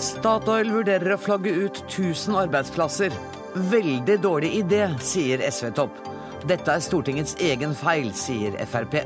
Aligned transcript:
Statoil 0.00 0.70
vurderer 0.72 1.12
å 1.12 1.20
flagge 1.20 1.52
ut 1.52 1.82
1000 1.86 2.36
arbeidsplasser. 2.40 3.12
Veldig 3.70 4.16
dårlig 4.22 4.54
idé, 4.62 4.86
sier 5.04 5.42
SV-topp. 5.44 5.98
Dette 6.48 6.72
er 6.72 6.80
Stortingets 6.80 7.36
egen 7.44 7.74
feil, 7.76 8.08
sier 8.16 8.56
Frp. 8.64 9.02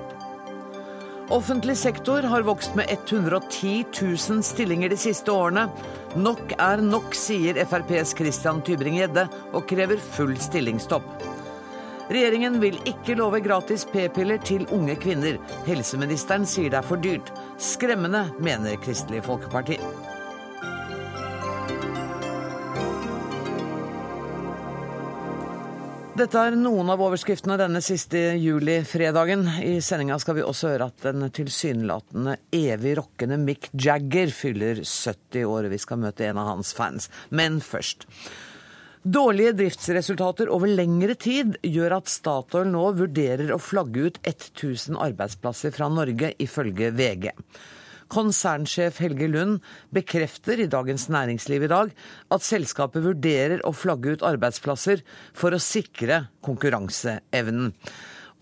Offentlig 1.34 1.74
sektor 1.80 2.22
har 2.30 2.46
vokst 2.46 2.76
med 2.78 2.90
110 2.92 3.84
000 3.90 4.42
stillinger 4.46 4.92
de 4.92 4.98
siste 5.00 5.32
årene. 5.32 5.66
Nok 6.14 6.54
er 6.60 6.84
nok, 6.84 7.16
sier 7.16 7.58
FrPs 7.64 8.14
Christian 8.14 8.62
Tybring-Gjedde, 8.62 9.26
og 9.56 9.66
krever 9.70 9.98
full 10.14 10.36
stillingsstopp. 10.38 11.33
Regjeringen 12.12 12.58
vil 12.60 12.76
ikke 12.88 13.16
love 13.16 13.40
gratis 13.44 13.86
p-piller 13.88 14.42
til 14.44 14.66
unge 14.74 14.96
kvinner. 15.00 15.38
Helseministeren 15.68 16.44
sier 16.48 16.72
det 16.72 16.82
er 16.82 16.88
for 16.88 17.00
dyrt. 17.00 17.32
Skremmende, 17.56 18.26
mener 18.44 18.76
Kristelig 18.84 19.24
Folkeparti. 19.24 19.78
Dette 26.14 26.38
er 26.38 26.54
noen 26.54 26.92
av 26.92 27.00
overskriftene 27.02 27.56
denne 27.58 27.80
siste 27.82 28.20
juli-fredagen. 28.38 29.48
I 29.66 29.80
sendinga 29.82 30.14
skal 30.22 30.36
vi 30.36 30.44
også 30.46 30.70
høre 30.70 30.86
at 30.92 31.08
den 31.08 31.24
tilsynelatende 31.34 32.36
evig 32.54 32.92
rockende 33.00 33.40
Mick 33.42 33.66
Jagger 33.72 34.30
fyller 34.30 34.84
70 34.84 35.42
år. 35.50 35.66
Vi 35.72 35.80
skal 35.82 36.04
møte 36.04 36.28
en 36.28 36.38
av 36.38 36.52
hans 36.52 36.70
fans. 36.76 37.08
Men 37.34 37.58
først. 37.64 38.06
Dårlige 39.04 39.52
driftsresultater 39.52 40.48
over 40.48 40.70
lengre 40.72 41.12
tid 41.20 41.58
gjør 41.60 41.98
at 41.98 42.08
Statoil 42.08 42.70
nå 42.72 42.86
vurderer 42.96 43.50
å 43.52 43.58
flagge 43.60 44.06
ut 44.06 44.16
1000 44.24 44.96
arbeidsplasser 44.96 45.74
fra 45.76 45.90
Norge, 45.92 46.30
ifølge 46.40 46.88
VG. 46.96 47.26
Konsernsjef 48.08 49.02
Helge 49.04 49.28
Lund 49.28 49.60
bekrefter 49.92 50.62
i 50.64 50.70
Dagens 50.72 51.10
Næringsliv 51.12 51.66
i 51.66 51.70
dag 51.74 51.92
at 52.32 52.48
selskapet 52.48 53.04
vurderer 53.04 53.60
å 53.68 53.74
flagge 53.76 54.16
ut 54.16 54.24
arbeidsplasser 54.24 55.04
for 55.36 55.52
å 55.52 55.60
sikre 55.60 56.22
konkurranseevnen. 56.48 57.74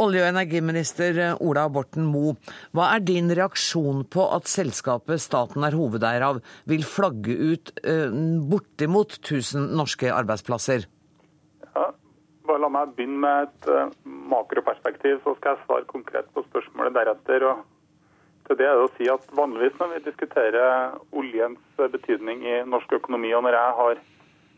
Olje- 0.01 0.23
og 0.23 0.31
energiminister 0.31 1.19
Ola 1.45 1.67
Borten 1.69 2.07
Moe, 2.09 2.37
hva 2.73 2.95
er 2.95 3.03
din 3.05 3.29
reaksjon 3.29 4.07
på 4.09 4.25
at 4.33 4.49
selskapet 4.49 5.21
staten 5.21 5.67
er 5.67 5.77
hovedeier 5.77 6.25
av, 6.25 6.41
vil 6.65 6.87
flagge 6.87 7.37
ut 7.37 7.75
eh, 7.85 8.09
bortimot 8.49 9.19
1000 9.21 9.75
norske 9.77 10.09
arbeidsplasser? 10.09 10.89
Ja, 11.75 11.91
bare 12.49 12.63
La 12.65 12.73
meg 12.73 12.97
begynne 12.97 13.21
med 13.21 13.51
et 13.51 13.69
uh, 13.69 13.93
makroperspektiv, 14.33 15.21
så 15.25 15.37
skal 15.37 15.57
jeg 15.57 15.67
svare 15.67 15.91
konkret 15.93 16.33
på 16.33 16.45
spørsmålet 16.49 16.97
deretter. 16.97 17.45
og 17.51 17.69
til 18.47 18.59
det 18.59 18.67
er 18.67 18.75
det 18.75 18.87
å 18.89 18.95
si 18.97 19.07
at 19.13 19.29
Vanligvis 19.37 19.77
når 19.79 19.93
vi 19.93 20.05
diskuterer 20.09 20.97
oljens 21.15 21.61
betydning 21.79 22.43
i 22.43 22.57
norsk 22.67 22.97
økonomi, 22.99 23.31
og 23.37 23.45
når 23.47 23.59
jeg 23.59 23.77
har 23.79 24.01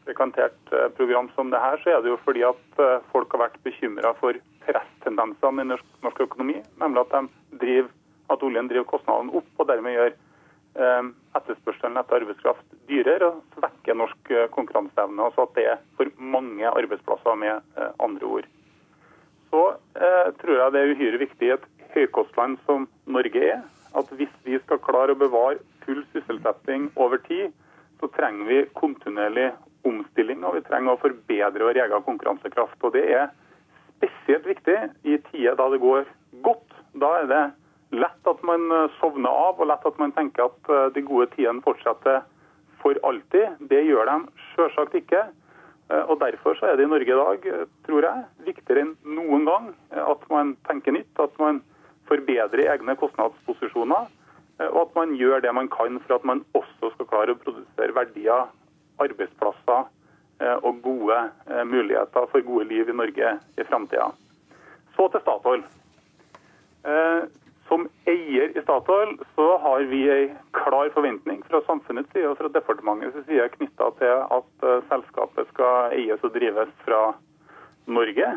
frekventert 0.07 0.73
eh, 0.73 0.89
program 0.97 1.31
som 1.35 1.51
det 1.53 1.61
her, 1.63 1.81
så 1.83 1.95
er 1.95 2.05
det 2.05 2.13
jo 2.13 2.21
fordi 2.25 2.45
at 2.47 2.81
eh, 2.83 3.03
folk 3.13 3.33
har 3.35 3.47
vært 3.47 3.61
bekymra 3.67 4.15
for 4.21 4.39
presstendensene 4.65 5.65
i 5.65 5.71
norsk, 5.73 5.91
norsk, 6.05 6.25
økonomi. 6.29 6.61
Nemlig 6.81 7.05
at, 7.05 7.33
driver, 7.61 7.91
at 8.33 8.47
oljen 8.47 8.71
driver 8.71 8.89
kostnadene 8.95 9.37
opp, 9.41 9.51
og 9.59 9.69
dermed 9.71 9.97
gjør 9.97 10.13
eh, 10.13 11.13
etterspørselen 11.39 12.01
etter 12.01 12.21
arbeidskraft 12.21 12.79
dyrere 12.89 13.31
og 13.31 13.59
svekker 13.59 13.99
norsk 13.99 14.33
eh, 14.33 14.49
konkurranseevne. 14.55 15.29
Altså 15.29 15.47
at 15.47 15.55
det 15.59 15.69
er 15.75 15.85
for 15.99 16.11
mange 16.19 16.69
arbeidsplasser, 16.71 17.39
med 17.41 17.61
eh, 17.79 17.93
andre 18.05 18.33
ord. 18.39 18.51
Så 19.51 19.63
eh, 20.01 20.33
tror 20.41 20.59
jeg 20.59 20.75
det 20.75 20.83
er 20.83 20.95
uhyre 20.95 21.23
viktig 21.23 21.49
i 21.49 21.55
et 21.57 21.69
høykostland 21.95 22.59
som 22.67 22.89
Norge 23.07 23.45
er, 23.53 23.63
at 23.95 24.09
hvis 24.19 24.33
vi 24.47 24.59
skal 24.65 24.83
klare 24.83 25.15
å 25.15 25.19
bevare 25.19 25.61
full 25.85 26.03
sysselsetting 26.15 26.89
over 26.99 27.21
tid, 27.29 27.53
så 28.01 28.09
trenger 28.17 28.49
vi 28.51 28.65
kontinuerlig 28.75 29.53
omstilling, 29.89 30.45
og 30.45 30.57
vi 30.59 30.65
trenger 30.67 30.95
å 30.95 31.03
forbedre 31.03 31.67
vår 31.67 31.83
egen 31.85 32.07
konkurransekraft. 32.07 32.79
Og 32.83 32.95
Det 32.97 33.05
er 33.13 33.29
spesielt 33.99 34.47
viktig 34.49 34.79
i 35.05 35.19
tider 35.31 35.59
da 35.59 35.69
det 35.73 35.83
går 35.83 36.09
godt. 36.47 36.75
Da 37.01 37.11
er 37.21 37.31
det 37.31 37.45
lett 37.95 38.29
at 38.31 38.43
man 38.47 38.67
eh, 38.73 38.91
sovner 38.99 39.31
av, 39.31 39.61
og 39.61 39.71
lett 39.71 39.87
at 39.87 40.01
man 40.01 40.15
tenker 40.17 40.49
at 40.49 40.71
eh, 40.71 40.91
de 40.95 41.05
gode 41.07 41.31
tidene 41.35 41.65
fortsetter 41.65 42.25
for 42.83 42.99
alltid. 43.07 43.61
Det 43.71 43.85
gjør 43.87 44.11
de 44.11 44.17
selvsagt 44.55 44.97
ikke. 44.99 45.23
Eh, 45.91 46.03
og 46.03 46.19
Derfor 46.23 46.59
så 46.59 46.71
er 46.71 46.79
det 46.79 46.89
i 46.89 46.91
Norge 46.93 47.15
i 47.15 47.21
dag, 47.21 47.69
tror 47.87 48.09
jeg, 48.09 48.27
viktigere 48.49 48.87
enn 48.87 48.97
noen 49.19 49.47
gang 49.49 49.71
at 49.91 50.27
man 50.33 50.57
tenker 50.69 50.97
nytt. 50.97 51.13
At 51.23 51.37
man 51.41 51.63
forbedrer 52.09 52.67
egne 52.75 52.97
kostnadsposisjoner, 53.01 54.11
og 54.69 54.77
at 54.85 54.93
man 54.95 55.15
gjør 55.19 55.41
det 55.43 55.51
man 55.57 55.71
kan 55.73 55.97
for 56.05 56.19
at 56.19 56.27
man 56.29 56.45
også 56.55 56.93
skal 56.93 57.09
klare 57.11 57.35
å 57.35 57.39
produsere 57.41 57.97
verdier, 57.97 58.45
arbeidsplasser 59.03 59.87
eh, 60.41 60.57
og 60.57 60.83
gode 60.85 61.17
eh, 61.51 61.65
muligheter 61.69 62.29
for 62.33 62.47
gode 62.47 62.69
liv 62.71 62.89
i 62.89 62.97
Norge 62.97 63.33
i 63.59 63.67
framtida. 63.69 64.11
Så 64.97 65.09
til 65.11 65.25
Statoil. 65.25 65.65
Som 67.65 67.87
eier 68.07 68.53
i 68.53 68.63
Statoil 68.63 69.15
så 69.35 69.47
har 69.59 69.87
vi 69.89 70.03
en 70.13 70.35
klar 70.55 70.91
forventning 70.95 71.41
fra 71.49 71.63
samfunnets 71.67 72.13
side 72.13 72.29
og 72.29 72.37
fra 72.39 72.51
departementets 72.53 73.25
side 73.27 73.49
knytta 73.57 73.89
til 73.99 74.21
at 74.37 74.67
selskapet 74.91 75.49
skal 75.49 75.97
eies 75.97 76.23
og 76.23 76.37
drives 76.37 76.71
fra 76.85 77.01
Norge. 77.89 78.29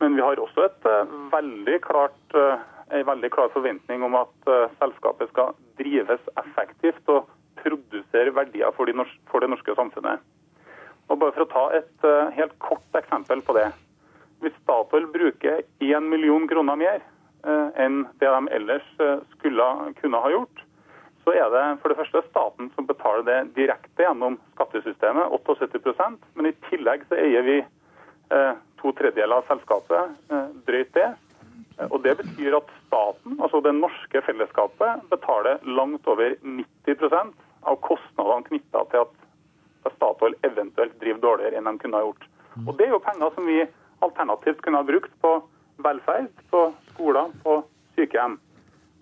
Men 0.00 0.16
vi 0.16 0.22
har 0.22 0.40
også 0.40 0.68
et 0.70 0.88
veldig 1.34 1.76
klart 1.84 2.38
en 2.38 3.04
veldig 3.10 3.32
klar 3.34 3.50
forventning 3.52 4.06
om 4.06 4.16
at 4.22 4.50
selskapet 4.78 5.34
skal 5.34 5.58
drives 5.76 6.32
effektivt 6.40 7.10
og 7.10 7.26
produsere 7.64 8.34
verdier 8.36 8.74
for, 8.76 8.88
de 8.88 8.96
norske, 8.96 9.20
for, 9.30 9.44
det 9.44 9.50
norske 9.52 9.76
samfunnet. 9.78 10.22
Og 11.08 11.18
bare 11.20 11.34
For 11.36 11.44
å 11.44 11.50
ta 11.52 11.64
et 11.78 12.06
uh, 12.06 12.30
helt 12.36 12.54
kort 12.64 13.00
eksempel 13.00 13.42
på 13.44 13.56
det. 13.56 13.70
Hvis 14.44 14.56
Statoil 14.62 15.08
bruker 15.12 15.64
1 15.84 16.08
million 16.10 16.46
kroner 16.48 16.78
mer 16.80 17.02
uh, 17.46 17.68
enn 17.80 18.04
det 18.20 18.30
de 18.30 18.54
ellers 18.58 18.86
skulle 19.34 19.68
kunne 20.00 20.20
ha 20.20 20.32
gjort, 20.32 20.64
så 21.24 21.32
er 21.32 21.48
det 21.52 21.64
for 21.80 21.88
det 21.88 21.96
første 21.96 22.20
staten 22.28 22.68
som 22.74 22.88
betaler 22.88 23.24
det 23.24 23.38
direkte 23.56 24.04
gjennom 24.04 24.36
skattesystemet, 24.52 25.32
78% 25.32 26.26
Men 26.36 26.50
i 26.50 26.56
tillegg 26.68 27.06
så 27.08 27.16
eier 27.16 27.46
vi 27.46 27.62
to 28.80 28.90
tredjedeler 28.96 29.40
av 29.40 29.46
selskapet, 29.48 30.18
drøyt 30.66 30.92
det. 30.96 31.06
Og 31.90 32.02
Det 32.02 32.16
betyr 32.20 32.56
at 32.56 32.68
staten, 32.86 33.38
altså 33.42 33.60
det 33.64 33.74
norske 33.74 34.22
fellesskapet, 34.22 35.02
betaler 35.10 35.58
langt 35.66 36.06
over 36.06 36.36
90 36.42 37.32
av 37.64 37.80
kostnadene 37.84 38.46
knytta 38.48 38.84
til 38.92 39.04
at 39.04 39.94
Statoil 39.96 40.36
eventuelt 40.46 40.94
driver 41.00 41.20
dårligere 41.24 41.60
enn 41.60 41.68
de 41.68 41.80
kunne 41.82 42.00
ha 42.00 42.06
gjort. 42.06 42.28
Og 42.66 42.76
Det 42.78 42.86
er 42.86 42.94
jo 42.94 43.02
penger 43.04 43.34
som 43.34 43.48
vi 43.50 43.58
alternativt 44.04 44.62
kunne 44.62 44.80
ha 44.80 44.88
brukt 44.88 45.12
på 45.20 45.32
velferd, 45.84 46.30
på 46.50 46.62
skoler, 46.92 47.32
på 47.42 47.58
sykehjem. 47.96 48.38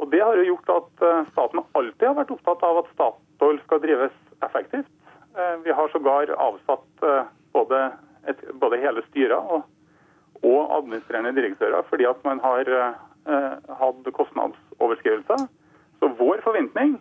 Og 0.01 0.11
Det 0.11 0.23
har 0.23 0.37
jo 0.37 0.49
gjort 0.53 0.73
at 0.77 1.05
eh, 1.07 1.29
staten 1.33 1.63
alltid 1.79 2.09
har 2.09 2.19
vært 2.19 2.33
opptatt 2.35 2.65
av 2.67 2.81
at 2.83 2.91
Statoil 2.95 3.61
skal 3.67 3.83
drives 3.85 4.17
effektivt. 4.43 4.91
Eh, 5.37 5.55
vi 5.65 5.71
har 5.71 5.93
sågar 5.93 6.33
avsatt 6.35 7.07
eh, 7.07 7.31
både, 7.53 7.85
et, 8.27 8.43
både 8.59 8.81
hele 8.83 9.05
styret 9.11 9.39
og 9.39 9.69
og 10.43 10.75
administrerende 10.75 11.35
direktører 11.37 11.85
fordi 11.89 12.07
at 12.09 12.23
man 12.27 12.41
har 12.43 12.69
eh, 12.75 13.57
hatt 13.81 14.13
kostnadsoverskridelser. 14.19 15.47
Så 16.01 16.11
vår 16.19 16.43
forventning 16.45 16.97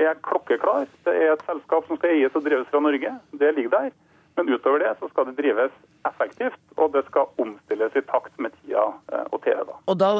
er 0.00 0.18
klokkeklar. 0.24 0.86
Det 1.04 1.14
er 1.14 1.34
et 1.34 1.44
selskap 1.48 1.88
som 1.88 1.98
skal 1.98 2.16
eies 2.16 2.38
og 2.38 2.46
drives 2.46 2.70
fra 2.70 2.80
Norge. 2.84 3.12
Det 3.32 3.52
ligger 3.56 3.74
der. 3.76 3.90
Men 4.36 4.48
utover 4.48 4.80
det 4.80 4.94
så 5.00 5.10
skal 5.10 5.28
det 5.28 5.36
drives 5.40 5.74
effektivt, 6.08 6.56
og 6.80 6.94
det 6.94 7.04
skal 7.10 7.28
omstilles 7.42 7.98
i 7.98 8.04
takt 8.08 8.32
med 8.40 8.54
tida 8.62 8.86
eh, 9.12 9.26
og 9.28 9.42
TV. 9.44 9.74
Og 9.92 9.98
da 10.00 10.12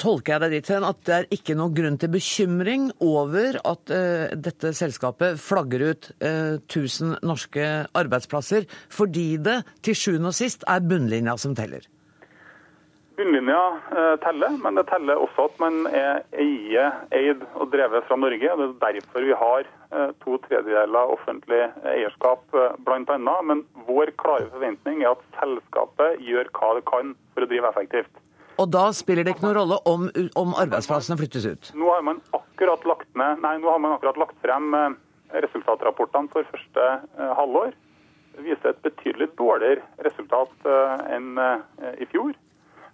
tolker 0.00 0.34
jeg 0.34 0.42
deg 0.44 0.54
dit 0.54 0.70
hen 0.72 0.86
at 0.86 1.00
det 1.06 1.16
er 1.16 1.28
ikke 1.36 1.56
noen 1.58 1.74
grunn 1.76 1.98
til 2.00 2.12
bekymring 2.14 2.86
over 3.04 3.58
at 3.60 3.92
uh, 3.92 4.32
dette 4.34 4.72
selskapet 4.78 5.40
flagger 5.42 5.84
ut 5.90 6.08
uh, 6.24 6.56
1000 6.56 7.18
norske 7.26 7.66
arbeidsplasser, 7.98 8.66
fordi 8.90 9.36
det 9.42 9.60
til 9.84 9.98
sjuende 9.98 10.32
og 10.32 10.38
sist 10.38 10.64
er 10.70 10.86
bunnlinja 10.86 11.36
som 11.38 11.56
teller? 11.58 11.84
Bunnlinja 13.22 13.60
uh, 13.94 14.16
teller, 14.24 14.58
men 14.64 14.76
det 14.76 14.84
teller 14.90 15.22
også 15.22 15.46
at 15.46 15.62
man 15.62 15.86
er 15.88 16.24
eie, 16.34 16.88
eid 17.14 17.46
og 17.54 17.70
drevet 17.72 18.04
fra 18.08 18.18
Norge. 18.18 18.50
og 18.50 18.62
Det 18.62 18.68
er 18.68 18.98
derfor 18.98 19.28
vi 19.30 19.38
har 19.44 19.70
to 20.24 20.38
tredjedeler 20.46 21.10
offentlig 21.12 21.66
eierskap, 21.84 22.46
bl.a. 22.80 23.34
Men 23.44 23.58
vår 23.84 24.14
klare 24.16 24.46
forventning 24.48 25.02
er 25.04 25.10
at 25.12 25.26
selskapet 25.36 26.22
gjør 26.24 26.48
hva 26.56 26.70
det 26.78 26.84
kan 26.88 27.12
for 27.34 27.44
å 27.44 27.50
drive 27.50 27.68
effektivt. 27.68 28.22
Og 28.60 28.68
da 28.70 28.88
spiller 28.94 29.24
det 29.24 29.34
ikke 29.34 29.46
noen 29.46 29.56
rolle 29.60 29.78
om, 29.88 30.08
om 30.38 30.52
arbeidsplassene 30.60 31.18
flyttes 31.20 31.46
ut? 31.48 31.70
Nå 31.78 31.88
har 31.90 32.04
man 32.06 32.20
akkurat 32.36 32.84
lagt, 32.88 33.08
ned, 33.18 33.40
nei, 33.44 33.56
man 33.62 33.94
akkurat 33.94 34.20
lagt 34.20 34.36
frem 34.44 34.74
eh, 34.76 34.92
resultatrapportene 35.44 36.30
for 36.32 36.48
første 36.52 36.88
eh, 36.92 37.32
halvår. 37.38 37.72
Det 38.36 38.46
viser 38.46 38.72
et 38.72 38.84
betydelig 38.84 39.32
dårligere 39.40 40.06
resultat 40.06 40.68
eh, 40.68 41.06
enn 41.16 41.32
i 41.98 42.08
fjor. 42.12 42.34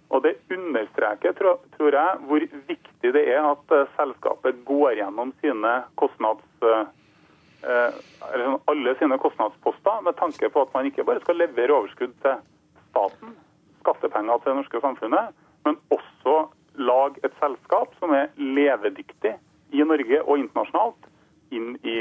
Og 0.09 0.23
Det 0.25 0.35
understreker, 0.51 1.33
tror 1.37 1.95
jeg, 1.95 2.21
hvor 2.25 2.45
viktig 2.67 3.11
det 3.13 3.25
er 3.29 3.43
at 3.45 3.73
eh, 3.75 3.91
selskapet 3.97 4.63
går 4.65 4.97
gjennom 4.97 5.33
sine 5.41 5.73
kostnads, 6.01 6.45
sånn 6.63 6.95
alle 8.71 8.93
sine 8.95 9.17
kostnadsposter, 9.19 10.01
med 10.05 10.15
tanke 10.15 10.47
på 10.49 10.61
at 10.63 10.73
man 10.73 10.87
ikke 10.87 11.03
bare 11.03 11.19
skal 11.25 11.35
levere 11.41 11.75
overskudd 11.75 12.13
til 12.23 12.37
staten, 12.89 13.33
skattepenger 13.81 14.39
til 14.39 14.53
det 14.53 14.57
norske 14.61 14.81
samfunnet, 14.83 15.35
men 15.67 15.75
også 15.91 16.37
lage 16.79 17.19
et 17.27 17.35
selskap 17.41 17.93
som 17.99 18.15
er 18.15 18.31
levedyktig 18.39 19.35
i 19.75 19.85
Norge 19.85 20.21
og 20.23 20.39
internasjonalt 20.39 21.09
inn 21.53 21.75
i, 21.83 21.99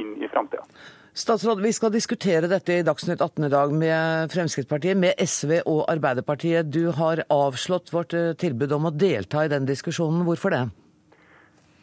inn 0.00 0.16
i 0.22 0.28
framtida. 0.30 0.64
Statsråd, 1.12 1.60
vi 1.60 1.72
skal 1.74 1.90
diskutere 1.90 2.46
dette 2.46 2.76
i 2.78 2.82
Dagsnytt 2.86 3.18
18 3.18 3.44
i 3.44 3.48
dag 3.50 3.72
med 3.74 4.30
Fremskrittspartiet, 4.30 4.94
med 4.94 5.18
SV 5.18 5.56
og 5.66 5.80
Arbeiderpartiet. 5.90 6.68
Du 6.70 6.92
har 6.94 7.24
avslått 7.34 7.90
vårt 7.90 8.14
eh, 8.14 8.30
tilbud 8.38 8.70
om 8.76 8.86
å 8.86 8.92
delta 8.94 9.42
i 9.42 9.50
den 9.50 9.64
diskusjonen. 9.66 10.22
Hvorfor 10.28 10.54
det? 10.54 10.60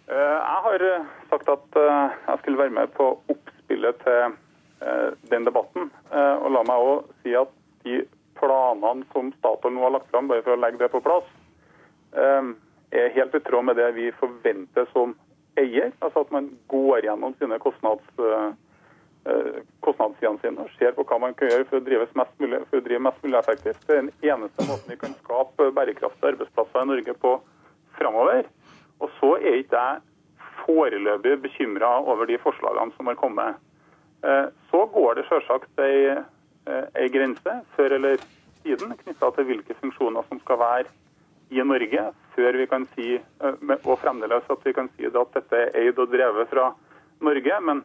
Eh, 0.07 0.15
jeg 0.15 0.61
har 0.67 0.85
eh, 0.87 1.09
sagt 1.27 1.51
at 1.51 1.75
jeg 1.75 2.39
skulle 2.39 2.61
være 2.61 2.73
med 2.77 2.93
på 2.95 3.09
oppspillet 3.33 3.99
til 4.05 4.37
den 5.27 5.47
debatten. 5.47 5.89
Og 6.13 6.51
la 6.53 6.61
meg 6.69 6.85
òg 6.85 7.07
si 7.25 7.33
at 7.35 7.51
de 7.83 7.97
planene 8.37 9.07
som 9.11 9.33
Statoil 9.39 9.73
nå 9.75 9.83
har 9.83 9.95
lagt 9.95 10.11
fram, 10.13 10.29
bare 10.29 10.45
for 10.45 10.53
å 10.53 10.61
legge 10.61 10.79
det 10.83 10.91
på 10.93 11.01
plass, 11.03 11.25
er 12.13 13.15
helt 13.17 13.35
i 13.35 13.41
tråd 13.43 13.65
med 13.67 13.79
det 13.81 13.89
vi 13.97 14.05
forventer 14.21 14.85
som 14.93 15.17
eier. 15.59 15.89
Altså 16.05 16.23
at 16.23 16.31
man 16.35 16.51
går 16.71 17.09
gjennom 17.09 17.33
sine 17.41 17.57
kostnads 17.59 18.05
kostnadssidene 19.83 20.39
sine 20.41 20.63
og 20.63 20.73
ser 20.77 20.93
på 20.95 21.03
hva 21.07 21.19
man 21.19 21.33
kan 21.35 21.49
gjøre 21.51 21.67
for 21.69 21.79
å, 21.81 22.07
mest 22.19 22.41
mulig, 22.41 22.59
for 22.69 22.79
å 22.79 22.85
drive 22.85 23.03
mest 23.03 23.23
mulig 23.25 23.39
effektivt. 23.39 23.81
Det 23.87 23.95
er 23.95 24.03
den 24.05 24.13
eneste 24.31 24.67
måten 24.67 24.93
vi 24.93 24.99
kan 25.01 25.15
skape 25.23 25.71
bærekraftige 25.75 26.33
arbeidsplasser 26.33 26.85
i 26.85 26.91
Norge 26.91 27.15
på 27.21 27.33
framover. 27.97 28.47
Og 29.03 29.11
så 29.19 29.33
er 29.37 29.59
ikke 29.61 29.81
jeg 29.81 30.03
foreløpig 30.63 31.35
bekymra 31.43 31.91
over 32.03 32.29
de 32.29 32.37
forslagene 32.41 32.95
som 32.95 33.09
har 33.11 33.19
kommet. 33.19 33.59
Eh, 34.23 34.47
så 34.71 34.85
går 34.93 35.19
det 35.19 35.27
selvsagt 35.29 35.83
ei, 35.83 36.15
eh, 36.67 36.85
ei 36.95 37.09
grense 37.13 37.59
før 37.75 37.97
eller 37.99 38.23
siden 38.63 38.95
knytta 39.03 39.31
til 39.35 39.47
hvilke 39.47 39.75
funksjoner 39.81 40.25
som 40.29 40.39
skal 40.43 40.59
være 40.59 40.95
i 41.55 41.63
Norge, 41.63 42.09
før 42.35 42.57
vi 42.59 42.65
kan 42.67 42.83
si, 42.91 43.13
og 43.39 43.99
fremdeles 44.01 44.49
at 44.51 44.65
vi 44.65 44.73
kan 44.75 44.89
si 44.97 45.07
at 45.07 45.35
dette 45.37 45.61
er 45.61 45.77
eid 45.79 45.99
og 46.03 46.09
drevet 46.11 46.49
fra 46.51 46.73
Norge. 47.23 47.59
men 47.63 47.83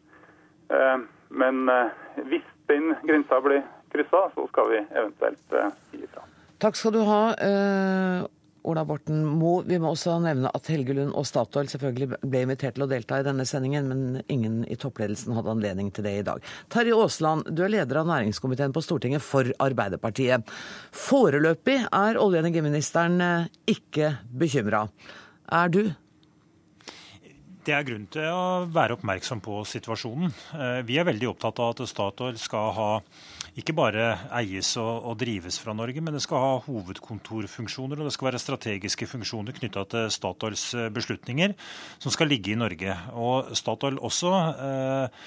men 1.33 1.65
eh, 1.69 2.21
hvis 2.29 2.47
den 2.71 2.93
grensa 3.07 3.41
blir 3.45 3.65
kryssa, 3.93 4.29
så 4.35 4.47
skal 4.53 4.71
vi 4.73 4.85
eventuelt 4.85 5.59
eh, 5.59 5.75
si 5.91 6.05
ifra. 6.07 6.25
Takk 6.63 6.79
skal 6.79 6.95
du 6.95 7.03
ha. 7.09 7.23
Uh, 7.43 8.29
Ola 8.71 8.85
Borten 8.87 9.25
Moe. 9.27 9.65
Vi 9.67 9.79
må 9.83 9.91
også 9.91 10.15
nevne 10.23 10.51
at 10.55 10.69
Helge 10.71 10.95
Lund 10.95 11.17
og 11.19 11.27
Statoil 11.27 11.67
selvfølgelig 11.73 12.21
ble 12.23 12.43
invitert 12.45 12.77
til 12.77 12.85
å 12.85 12.91
delta 12.91 13.19
i 13.19 13.25
denne 13.27 13.47
sendingen, 13.49 13.89
men 13.91 14.21
ingen 14.31 14.61
i 14.71 14.79
toppledelsen 14.79 15.35
hadde 15.35 15.51
anledning 15.51 15.91
til 15.91 16.07
det 16.07 16.13
i 16.21 16.27
dag. 16.29 16.45
Terje 16.71 16.95
Aasland, 16.95 17.51
du 17.51 17.65
er 17.67 17.75
leder 17.75 17.99
av 17.99 18.07
næringskomiteen 18.13 18.75
på 18.77 18.85
Stortinget 18.87 19.27
for 19.27 19.51
Arbeiderpartiet. 19.67 20.47
Foreløpig 20.95 21.81
er 21.89 22.21
olje- 22.23 22.39
og 22.39 22.45
energiministeren 22.45 23.19
ikke 23.67 24.15
bekymra. 24.31 24.87
Er 25.51 25.75
du? 25.75 25.83
Det 27.63 27.71
er 27.77 27.85
grunn 27.87 28.09
til 28.11 28.25
å 28.27 28.65
være 28.75 28.97
oppmerksom 28.97 29.39
på 29.43 29.61
situasjonen. 29.71 30.33
Eh, 30.57 30.81
vi 30.83 30.97
er 30.99 31.07
veldig 31.07 31.29
opptatt 31.31 31.61
av 31.63 31.77
at 31.77 31.83
Statoil 31.87 32.39
skal 32.41 32.73
ha 32.75 32.89
ikke 33.61 33.75
bare 33.79 34.07
eies 34.35 34.73
og, 34.81 34.91
og, 35.07 35.15
drives 35.21 35.61
fra 35.63 35.75
Norge, 35.77 36.03
men 36.03 36.17
det 36.17 36.25
skal 36.25 36.43
ha 36.43 36.57
hovedkontorfunksjoner 36.65 38.01
og 38.01 38.09
det 38.09 38.15
skal 38.17 38.31
være 38.33 38.41
strategiske 38.43 39.07
funksjoner 39.07 39.55
knytta 39.61 39.85
til 39.95 40.11
Statoils 40.11 40.65
eh, 40.75 40.89
beslutninger 40.91 41.55
som 42.03 42.11
skal 42.11 42.33
ligge 42.35 42.51
i 42.51 42.59
Norge. 42.59 42.97
Og 43.15 43.55
Statoil 43.55 44.03
også 44.03 44.35
eh, 44.51 45.23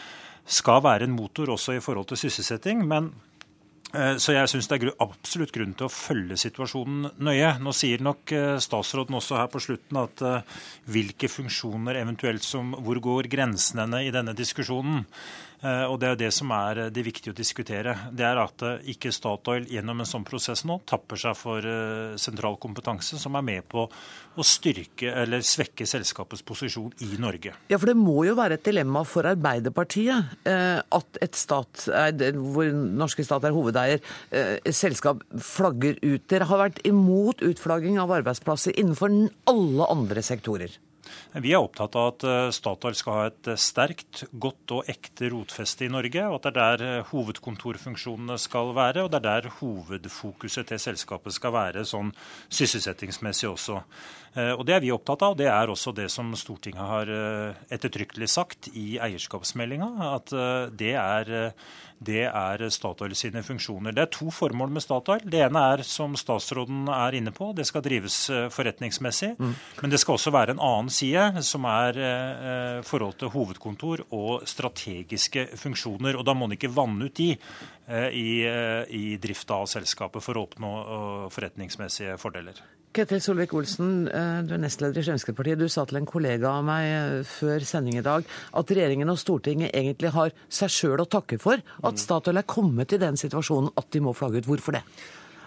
skal 0.59 0.83
være 0.83 1.07
en 1.07 1.15
motor 1.15 1.55
også 1.55 1.77
i 1.77 1.83
forhold 1.85 2.11
til 2.11 2.25
sysselsetting. 2.25 2.83
men 2.83 3.13
så 4.19 4.33
jeg 4.35 4.49
syns 4.51 4.67
det 4.69 4.77
er 4.77 4.91
absolutt 5.03 5.53
grunn 5.55 5.73
til 5.77 5.87
å 5.87 5.93
følge 5.93 6.37
situasjonen 6.39 7.09
nøye. 7.23 7.53
Nå 7.63 7.73
sier 7.75 8.03
nok 8.03 8.33
eh, 8.35 8.57
statsråden 8.63 9.17
også 9.19 9.39
her 9.39 9.49
på 9.51 9.61
slutten 9.63 9.99
at 10.01 10.23
eh, 10.25 10.61
hvilke 10.91 11.29
funksjoner 11.31 12.01
eventuelt 12.01 12.43
som 12.45 12.73
Hvor 12.85 12.99
går 13.03 13.29
grensene 13.31 14.03
i 14.05 14.11
denne 14.13 14.35
diskusjonen? 14.37 15.05
Eh, 15.65 15.85
og 15.89 15.97
Det 15.99 16.09
er 16.11 16.19
det 16.19 16.31
som 16.35 16.51
er 16.53 16.83
eh, 16.83 16.91
det 16.93 17.03
viktige 17.05 17.33
å 17.33 17.37
diskutere. 17.37 17.95
Det 18.13 18.25
er 18.27 18.37
at 18.41 18.63
eh, 18.65 18.91
ikke 18.93 19.13
Statoil 19.15 19.65
gjennom 19.71 20.03
en 20.03 20.09
sånn 20.09 20.25
prosess 20.27 20.65
nå 20.67 20.77
tapper 20.85 21.19
seg 21.19 21.37
for 21.39 21.65
sentral 22.21 22.57
kompetanse 22.61 23.17
som 23.21 23.35
er 23.37 23.45
med 23.45 23.65
på 23.71 23.85
å 23.85 24.45
styrke 24.45 25.11
eller 25.23 25.43
svekke 25.45 25.87
selskapets 25.89 26.43
posisjon 26.45 26.91
i 27.05 27.15
Norge. 27.21 27.55
Ja, 27.71 27.79
for 27.79 27.89
Det 27.89 27.97
må 27.97 28.25
jo 28.27 28.35
være 28.37 28.59
et 28.59 28.65
dilemma 28.67 29.05
for 29.07 29.27
Arbeiderpartiet 29.29 30.45
at 30.45 31.19
et 31.23 31.37
stat, 31.39 31.85
hvor 32.35 32.71
norske 32.73 33.23
stat 33.25 33.47
er 33.47 33.55
hovedeier, 33.55 34.01
selskap 34.75 35.23
flagger 35.39 35.99
ut. 36.03 36.25
Dere 36.31 36.49
har 36.49 36.65
vært 36.65 36.81
imot 36.87 37.43
utflagging 37.45 37.99
av 38.01 38.13
arbeidsplasser 38.19 38.75
innenfor 38.75 39.13
alle 39.49 39.89
andre 39.95 40.25
sektorer. 40.25 40.75
Vi 41.43 41.51
er 41.53 41.63
opptatt 41.63 41.95
av 41.99 42.11
at 42.13 42.25
eh, 42.27 42.49
Statoil 42.55 42.95
skal 42.97 43.17
ha 43.17 43.25
et 43.29 43.49
eh, 43.51 43.59
sterkt, 43.59 44.23
godt 44.31 44.73
og 44.77 44.91
ekte 44.91 45.29
rotfeste 45.33 45.87
i 45.87 45.91
Norge. 45.91 46.25
og 46.29 46.37
At 46.39 46.47
det 46.47 46.51
er 46.51 46.59
der 46.59 46.85
eh, 46.87 47.07
hovedkontorfunksjonene 47.11 48.37
skal 48.41 48.73
være, 48.77 49.05
og 49.05 49.11
det 49.13 49.21
er 49.21 49.27
der 49.27 49.49
hovedfokuset 49.59 50.71
til 50.71 50.81
selskapet 50.81 51.35
skal 51.35 51.55
være 51.55 51.85
sånn 51.87 52.13
sysselsettingsmessig 52.49 53.49
også. 53.51 53.81
Og 54.35 54.65
Det 54.67 54.73
er 54.75 54.81
vi 54.83 54.91
opptatt 54.91 55.21
av, 55.23 55.31
og 55.31 55.39
det 55.39 55.47
er 55.47 55.71
også 55.71 55.93
det 55.95 56.09
som 56.11 56.33
Stortinget 56.35 56.83
har 56.83 57.11
ettertrykkelig 57.71 58.27
sagt 58.27 58.67
i 58.75 58.97
eierskapsmeldinga. 58.99 59.87
At 60.11 60.33
det 60.75 60.91
er 60.99 61.53
det 62.03 62.25
er 62.27 62.63
Statoil 62.73 63.15
sine 63.15 63.41
funksjoner. 63.45 63.93
Det 63.95 64.03
er 64.03 64.11
to 64.11 64.27
formål 64.33 64.73
med 64.75 64.83
Statoil. 64.83 65.23
Det 65.31 65.39
ene 65.45 65.61
er, 65.73 65.83
som 65.87 66.15
statsråden 66.19 66.89
er 66.91 67.15
inne 67.15 67.31
på, 67.35 67.53
det 67.55 67.65
skal 67.69 67.83
drives 67.85 68.17
eh, 68.29 68.47
forretningsmessig. 68.51 69.31
Mm. 69.39 69.53
Men 69.81 69.93
det 69.93 70.01
skal 70.03 70.17
også 70.17 70.33
være 70.35 70.55
en 70.55 70.63
annen 70.63 70.91
side, 70.91 71.43
som 71.47 71.67
er 71.69 71.99
eh, 72.01 72.81
forhold 72.85 73.15
til 73.21 73.31
hovedkontor 73.31 74.05
og 74.11 74.43
strategiske 74.49 75.47
funksjoner. 75.61 76.19
Og 76.19 76.27
da 76.27 76.35
må 76.35 76.49
en 76.49 76.57
ikke 76.57 76.73
vanne 76.75 77.07
ut 77.07 77.15
de 77.15 77.31
eh, 77.31 77.39
i, 77.87 78.29
eh, 78.49 78.95
i 78.95 79.17
drifta 79.21 79.61
av 79.61 79.69
selskapet 79.69 80.23
for 80.25 80.37
å 80.37 80.47
oppnå 80.47 80.71
uh, 80.85 81.27
forretningsmessige 81.33 82.17
fordeler. 82.21 82.63
Ketil 82.95 83.19
Solvik-Olsen, 83.19 84.07
eh, 84.07 84.41
du 84.47 84.53
er 84.55 84.61
nestleder 84.63 85.01
i 85.01 85.03
Fremskrittspartiet. 85.03 85.59
Du 85.59 85.67
sa 85.67 85.83
til 85.83 85.99
en 85.99 86.07
kollega 86.07 86.47
av 86.47 86.63
meg 86.63 86.85
eh, 86.87 87.23
før 87.27 87.65
sending 87.67 87.97
i 87.99 88.05
dag 88.05 88.23
at 88.55 88.71
regjeringen 88.71 89.11
og 89.11 89.19
Stortinget 89.19 89.75
egentlig 89.75 90.13
har 90.15 90.31
seg 90.47 90.71
sjøl 90.71 91.03
å 91.03 91.09
takke 91.17 91.35
for 91.41 91.59
at 91.59 91.99
Statoil 91.99 92.39
er 92.39 92.47
kommet 92.47 92.95
i 92.95 93.01
den 93.01 93.19
situasjonen 93.19 93.73
at 93.75 93.91
de 93.91 93.99
må 93.99 94.15
flagge 94.15 94.39
ut. 94.39 94.47
Hvorfor 94.47 94.77
det? 94.77 94.85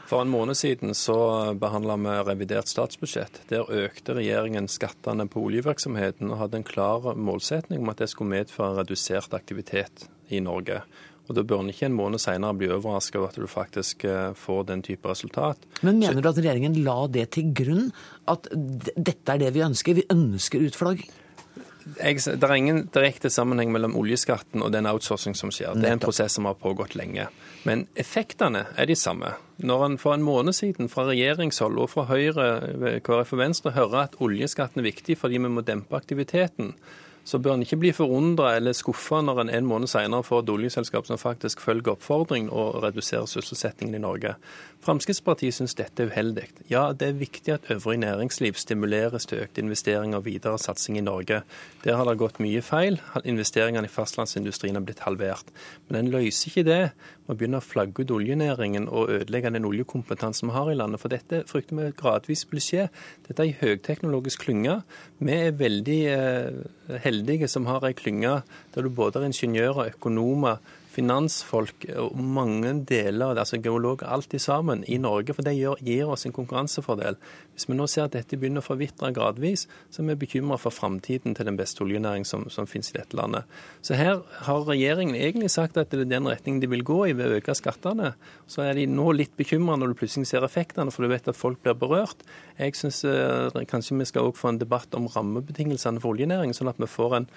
For 0.08 0.24
en 0.24 0.32
måned 0.32 0.56
siden 0.60 0.92
så 0.96 1.16
behandla 1.56 1.96
vi 2.00 2.20
revidert 2.28 2.68
statsbudsjett. 2.68 3.42
Der 3.48 3.64
økte 3.64 4.16
regjeringen 4.20 4.68
skattene 4.68 5.24
på 5.28 5.46
oljevirksomheten 5.48 6.28
og 6.28 6.42
hadde 6.42 6.60
en 6.60 6.68
klar 6.68 7.14
målsetning 7.16 7.80
om 7.80 7.92
at 7.92 8.04
det 8.04 8.12
skulle 8.12 8.36
medføre 8.36 8.82
redusert 8.82 9.32
aktivitet 9.36 10.04
i 10.28 10.40
Norge. 10.44 10.82
Og 11.28 11.36
Da 11.36 11.44
bør 11.44 11.60
en 11.60 11.70
ikke 11.72 11.86
en 11.90 11.96
måned 11.96 12.22
senere 12.22 12.56
bli 12.56 12.70
overraska 12.72 13.20
over 13.20 13.28
at 13.28 13.36
du 13.36 13.46
faktisk 13.50 14.04
eh, 14.08 14.32
får 14.32 14.64
den 14.72 14.82
type 14.82 15.08
resultat. 15.08 15.60
Men 15.82 16.00
mener 16.00 16.22
du 16.24 16.28
at 16.30 16.40
regjeringen 16.40 16.80
la 16.84 17.06
det 17.06 17.30
til 17.36 17.52
grunn? 17.52 17.90
At 18.28 18.48
dette 18.52 19.34
er 19.34 19.44
det 19.44 19.54
vi 19.56 19.64
ønsker? 19.64 19.98
Vi 20.00 20.08
ønsker 20.12 20.64
utflagging? 20.64 21.10
Det 21.88 22.44
er 22.44 22.52
ingen 22.52 22.82
direkte 22.92 23.30
sammenheng 23.32 23.70
mellom 23.72 23.94
oljeskatten 23.96 24.60
og 24.64 24.72
den 24.74 24.88
outsourcing 24.90 25.36
som 25.38 25.52
skjer. 25.54 25.76
Det 25.78 25.88
er 25.88 25.96
en 25.96 26.02
prosess 26.02 26.36
som 26.36 26.48
har 26.48 26.58
pågått 26.60 26.96
lenge. 26.98 27.28
Men 27.64 27.86
effektene 27.96 28.66
er 28.76 28.88
de 28.88 28.96
samme. 28.98 29.32
Når 29.64 29.84
en 29.86 29.98
for 30.00 30.14
en 30.14 30.24
måned 30.24 30.56
siden 30.56 30.90
fra 30.92 31.06
regjeringshold 31.08 31.80
og 31.80 31.90
fra 31.94 32.04
Høyre, 32.10 33.00
KrF 33.04 33.32
og 33.34 33.40
Venstre 33.40 33.72
hører 33.76 34.04
at 34.04 34.18
oljeskatten 34.20 34.82
er 34.82 34.88
viktig 34.90 35.16
fordi 35.18 35.40
vi 35.40 35.52
må 35.52 35.64
dempe 35.64 35.96
aktiviteten, 35.96 36.74
så 37.28 37.38
bør 37.42 37.58
en 37.58 37.64
ikke 37.66 37.76
bli 37.82 37.92
forundra 37.92 38.54
eller 38.56 38.76
skuffa 38.76 39.20
når 39.24 39.42
en 39.42 39.52
en 39.58 39.68
måned 39.68 39.90
senere 39.90 40.24
får 40.24 40.42
et 40.42 40.52
oljeselskap 40.54 41.06
som 41.06 41.20
faktisk 41.20 41.60
følger 41.60 41.92
oppfordringen 41.92 42.48
og 42.48 42.82
reduserer 42.82 43.28
sysselsettingen 43.28 43.98
i 43.98 44.02
Norge. 44.02 44.34
Fremskrittspartiet 44.86 45.56
syns 45.56 45.74
dette 45.76 46.04
er 46.04 46.12
uheldig. 46.12 46.46
Ja, 46.70 46.92
det 46.96 47.08
er 47.08 47.18
viktig 47.18 47.52
at 47.52 47.66
øvrig 47.72 47.98
næringsliv 47.98 48.56
stimuleres 48.56 49.26
til 49.26 49.42
økte 49.42 49.60
investeringer 49.60 50.20
og 50.20 50.24
videre 50.24 50.58
satsing 50.58 50.96
i 50.96 51.04
Norge. 51.04 51.42
Der 51.84 51.98
har 51.98 52.06
det 52.08 52.16
gått 52.22 52.38
mye 52.40 52.62
feil. 52.62 53.00
Investeringene 53.24 53.90
i 53.90 53.92
fastlandsindustrien 53.92 54.78
har 54.78 54.86
blitt 54.86 55.02
halvert. 55.04 55.50
Men 55.88 56.00
en 56.00 56.12
løser 56.14 56.48
ikke 56.48 56.64
det 56.64 56.80
med 57.26 57.34
å 57.34 57.36
begynne 57.36 57.60
å 57.60 57.66
flagge 57.66 58.06
ut 58.06 58.14
oljenæringen 58.14 58.88
og 58.88 59.10
ødelegge 59.18 59.52
den 59.52 59.68
oljekompetansen 59.68 60.48
vi 60.48 60.56
har 60.56 60.70
i 60.70 60.78
landet. 60.78 61.02
For 61.02 61.12
dette 61.12 61.42
frykter 61.50 61.76
vi 61.76 61.90
gradvis 61.98 62.46
vil 62.48 62.62
skje. 62.62 62.88
Dette 63.26 63.44
er 63.44 63.50
en 63.50 63.60
høyteknologisk 63.60 64.46
klynge. 64.46 64.78
Vi 65.18 65.34
er 65.34 65.58
veldig 65.58 66.00
eh, 66.14 66.62
heldige 67.02 67.17
som 67.50 67.66
har 67.66 67.86
ei 67.86 67.96
klynge 67.96 68.40
der 68.74 68.84
du 68.84 68.90
både 68.90 69.20
er 69.20 69.28
ingeniører, 69.28 69.94
økonomer, 69.94 70.58
finansfolk 70.98 71.86
og 71.94 72.16
mange 72.18 72.72
deler, 72.88 73.38
altså 73.38 73.60
geologer, 73.62 74.08
alltid 74.10 74.42
sammen 74.42 74.84
i 74.90 74.98
Norge. 74.98 75.34
For 75.36 75.46
det 75.46 75.54
gjør, 75.58 75.78
gir 75.86 76.10
oss 76.10 76.26
en 76.26 76.34
konkurransefordel. 76.34 77.18
Hvis 77.54 77.68
vi 77.68 77.76
nå 77.78 77.86
ser 77.90 78.08
at 78.08 78.16
dette 78.16 78.38
begynner 78.38 78.64
å 78.64 78.66
forvitre 78.66 79.12
gradvis, 79.14 79.66
så 79.94 80.02
er 80.02 80.10
vi 80.10 80.18
bekymra 80.24 80.58
for 80.60 80.74
framtiden 80.74 81.36
til 81.38 81.48
den 81.48 81.58
beste 81.58 81.84
oljenæring 81.84 82.26
som, 82.28 82.48
som 82.52 82.68
finnes 82.70 82.90
i 82.92 82.98
dette 82.98 83.18
landet. 83.18 83.46
Så 83.84 83.98
her 83.98 84.24
har 84.46 84.66
regjeringen 84.68 85.18
egentlig 85.18 85.52
sagt 85.54 85.78
at 85.78 85.92
det 85.92 86.02
er 86.06 86.10
den 86.16 86.28
retningen 86.30 86.62
de 86.62 86.70
vil 86.72 86.84
gå 86.86 86.98
i 87.08 87.14
ved 87.18 87.30
å 87.30 87.38
øke 87.38 87.56
skattene. 87.58 88.14
Så 88.50 88.64
er 88.66 88.74
de 88.78 88.88
nå 88.90 89.12
litt 89.14 89.36
bekymra 89.38 89.78
når 89.78 89.92
du 89.94 90.00
plutselig 90.02 90.30
ser 90.32 90.46
effektene, 90.46 90.92
for 90.94 91.06
du 91.06 91.12
vet 91.12 91.30
at 91.30 91.38
folk 91.38 91.62
blir 91.62 91.78
berørt. 91.78 92.26
Jeg 92.58 92.74
syns 92.78 93.04
eh, 93.06 93.62
kanskje 93.70 93.98
vi 94.00 94.08
skal 94.08 94.28
også 94.28 94.42
få 94.42 94.52
en 94.54 94.62
debatt 94.62 94.94
om 94.98 95.08
rammebetingelsene 95.14 96.02
for 96.02 96.16
oljenæringen, 96.16 96.56
sånn 96.56 96.72
at 96.72 96.80
vi 96.82 96.90
får 96.90 97.20
en 97.20 97.32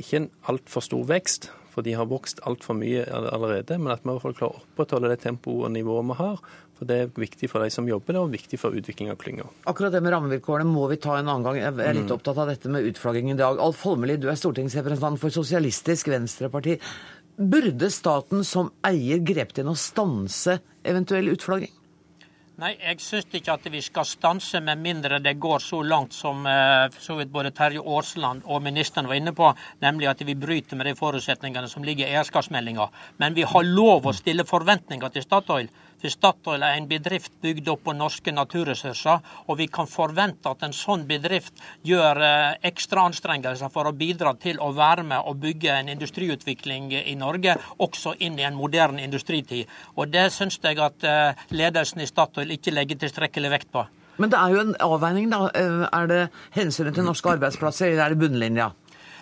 ikke 0.00 0.22
en 0.22 0.30
altfor 0.48 0.84
stor 0.84 1.02
vekst, 1.04 1.50
for 1.72 1.86
de 1.86 1.94
har 1.96 2.08
vokst 2.10 2.42
altfor 2.48 2.76
mye 2.76 3.06
allerede, 3.08 3.78
men 3.80 3.94
at 3.94 4.04
vi 4.04 4.10
i 4.10 4.12
hvert 4.12 4.26
fall 4.26 4.36
klarer 4.36 4.58
å 4.58 4.62
opprettholde 4.66 5.10
det 5.12 5.22
tempoet 5.24 5.68
og 5.68 5.72
nivået 5.72 6.08
vi 6.10 6.18
har. 6.20 6.44
For 6.78 6.88
Det 6.90 6.98
er 6.98 7.10
viktig 7.14 7.48
for 7.48 7.64
de 7.64 7.70
som 7.72 7.88
jobber 7.88 8.16
der, 8.16 8.24
og 8.26 8.32
viktig 8.34 8.58
for 8.60 8.76
utvikling 8.76 9.12
av 9.12 9.18
klynga. 9.20 9.46
Akkurat 9.70 9.94
det 9.94 10.02
med 10.02 10.12
rammevilkårene 10.14 10.68
må 10.68 10.88
vi 10.90 10.98
ta 11.00 11.16
en 11.18 11.28
annen 11.28 11.46
gang. 11.46 11.60
Jeg 11.60 11.72
er 11.72 11.96
litt 11.96 12.10
mm. 12.10 12.16
opptatt 12.16 12.40
av 12.42 12.50
dette 12.50 12.72
med 12.72 12.88
utflagging 12.90 13.30
i 13.32 13.38
dag. 13.38 13.60
Alf 13.62 13.84
Holmelid, 13.86 14.20
du 14.24 14.28
er 14.32 14.40
stortingsrepresentant 14.40 15.20
for 15.22 15.32
Sosialistisk 15.32 16.10
Venstreparti. 16.12 16.78
Burde 17.38 17.88
staten 17.94 18.42
som 18.44 18.72
eier 18.84 19.22
grepet 19.24 19.62
inn 19.62 19.70
og 19.72 19.78
stanse 19.80 20.58
eventuell 20.82 21.32
utflagging? 21.32 21.72
Nei, 22.60 22.74
jeg 22.76 22.98
syns 23.00 23.30
ikke 23.32 23.54
at 23.54 23.66
vi 23.72 23.80
skal 23.80 24.04
stanse 24.04 24.60
med 24.60 24.80
mindre 24.84 25.22
det 25.24 25.38
går 25.40 25.62
så 25.64 25.78
langt 25.88 26.12
som 26.12 26.44
eh, 26.44 26.92
så 27.00 27.16
vidt 27.16 27.30
både 27.32 27.50
Terje 27.56 27.80
Aasland 27.80 28.44
og 28.44 28.60
ministeren 28.60 29.08
var 29.08 29.16
inne 29.16 29.32
på, 29.32 29.48
nemlig 29.80 30.10
at 30.10 30.20
vi 30.28 30.34
bryter 30.36 30.76
med 30.76 30.90
de 30.90 30.92
forutsetningene 30.98 31.70
som 31.72 31.86
ligger 31.86 32.04
i 32.04 32.12
eierskapsmeldinga. 32.12 32.90
Men 33.24 33.38
vi 33.38 33.46
har 33.48 33.64
lov 33.64 34.04
å 34.04 34.12
stille 34.12 34.44
forventninger 34.44 35.14
til 35.14 35.24
Statoil. 35.24 35.72
For 36.02 36.10
Statoil 36.10 36.64
er 36.66 36.80
en 36.80 36.88
bedrift 36.90 37.36
bygd 37.44 37.68
opp 37.70 37.84
på 37.86 37.92
norske 37.94 38.32
naturressurser, 38.34 39.20
og 39.46 39.58
vi 39.60 39.68
kan 39.70 39.86
forvente 39.86 40.50
at 40.50 40.64
en 40.66 40.74
sånn 40.74 41.04
bedrift 41.06 41.62
gjør 41.86 42.18
eh, 42.26 42.56
ekstra 42.72 43.04
anstrengelser 43.06 43.70
for 43.70 43.86
å 43.86 43.94
bidra 43.94 44.34
til 44.42 44.58
å 44.58 44.72
være 44.74 45.06
med 45.06 45.22
og 45.22 45.38
bygge 45.44 45.76
en 45.76 45.92
industriutvikling 45.94 46.90
i 47.04 47.14
Norge, 47.20 47.54
også 47.78 48.16
inn 48.18 48.40
i 48.40 48.48
en 48.48 48.58
moderne 48.58 49.04
industritid. 49.06 49.70
Og 49.94 50.10
Det 50.10 50.26
syns 50.34 50.58
jeg 50.58 50.82
at 50.82 51.06
eh, 51.06 51.46
ledelsen 51.54 52.02
i 52.02 52.10
Statoil 52.10 52.50
ikke 52.58 52.74
legger 52.74 52.98
tilstrekkelig 53.04 53.54
vekt 53.54 53.70
på. 53.70 53.86
Men 54.18 54.34
det 54.34 54.42
er 54.42 54.52
jo 54.52 54.66
en 54.66 54.76
avveining, 54.90 55.30
da. 55.30 55.46
Eh, 55.54 55.86
er 55.86 56.10
det 56.10 56.22
hensynet 56.58 56.98
til 56.98 57.06
norske 57.06 57.30
arbeidsplasser, 57.30 57.94
eller 57.94 58.08
er 58.08 58.16
det 58.16 58.24
bunnlinja? 58.26 58.72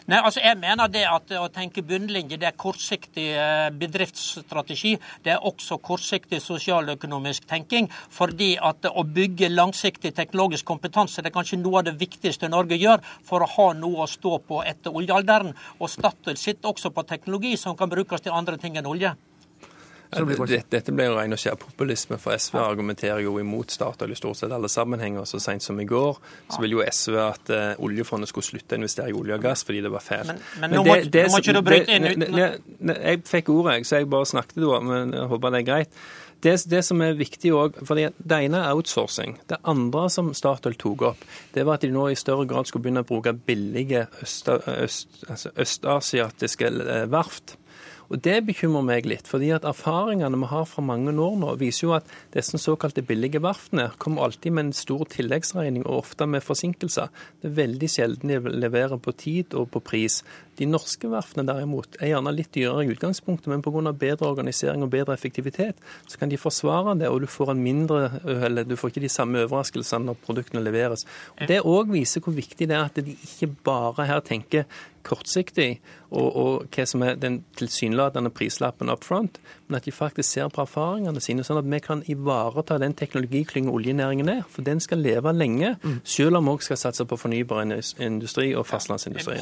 Nei, 0.09 0.19
altså 0.19 0.41
jeg 0.41 0.57
mener 0.61 0.89
det 0.89 1.03
at 1.09 1.33
Å 1.37 1.49
tenke 1.53 1.85
bunnlinje 1.87 2.39
det 2.41 2.49
er 2.49 2.57
kortsiktig 2.59 3.27
eh, 3.37 3.69
bedriftsstrategi. 3.77 4.95
Det 5.25 5.35
er 5.35 5.47
også 5.47 5.81
kortsiktig 5.85 6.41
sosialøkonomisk 6.43 7.47
tenking. 7.51 7.91
fordi 8.11 8.57
at 8.57 8.87
Å 8.89 9.05
bygge 9.05 9.51
langsiktig 9.53 10.15
teknologisk 10.17 10.65
kompetanse 10.65 11.23
det 11.23 11.31
er 11.31 11.37
kanskje 11.37 11.61
noe 11.61 11.83
av 11.83 11.89
det 11.91 11.99
viktigste 12.01 12.49
Norge 12.49 12.79
gjør 12.81 13.05
for 13.25 13.45
å 13.45 13.51
ha 13.57 13.73
noe 13.75 14.05
å 14.05 14.11
stå 14.11 14.39
på 14.39 14.63
etter 14.65 14.95
oljealderen. 14.95 15.55
Og 15.79 15.91
Statoil 15.91 16.37
sitter 16.37 16.71
også 16.73 16.91
på 16.91 17.03
teknologi 17.03 17.57
som 17.57 17.77
kan 17.77 17.91
brukes 17.91 18.25
til 18.25 18.33
andre 18.33 18.57
ting 18.57 18.79
enn 18.81 18.89
olje. 18.89 19.15
Dette 20.11 20.95
ble 20.95 21.07
jo 21.07 21.15
ren 21.15 21.35
og 21.35 21.39
skjær 21.39 21.59
populisme, 21.61 22.19
for 22.19 22.35
SV 22.35 22.59
argumenterer 22.59 23.23
jo 23.23 23.37
imot 23.39 23.71
Statoil 23.71 24.11
i 24.11 24.19
stort 24.19 24.41
sett 24.41 24.55
alle 24.55 24.71
sammenhenger. 24.71 25.27
Så 25.29 25.39
sent 25.43 25.63
som 25.63 25.79
i 25.81 25.87
går 25.89 26.19
så 26.51 26.61
ville 26.63 26.81
jo 26.81 26.87
SV 26.87 27.19
at 27.23 27.53
uh, 27.55 27.85
oljefondet 27.87 28.31
skulle 28.31 28.49
slutte 28.49 28.75
å 28.75 28.81
investere 28.81 29.13
i 29.13 29.17
olje 29.17 29.39
og 29.39 29.45
gass 29.45 29.63
fordi 29.67 29.85
det 29.85 29.93
var 29.95 30.05
fælt. 30.05 30.33
Men, 30.33 30.43
men, 30.65 30.75
nå, 30.75 30.87
må, 30.89 30.97
det, 31.05 31.27
nå 31.29 31.35
må 31.35 31.43
ikke 31.45 31.55
du 31.55 31.63
bryte 31.67 31.99
inn 31.99 32.09
uten 32.11 32.97
Jeg 32.97 33.23
fikk 33.31 33.53
ordet, 33.55 33.85
så 33.87 34.01
jeg 34.01 34.11
bare 34.11 34.33
snakket 34.33 34.59
da, 34.65 34.83
men 34.83 35.15
jeg 35.15 35.31
håper 35.31 35.55
det 35.55 35.63
er 35.63 35.71
greit. 35.71 36.03
Det, 36.41 36.55
det, 36.73 36.81
som 36.85 37.01
er 37.05 37.19
viktig 37.19 37.53
òg, 37.53 37.79
for 37.85 37.99
det 38.01 38.37
ene 38.47 38.63
er 38.65 38.73
outsourcing. 38.73 39.37
Det 39.51 39.59
andre 39.69 40.07
som 40.13 40.31
Statoil 40.37 40.77
tok 40.81 41.05
opp, 41.11 41.25
det 41.53 41.67
var 41.69 41.77
at 41.77 41.85
de 41.85 41.91
nå 41.93 42.07
i 42.09 42.17
større 42.17 42.47
grad 42.49 42.69
skulle 42.69 42.87
begynne 42.87 43.05
å 43.05 43.09
bruke 43.09 43.35
billige 43.37 44.07
østasiatiske 44.25 44.87
øst, 44.87 45.27
altså 45.29 45.53
østasiatiske 45.61 46.71
eh, 46.71 47.05
verft. 47.13 47.59
Og 48.11 48.19
Det 48.19 48.41
bekymrer 48.43 48.83
meg 48.83 49.07
litt, 49.07 49.29
fordi 49.31 49.53
at 49.55 49.67
erfaringene 49.69 50.39
vi 50.43 50.49
har 50.51 50.65
fra 50.67 50.83
mange 50.83 51.13
år 51.15 51.37
nå, 51.39 51.53
viser 51.61 51.85
jo 51.87 51.93
at 51.95 52.09
disse 52.35 52.59
såkalte 52.59 53.05
billige 53.07 53.39
verftene 53.43 53.93
kommer 54.03 54.27
alltid 54.27 54.57
med 54.57 54.65
en 54.67 54.75
stor 54.75 55.05
tilleggsregning, 55.13 55.85
og 55.87 56.03
ofte 56.03 56.27
med 56.27 56.43
forsinkelser. 56.43 57.13
Det 57.39 57.53
er 57.53 57.59
veldig 57.61 57.91
sjelden 57.95 58.33
de 58.33 58.55
leverer 58.65 58.99
på 58.99 59.15
tid 59.15 59.55
og 59.55 59.71
på 59.71 59.85
pris. 59.93 60.25
De 60.61 60.69
norske 60.69 61.09
verftene 61.09 61.47
derimot 61.49 61.97
er 61.99 62.13
gjerne 62.13 62.35
litt 62.37 62.53
dyrere 62.53 62.85
i 62.85 62.93
utgangspunktet, 62.93 63.49
men 63.49 63.65
pga. 63.65 63.95
bedre 63.97 64.29
organisering 64.29 64.85
og 64.85 64.93
bedre 64.93 65.17
effektivitet, 65.17 65.81
så 66.07 66.21
kan 66.21 66.29
de 66.29 66.37
forsvare 66.41 66.99
det, 67.01 67.09
og 67.09 67.23
du 67.25 67.27
får, 67.27 67.55
mindre, 67.57 68.21
eller 68.29 68.69
du 68.69 68.77
får 68.77 68.93
ikke 68.93 69.07
de 69.07 69.13
samme 69.13 69.41
overraskelsene 69.47 70.11
når 70.11 70.21
produktene 70.27 70.65
leveres. 70.65 71.07
Og 71.41 71.49
det 71.49 71.63
òg 71.65 71.95
viser 71.95 72.21
hvor 72.21 72.37
viktig 72.37 72.69
det 72.69 72.77
er 72.77 72.91
at 72.91 73.01
de 73.01 73.17
ikke 73.17 73.49
bare 73.65 74.09
her 74.11 74.21
tenker 74.21 74.69
kortsiktig 75.07 75.79
og, 76.11 76.29
og, 76.29 76.69
hva 76.75 76.85
som 76.89 77.05
er 77.07 77.17
den 77.17 77.41
tilsynelatende 77.57 78.33
prislappen 78.35 78.93
up 78.93 79.07
front, 79.07 79.41
men 79.71 79.79
at 79.79 79.87
de 79.87 79.95
faktisk 79.95 80.29
ser 80.29 80.49
på 80.53 80.65
erfaringene 80.65 81.23
sine, 81.23 81.45
sånn 81.47 81.61
at 81.61 81.69
vi 81.71 81.81
kan 81.85 82.03
ivareta 82.11 82.79
den 82.83 82.95
teknologiklyngen 82.99 83.71
oljenæringen 83.73 84.29
er. 84.33 84.43
For 84.51 84.67
den 84.67 84.83
skal 84.83 85.03
leve 85.05 85.33
lenge, 85.33 85.77
mm. 85.83 86.01
selv 86.05 86.41
om 86.41 86.49
vi 86.49 86.57
også 86.57 86.71
skal 86.71 86.81
satse 86.85 87.07
på 87.09 87.19
fornybar 87.21 87.63
industri 87.65 88.51
og 88.59 88.67
fastlandsindustri. 88.69 89.39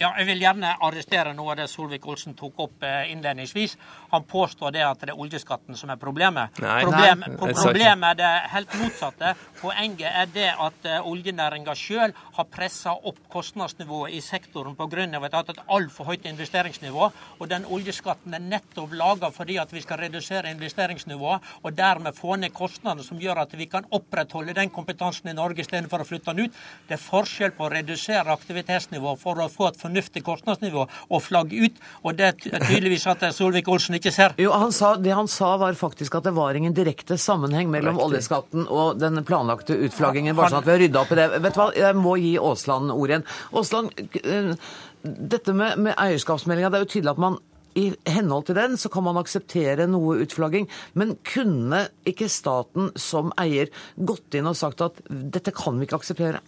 Ja, 0.00 0.12
jeg 0.18 0.28
vil 0.30 0.42
gjerne 0.42 0.74
arrestere 0.82 1.34
noe 1.36 1.52
av 1.54 1.60
det 1.60 1.68
Solvik-Olsen 1.70 2.36
tok 2.38 2.64
opp 2.66 2.86
eh, 2.86 3.12
innledningsvis. 3.12 3.76
Han 4.14 4.24
påstår 4.28 4.74
det 4.76 4.84
at 4.86 5.04
det 5.04 5.12
er 5.12 5.20
oljeskatten 5.20 5.76
som 5.78 5.92
er 5.92 6.00
problemet. 6.00 6.56
Nei, 6.62 6.80
Problem, 6.86 7.24
nei, 7.26 7.52
problemet 7.52 8.14
er 8.14 8.20
det 8.20 8.32
helt 8.54 8.76
motsatte. 8.80 9.34
Poenget 9.60 10.08
er 10.08 10.30
det 10.32 10.48
at 10.52 10.88
uh, 10.88 11.08
oljenæringa 11.10 11.74
sjøl 11.76 12.14
har 12.36 12.48
pressa 12.52 12.94
opp 12.96 13.18
kostnadsnivået 13.32 14.16
i 14.16 14.22
sektoren 14.24 14.76
pga. 14.76 15.06
et 15.06 15.60
altfor 15.66 16.04
høyt 16.10 16.26
investeringsnivå. 16.26 17.10
Og 17.40 17.48
den 17.50 17.66
oljeskatten 17.66 18.34
er 18.34 18.44
nettopp 18.44 18.92
laga 18.96 19.30
fordi 19.34 19.58
at 19.60 19.65
vi 19.72 19.82
skal 19.84 19.98
redusere 19.98 20.50
investeringsnivået, 20.54 21.40
og 21.62 21.76
dermed 21.76 22.14
få 22.16 22.36
ned 22.36 22.52
kostnadene 22.56 23.04
som 23.04 23.18
gjør 23.20 23.42
at 23.42 23.54
vi 23.58 23.66
kan 23.66 23.86
opprettholde 23.90 24.54
den 24.56 24.70
kompetansen 24.70 25.30
i 25.30 25.34
Norge 25.36 25.60
istedenfor 25.64 26.04
å 26.04 26.08
flytte 26.08 26.34
den 26.34 26.46
ut. 26.46 26.52
Det 26.88 26.96
er 26.98 27.02
forskjell 27.02 27.54
på 27.56 27.66
å 27.66 27.70
redusere 27.72 28.32
aktivitetsnivået 28.34 29.20
for 29.20 29.40
å 29.42 29.48
få 29.52 29.70
et 29.72 29.80
fornuftig 29.80 30.22
kostnadsnivå 30.26 30.86
og 31.10 31.22
flagge 31.22 31.66
ut, 31.66 31.80
og 32.02 32.16
det 32.18 32.28
er 32.30 32.66
tydeligvis 32.66 33.06
at 33.10 33.26
Solvik-Olsen 33.36 33.98
ikke 33.98 34.12
ser. 34.14 34.34
Jo, 34.38 34.52
han 34.52 34.72
sa, 34.72 34.94
Det 34.96 35.14
han 35.14 35.28
sa 35.28 35.56
var 35.56 35.74
faktisk 35.74 36.14
at 36.18 36.24
det 36.24 36.34
var 36.36 36.54
ingen 36.54 36.74
direkte 36.74 37.18
sammenheng 37.18 37.70
mellom 37.70 37.96
Riktig. 37.96 38.06
oljeskatten 38.06 38.66
og 38.68 38.98
den 39.00 39.22
planlagte 39.24 39.76
utflaggingen. 39.86 40.36
bare 40.36 40.50
sånn 40.50 40.58
at 40.58 40.66
vi 40.66 40.70
har 40.74 40.78
rydda 40.78 41.00
opp 41.00 41.12
i 41.12 41.14
det. 41.14 41.28
Vet 41.42 41.54
du 41.54 41.60
hva, 41.60 41.72
Jeg 41.76 41.94
må 41.96 42.16
gi 42.20 42.36
Aasland 42.38 42.90
ord 42.90 43.10
igjen. 43.10 43.24
Aasland, 43.52 43.90
eh, 44.24 44.54
dette 45.02 45.52
med, 45.52 45.78
med 45.78 45.94
eierskapsmeldinga, 45.96 46.70
det 46.70 46.80
er 46.80 46.84
jo 46.84 46.92
tydelig 46.94 47.10
at 47.10 47.18
man 47.18 47.38
i 47.76 47.90
henhold 48.08 48.48
til 48.48 48.56
den 48.58 48.76
så 48.80 48.90
kan 48.92 49.04
man 49.06 49.20
akseptere 49.20 49.86
noe 49.90 50.18
utflagging. 50.24 50.68
Men 50.96 51.16
kunne 51.26 51.86
ikke 52.08 52.30
staten 52.32 52.90
som 53.00 53.32
eier 53.40 53.70
gått 53.96 54.36
inn 54.38 54.48
og 54.48 54.58
sagt 54.58 54.84
at 54.84 55.02
dette 55.08 55.54
kan 55.54 55.78
vi 55.78 55.88
ikke 55.88 56.00
akseptere? 56.00 56.40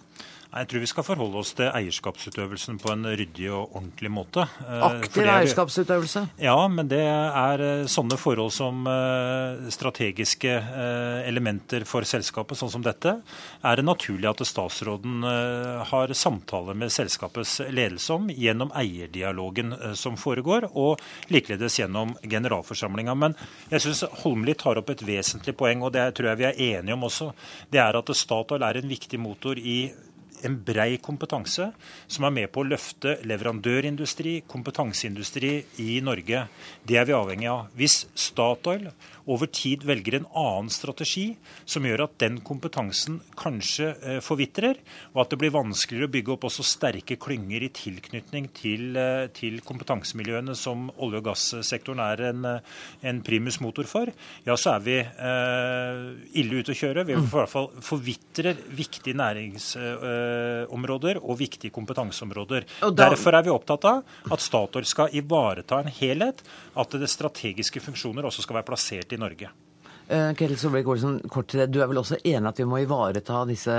Jeg 0.48 0.68
tror 0.70 0.80
vi 0.80 0.88
skal 0.88 1.04
forholde 1.04 1.40
oss 1.42 1.50
til 1.58 1.68
eierskapsutøvelsen 1.68 2.78
på 2.80 2.88
en 2.94 3.04
ryddig 3.04 3.50
og 3.52 3.74
ordentlig 3.76 4.10
måte. 4.10 4.46
Aktiv 4.64 5.20
er, 5.20 5.42
eierskapsutøvelse? 5.42 6.22
Ja, 6.40 6.56
men 6.72 6.88
det 6.88 7.02
er 7.04 7.64
eh, 7.64 7.82
sånne 7.90 8.16
forhold 8.16 8.54
som 8.56 8.86
eh, 8.88 9.68
strategiske 9.74 10.54
elementer 11.28 11.84
for 11.88 12.06
selskapet, 12.08 12.56
sånn 12.56 12.72
som 12.72 12.84
dette, 12.84 13.18
er 13.60 13.76
det 13.76 13.84
naturlig 13.84 14.30
at 14.30 14.40
statsråden 14.48 15.26
har 15.90 16.12
samtale 16.16 16.74
med 16.78 16.92
selskapets 16.92 17.58
ledelse 17.68 18.16
om 18.16 18.28
gjennom 18.32 18.72
eierdialogen 18.76 19.74
som 19.98 20.16
foregår, 20.20 20.68
og 20.72 21.02
likeledes 21.32 21.78
gjennom 21.80 22.14
generalforsamlinga. 22.22 23.14
Men 23.18 23.36
jeg 23.72 23.84
syns 23.84 24.04
Holmli 24.22 24.56
tar 24.58 24.80
opp 24.80 24.92
et 24.94 25.04
vesentlig 25.04 25.56
poeng, 25.58 25.84
og 25.84 25.92
det 25.96 26.08
tror 26.16 26.32
jeg 26.32 26.40
vi 26.40 26.48
er 26.48 26.60
enige 26.78 26.96
om 26.96 27.08
også. 27.08 27.32
Det 27.70 27.82
er 27.82 28.00
at 28.00 28.14
Statoil 28.16 28.64
er 28.64 28.80
en 28.80 28.92
viktig 28.96 29.20
motor 29.20 29.58
i 29.60 29.80
en 30.46 30.58
brei 30.64 30.98
kompetanse 31.02 31.70
som 32.06 32.26
er 32.26 32.34
med 32.34 32.52
på 32.52 32.62
å 32.62 32.68
løfte 32.68 33.16
leverandørindustri, 33.28 34.42
kompetanseindustri 34.48 35.52
i 35.84 35.98
Norge. 36.04 36.44
Det 36.86 36.98
er 37.00 37.08
vi 37.08 37.16
avhengig 37.16 37.50
av. 37.52 37.70
Hvis 37.78 38.04
Statoil 38.18 38.90
over 39.28 39.48
tid 39.52 39.84
velger 39.86 40.18
en 40.18 40.26
annen 40.36 40.70
strategi 40.72 41.36
som 41.68 41.84
gjør 41.86 42.06
at 42.06 42.14
den 42.22 42.38
kompetansen 42.44 43.20
kanskje 43.38 43.90
eh, 44.00 44.20
forvitrer, 44.24 44.76
og 45.14 45.22
at 45.22 45.30
det 45.32 45.40
blir 45.42 45.54
vanskeligere 45.54 46.08
å 46.08 46.14
bygge 46.14 46.34
opp 46.34 46.44
også 46.48 46.64
sterke 46.66 47.16
klynger 47.20 47.60
i 47.66 47.70
tilknytning 47.74 48.48
til, 48.56 48.96
eh, 48.96 49.26
til 49.36 49.60
kompetansemiljøene 49.66 50.54
som 50.58 50.78
olje- 50.96 51.20
og 51.20 51.26
gassektoren 51.28 52.00
er 52.04 52.18
en, 52.30 52.40
eh, 52.44 52.60
en 53.10 53.18
primus 53.26 53.60
motor 53.64 53.86
for, 53.90 54.06
ja, 54.46 54.54
så 54.56 54.68
er 54.76 54.80
vi 54.86 54.96
eh, 54.98 55.94
ille 56.40 56.62
ute 56.62 56.72
å 56.72 56.78
kjøre. 56.78 57.06
Vi 57.08 57.14
i 57.16 57.26
hvert 57.32 57.52
fall 57.52 57.68
forvitrer 57.84 58.54
viktige 58.74 59.16
næringsområder 59.18 61.14
og 61.22 61.34
viktige 61.40 61.74
kompetanseområder. 61.74 62.62
Og 62.88 62.96
da... 62.96 63.08
Derfor 63.08 63.32
er 63.36 63.42
vi 63.46 63.52
opptatt 63.52 63.84
av 63.88 64.32
at 64.32 64.44
Statoil 64.44 64.86
skal 64.88 65.12
ivareta 65.16 65.74
en 65.82 65.92
helhet, 65.92 66.38
at 66.78 66.98
det 67.00 67.10
strategiske 67.10 67.82
funksjoner 67.82 68.26
også 68.28 68.44
skal 68.44 68.60
være 68.60 68.70
plassert 68.70 69.14
i 69.14 69.17
Norge. 69.18 69.50
Eh, 70.08 70.30
Ketil 70.32 70.56
Solvik-Olsen, 70.56 71.18
kort 71.28 71.50
til 71.52 71.60
det. 71.60 71.66
Du 71.68 71.82
er 71.84 71.88
vel 71.90 71.98
også 72.00 72.16
enig 72.24 72.48
at 72.48 72.56
vi 72.56 72.64
må 72.64 72.78
ivareta 72.80 73.42
disse 73.44 73.72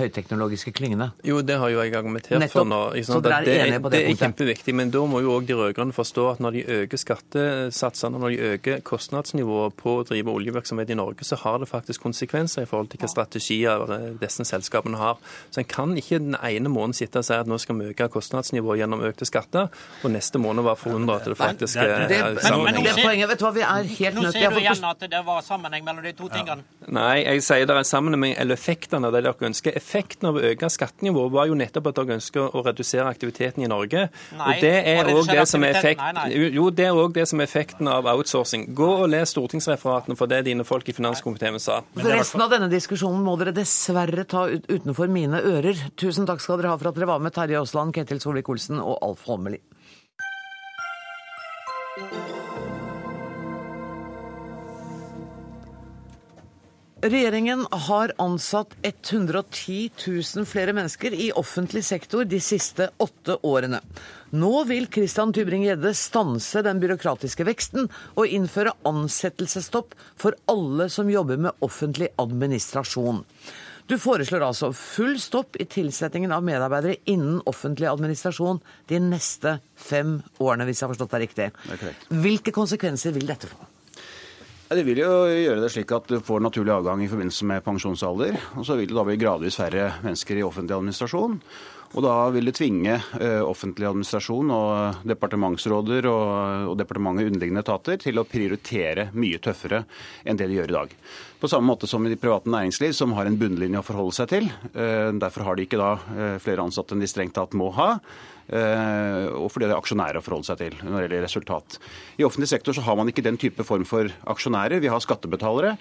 høyteknologiske 0.00 0.72
klyngene? 0.74 1.12
Jo, 1.22 1.36
det 1.46 1.60
har 1.62 1.70
jo 1.70 1.78
jeg 1.78 1.94
argumentert 1.94 2.40
Nettopp. 2.42 2.56
for 2.56 2.66
nå. 2.66 2.80
Så 3.06 3.20
dere 3.22 3.36
er 3.38 3.46
det, 3.46 3.54
enige 3.68 3.82
på 3.84 3.92
det, 3.92 4.00
det 4.02 4.10
er 4.10 4.18
kjempeviktig. 4.18 4.74
Men 4.74 4.90
da 4.90 5.04
må 5.06 5.20
jo 5.22 5.36
òg 5.36 5.46
de 5.46 5.54
rød-grønne 5.54 5.94
forstå 5.94 6.24
at 6.32 6.42
når 6.42 6.56
de 6.56 6.64
øker 6.80 6.98
skattesatsene, 6.98 8.18
når 8.18 8.34
de 8.34 8.40
øker 8.56 8.82
kostnadsnivået 8.82 9.76
på 9.78 9.94
å 10.00 10.08
drive 10.08 10.34
oljevirksomhet 10.34 10.90
i 10.90 10.96
Norge, 10.98 11.28
så 11.28 11.38
har 11.44 11.60
det 11.62 11.70
faktisk 11.70 12.02
konsekvenser 12.02 12.66
i 12.66 12.70
forhold 12.70 12.90
til 12.90 12.98
hvilke 12.98 13.12
strategier 13.14 13.94
eh, 13.94 14.08
disse 14.18 14.48
selskapene 14.50 14.98
har. 14.98 15.22
Så 15.54 15.62
en 15.62 15.70
kan 15.70 15.94
ikke 15.94 16.18
den 16.18 16.34
ene 16.34 16.66
måneden 16.72 16.98
sitte 16.98 17.22
og 17.22 17.28
si 17.30 17.38
at 17.38 17.46
nå 17.46 17.60
skal 17.62 17.78
vi 17.78 17.92
øke 17.92 18.10
kostnadsnivået 18.10 18.82
gjennom 18.82 19.06
økte 19.06 19.28
skatter, 19.28 19.70
og 20.02 20.10
neste 20.10 20.42
måned 20.42 20.66
være 20.66 20.82
forundret 20.82 21.22
at 21.22 21.30
det 21.30 21.38
faktisk 21.38 21.78
er 21.78 22.10
sammenheng. 22.42 22.82
Det, 22.82 22.96
det, 22.96 23.06
poenget, 23.06 23.30
vet 23.30 23.38
du 23.38 23.46
hva, 23.46 23.54
vi 23.54 23.66
er 23.68 23.86
helt 23.86 24.18
nødt 24.18 24.34
til 24.34 24.42
Nå 24.42 24.50
ser 24.50 24.50
du 24.50 24.62
igjen 24.64 24.90
at 24.90 25.08
det 25.14 25.24
var 25.30 25.40
sammenheng 25.60 25.84
mellom 25.84 26.04
de 26.04 26.12
to 26.16 26.28
tingene? 26.32 26.64
Nei, 26.88 27.22
jeg 27.22 27.44
sier 27.44 27.66
det 27.68 27.76
er 27.76 27.86
sammenheng 27.86 28.34
eller 28.40 28.56
effektene 28.56 29.08
av 29.08 29.14
det 29.14 29.22
dere 29.26 29.48
ønsker. 29.50 29.76
Effekten 29.76 30.30
av 30.30 30.38
å 30.38 30.44
øke 30.50 30.70
skattenivået 30.72 31.34
var 31.34 31.50
jo 31.50 31.58
nettopp 31.58 31.90
at 31.90 32.00
dere 32.00 32.16
ønsker 32.18 32.56
å 32.56 32.64
redusere 32.64 33.08
aktiviteten 33.10 33.64
i 33.64 33.70
Norge. 33.70 34.06
Nei, 34.38 34.46
og 34.46 34.64
det 34.64 34.74
er 34.94 35.10
òg 35.12 35.30
det 35.30 35.46
som 35.50 35.64
er 35.66 35.76
effekt, 35.76 36.02
nei, 36.02 36.12
nei. 36.32 36.50
Jo, 36.56 36.68
det 36.74 36.88
er 36.88 36.98
òg 36.98 37.14
det 37.16 37.26
som 37.30 37.42
er 37.42 37.48
effekten 37.50 37.90
av 37.90 38.08
outsourcing. 38.14 38.68
Gå 38.76 38.90
og 39.04 39.08
les 39.12 39.34
stortingsreferatene 39.34 40.16
for 40.18 40.30
det 40.30 40.42
dine 40.48 40.66
folk 40.66 40.88
i 40.90 40.96
finanskomiteen 40.96 41.60
sa. 41.62 41.80
For 41.98 42.10
resten 42.14 42.44
av 42.44 42.52
denne 42.54 42.70
diskusjonen 42.72 43.22
må 43.26 43.36
dere 43.40 43.54
dessverre 43.56 44.26
ta 44.28 44.46
utenfor 44.50 45.12
mine 45.12 45.42
ører. 45.52 45.88
Tusen 46.00 46.28
takk 46.28 46.42
skal 46.42 46.60
dere 46.60 46.74
ha 46.74 46.80
for 46.80 46.92
at 46.92 46.98
dere 46.98 47.10
var 47.10 47.22
med, 47.22 47.34
Terje 47.36 47.60
Aasland, 47.60 47.94
Ketil 47.96 48.22
Solvik-Olsen 48.22 48.80
og 48.82 48.98
Alf 49.04 49.26
Holmelid. 49.28 49.64
Regjeringen 57.02 57.66
har 57.70 58.12
ansatt 58.16 58.74
110 58.82 59.90
000 60.36 60.46
flere 60.46 60.72
mennesker 60.76 61.14
i 61.16 61.30
offentlig 61.32 61.80
sektor 61.84 62.26
de 62.28 62.40
siste 62.44 62.90
åtte 63.00 63.38
årene. 63.40 63.80
Nå 64.36 64.50
vil 64.68 64.84
Christian 64.92 65.32
Tybring-Gjedde 65.32 65.94
stanse 65.96 66.60
den 66.66 66.82
byråkratiske 66.82 67.46
veksten 67.48 67.88
og 68.20 68.28
innføre 68.28 68.76
ansettelsesstopp 68.84 69.96
for 70.20 70.36
alle 70.52 70.90
som 70.92 71.08
jobber 71.08 71.40
med 71.40 71.64
offentlig 71.64 72.10
administrasjon. 72.20 73.24
Du 73.88 73.96
foreslår 73.98 74.44
altså 74.50 74.68
full 74.76 75.16
stopp 75.24 75.56
i 75.56 75.70
tilsettingen 75.72 76.36
av 76.36 76.44
medarbeidere 76.44 77.00
innen 77.08 77.40
offentlig 77.48 77.88
administrasjon 77.88 78.60
de 78.92 79.00
neste 79.08 79.56
fem 79.72 80.18
årene, 80.36 80.68
hvis 80.68 80.84
jeg 80.84 80.90
har 80.90 80.94
forstått 80.94 81.16
deg 81.16 81.28
riktig. 81.30 81.50
Hvilke 82.12 82.52
konsekvenser 82.52 83.16
vil 83.16 83.32
dette 83.32 83.48
få? 83.48 83.69
Det 84.70 84.84
vil 84.86 85.00
jo 85.02 85.10
gjøre 85.26 85.64
det 85.64 85.68
slik 85.74 85.90
at 85.96 86.06
du 86.06 86.20
får 86.22 86.44
naturlig 86.44 86.70
avgang 86.70 87.00
i 87.02 87.08
forbindelse 87.10 87.46
med 87.50 87.64
pensjonsalder. 87.66 88.36
Og 88.54 88.62
så 88.68 88.76
vil 88.78 88.86
det 88.86 88.94
da 88.94 89.02
bli 89.08 89.16
gradvis 89.18 89.58
færre 89.58 89.88
mennesker 90.04 90.38
i 90.38 90.44
offentlig 90.46 90.76
administrasjon. 90.76 91.40
Og 91.90 92.04
da 92.06 92.12
vil 92.30 92.46
det 92.46 92.54
tvinge 92.54 92.94
uh, 92.94 93.42
offentlig 93.42 93.88
administrasjon 93.88 94.52
og 94.54 95.02
departementsråder 95.10 96.06
og, 96.06 96.30
og 96.70 96.78
departementet 96.78 97.32
underliggende 97.32 97.64
etater 97.66 97.98
til 97.98 98.22
å 98.22 98.26
prioritere 98.30 99.08
mye 99.18 99.42
tøffere 99.42 99.82
enn 100.22 100.38
det 100.38 100.46
de 100.46 100.60
gjør 100.60 100.70
i 100.70 100.76
dag. 100.78 100.94
På 101.42 101.50
samme 101.50 101.72
måte 101.72 101.90
som 101.90 102.06
i 102.06 102.12
de 102.12 102.20
private 102.20 102.52
næringsliv, 102.54 102.94
som 102.94 103.16
har 103.18 103.26
en 103.26 103.40
bunnlinje 103.40 103.82
å 103.82 103.88
forholde 103.90 104.20
seg 104.20 104.30
til. 104.36 104.46
Uh, 104.70 105.10
derfor 105.18 105.48
har 105.48 105.58
de 105.58 105.66
ikke 105.66 105.82
da 105.82 105.96
uh, 105.98 106.36
flere 106.38 106.62
ansatte 106.62 106.94
enn 106.94 107.02
de 107.02 107.10
strengt 107.10 107.34
tatt 107.40 107.58
må 107.58 107.72
ha. 107.74 107.96
Eh, 108.50 109.26
og 109.38 109.46
fordi 109.54 109.68
det 109.68 109.74
er 109.76 109.78
aksjonærer 109.78 110.18
å 110.18 110.24
forholde 110.24 110.48
seg 110.48 110.58
til 110.58 110.78
når 110.82 110.96
det 110.96 111.04
gjelder 111.04 111.26
resultat. 111.26 111.78
I 112.18 112.26
offentlig 112.26 112.50
sektor 112.50 112.74
så 112.74 112.82
har 112.86 112.98
man 112.98 113.10
ikke 113.12 113.24
den 113.26 113.38
type 113.40 113.66
form 113.66 113.86
for 113.88 114.10
aksjonærer. 114.34 114.82
Vi 114.82 114.90
har 114.90 115.04
skattebetalere, 115.04 115.76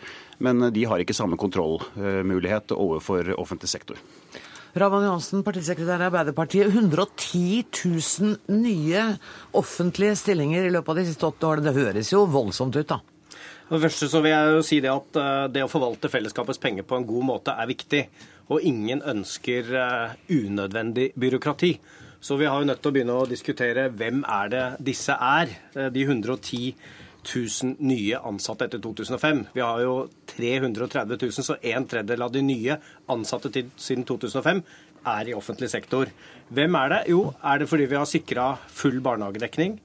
men 0.45 0.69
de 0.75 0.85
har 0.85 1.01
ikke 1.01 1.17
samme 1.17 1.39
kontrollmulighet 1.41 2.75
overfor 2.77 3.33
offentlig 3.39 3.73
sektor. 3.73 3.97
Ravan 4.77 5.01
Johansen, 5.01 5.41
partisekretær 5.41 6.03
i 6.03 6.07
Arbeiderpartiet. 6.11 6.69
110 6.69 7.63
000 7.73 8.35
nye 8.53 9.05
offentlige 9.57 10.17
stillinger 10.20 10.67
i 10.67 10.74
løpet 10.74 10.94
av 10.94 11.00
de 11.00 11.05
siste 11.07 11.25
åtte 11.25 11.48
årene. 11.50 11.72
Det 11.72 11.87
høres 11.87 12.11
jo 12.13 12.27
voldsomt 12.29 12.77
ut, 12.77 12.91
da. 12.91 13.00
For 13.70 13.77
det 13.77 13.85
første 13.87 14.09
så 14.09 14.22
vil 14.25 14.33
jeg 14.33 14.53
jo 14.53 14.61
si 14.65 14.79
det 14.81 14.91
at 14.94 15.17
eh, 15.22 15.48
det 15.53 15.65
å 15.65 15.72
forvalte 15.72 16.09
fellesskapets 16.09 16.61
penger 16.61 16.85
på 16.89 16.98
en 16.98 17.07
god 17.09 17.25
måte 17.25 17.53
er 17.53 17.70
viktig. 17.70 18.03
Og 18.53 18.65
ingen 18.65 19.01
ønsker 19.05 19.74
eh, 19.77 20.13
unødvendig 20.37 21.11
byråkrati. 21.17 21.74
Så 22.20 22.36
vi 22.36 22.46
har 22.46 22.60
jo 22.60 22.68
nødt 22.68 22.82
til 22.84 22.92
å 22.92 22.96
begynne 22.96 23.16
å 23.16 23.27
diskutere 23.29 23.88
hvem 23.96 24.25
er 24.27 24.50
det 24.51 24.64
disse 24.92 25.16
er, 25.16 25.53
eh, 25.75 25.88
de 25.90 26.03
110 26.03 26.75
000 27.24 27.75
nye 27.79 28.20
ansatte 28.20 28.68
etter 28.68 28.82
2005. 28.84 29.46
Vi 29.53 29.62
har 29.62 29.82
jo 29.84 30.10
330 30.36 31.18
000, 31.22 31.32
så 31.32 31.55
en 31.62 31.88
tredjedel 31.88 32.22
av 32.22 32.32
de 32.32 32.42
nye 32.44 32.77
ansatte 33.12 33.51
til, 33.51 33.72
siden 33.77 34.05
2005 34.08 34.64
er 35.08 35.29
i 35.29 35.36
offentlig 35.36 35.70
sektor. 35.72 36.12
Hvem 36.50 36.75
er 36.75 36.90
det? 36.90 37.01
Jo, 37.14 37.34
er 37.44 37.60
det 37.60 37.70
fordi 37.70 37.88
vi 37.88 38.00
har 38.00 38.10
sikra 38.10 38.50
full 38.68 39.00
barnehagedekning? 39.01 39.79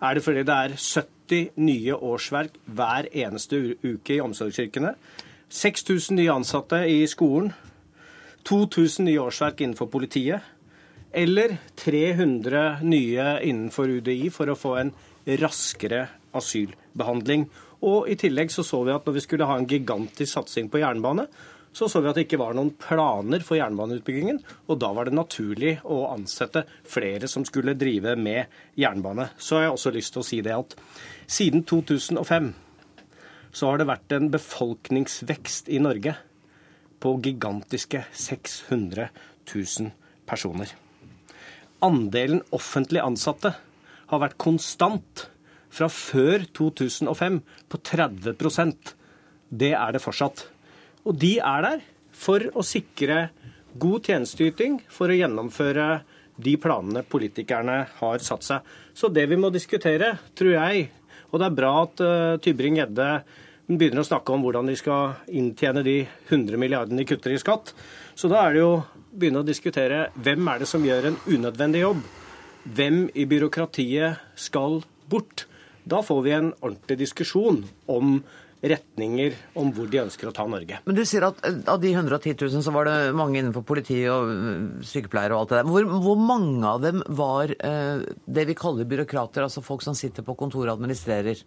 Er 0.00 0.14
det 0.14 0.24
fordi 0.24 0.44
det 0.46 0.54
er 0.54 0.76
70 0.78 1.50
nye 1.60 1.94
årsverk 1.94 2.54
hver 2.66 3.10
eneste 3.12 3.76
uke 3.82 4.16
i 4.16 4.22
omsorgskirkene? 4.22 4.94
6000 5.50 6.16
nye 6.16 6.32
ansatte 6.32 6.84
i 6.88 7.02
skolen? 7.10 7.52
2000 8.46 9.04
nye 9.04 9.20
årsverk 9.20 9.60
innenfor 9.60 9.90
politiet? 9.90 10.40
Eller 11.12 11.56
300 11.74 12.76
nye 12.82 13.26
innenfor 13.42 13.88
UDI 13.88 14.30
for 14.30 14.50
å 14.50 14.58
få 14.58 14.76
en 14.80 14.92
raskere 15.40 16.06
asylbehandling. 16.36 17.48
Og 17.86 18.10
I 18.12 18.16
tillegg 18.20 18.52
så, 18.52 18.64
så 18.66 18.82
vi 18.86 18.94
at 18.94 19.06
når 19.06 19.16
vi 19.16 19.24
skulle 19.24 19.48
ha 19.48 19.56
en 19.58 19.68
gigantisk 19.68 20.32
satsing 20.32 20.68
på 20.70 20.82
jernbane, 20.82 21.26
så 21.72 21.86
så 21.86 22.00
vi 22.02 22.10
at 22.10 22.18
det 22.18 22.24
ikke 22.26 22.40
var 22.40 22.56
noen 22.58 22.72
planer 22.82 23.44
for 23.46 23.58
jernbaneutbyggingen. 23.58 24.40
Og 24.70 24.80
da 24.82 24.90
var 24.94 25.06
det 25.06 25.14
naturlig 25.14 25.76
å 25.86 26.02
ansette 26.10 26.64
flere 26.82 27.30
som 27.30 27.46
skulle 27.46 27.76
drive 27.78 28.16
med 28.18 28.50
jernbane. 28.78 29.30
Så 29.38 29.58
har 29.58 29.68
jeg 29.68 29.76
også 29.76 29.94
lyst 29.94 30.14
til 30.14 30.24
å 30.24 30.26
si 30.26 30.40
det 30.46 30.56
at 30.56 30.74
siden 31.30 31.64
2005 31.66 32.52
så 33.50 33.70
har 33.70 33.80
det 33.80 33.88
vært 33.90 34.14
en 34.14 34.28
befolkningsvekst 34.30 35.70
i 35.74 35.80
Norge 35.82 36.14
på 37.02 37.16
gigantiske 37.24 38.04
600 38.12 39.10
000 39.54 39.90
personer 40.28 40.74
andelen 41.84 42.42
offentlig 42.56 43.02
ansatte 43.02 43.54
har 44.10 44.22
vært 44.22 44.38
konstant 44.42 45.26
fra 45.70 45.88
før 45.92 46.46
2005 46.56 47.40
på 47.70 47.82
30% 47.92 48.94
Det 49.50 49.72
er 49.74 49.92
det 49.92 50.02
fortsatt. 50.02 50.44
Og 51.06 51.16
de 51.18 51.38
er 51.42 51.62
der 51.66 51.84
for 52.14 52.44
å 52.54 52.62
sikre 52.62 53.30
god 53.80 54.06
tjenesteyting, 54.06 54.80
for 54.86 55.10
å 55.10 55.16
gjennomføre 55.16 56.02
de 56.40 56.54
planene 56.60 57.02
politikerne 57.06 57.82
har 57.98 58.22
satt 58.24 58.46
seg. 58.46 58.66
Så 58.94 59.10
det 59.12 59.26
vi 59.30 59.38
må 59.40 59.50
diskutere, 59.50 60.16
tror 60.38 60.54
jeg, 60.54 60.88
og 61.30 61.40
det 61.40 61.48
er 61.48 61.56
bra 61.56 61.72
at 61.84 62.02
uh, 62.02 62.38
Tybring-Gjedde 62.42 63.10
begynner 63.70 64.02
å 64.02 64.08
snakke 64.08 64.34
om 64.34 64.42
hvordan 64.42 64.70
de 64.70 64.76
skal 64.78 65.20
inntjene 65.30 65.84
de 65.86 66.00
100 66.28 66.58
milliardene 66.58 67.02
de 67.02 67.06
kutter 67.06 67.34
i 67.34 67.42
skatt. 67.42 67.74
Så 68.18 68.30
da 68.30 68.42
er 68.42 68.56
det 68.56 68.64
jo 68.64 68.72
begynne 69.10 69.42
å 69.42 69.46
diskutere 69.46 70.08
hvem 70.18 70.50
er 70.52 70.62
det 70.62 70.68
som 70.70 70.84
gjør 70.86 71.10
en 71.10 71.20
unødvendig 71.28 71.84
jobb. 71.84 72.02
Hvem 72.76 73.06
i 73.16 73.24
byråkratiet 73.28 74.20
skal 74.38 74.82
bort? 75.10 75.46
Da 75.88 76.02
får 76.04 76.22
vi 76.26 76.36
en 76.36 76.52
ordentlig 76.60 77.00
diskusjon 77.06 77.64
om 77.90 78.20
retninger 78.60 79.36
om 79.56 79.70
hvor 79.72 79.88
de 79.88 80.02
ønsker 80.02 80.28
å 80.28 80.34
ta 80.36 80.44
Norge. 80.48 80.80
Men 80.84 80.96
du 80.96 81.00
sier 81.08 81.24
at 81.30 81.38
av 81.48 81.80
de 81.80 81.94
110 81.94 82.34
000 82.36 82.64
så 82.64 82.74
var 82.74 82.90
det 82.90 83.14
mange 83.16 83.40
innenfor 83.40 83.64
politi 83.66 84.02
og 84.12 84.28
øh, 84.28 84.58
sykepleiere 84.84 85.32
og 85.32 85.44
alt 85.44 85.54
det 85.54 85.60
der. 85.62 85.70
Hvor, 85.70 85.88
hvor 86.04 86.20
mange 86.20 86.68
av 86.68 86.84
dem 86.84 87.00
var 87.08 87.54
eh, 87.56 88.04
det 88.28 88.44
vi 88.50 88.58
kaller 88.58 88.88
byråkrater, 88.90 89.46
altså 89.46 89.64
folk 89.64 89.84
som 89.86 89.96
sitter 89.96 90.26
på 90.26 90.36
kontoret 90.36 90.74
og 90.74 90.76
administrerer? 90.76 91.40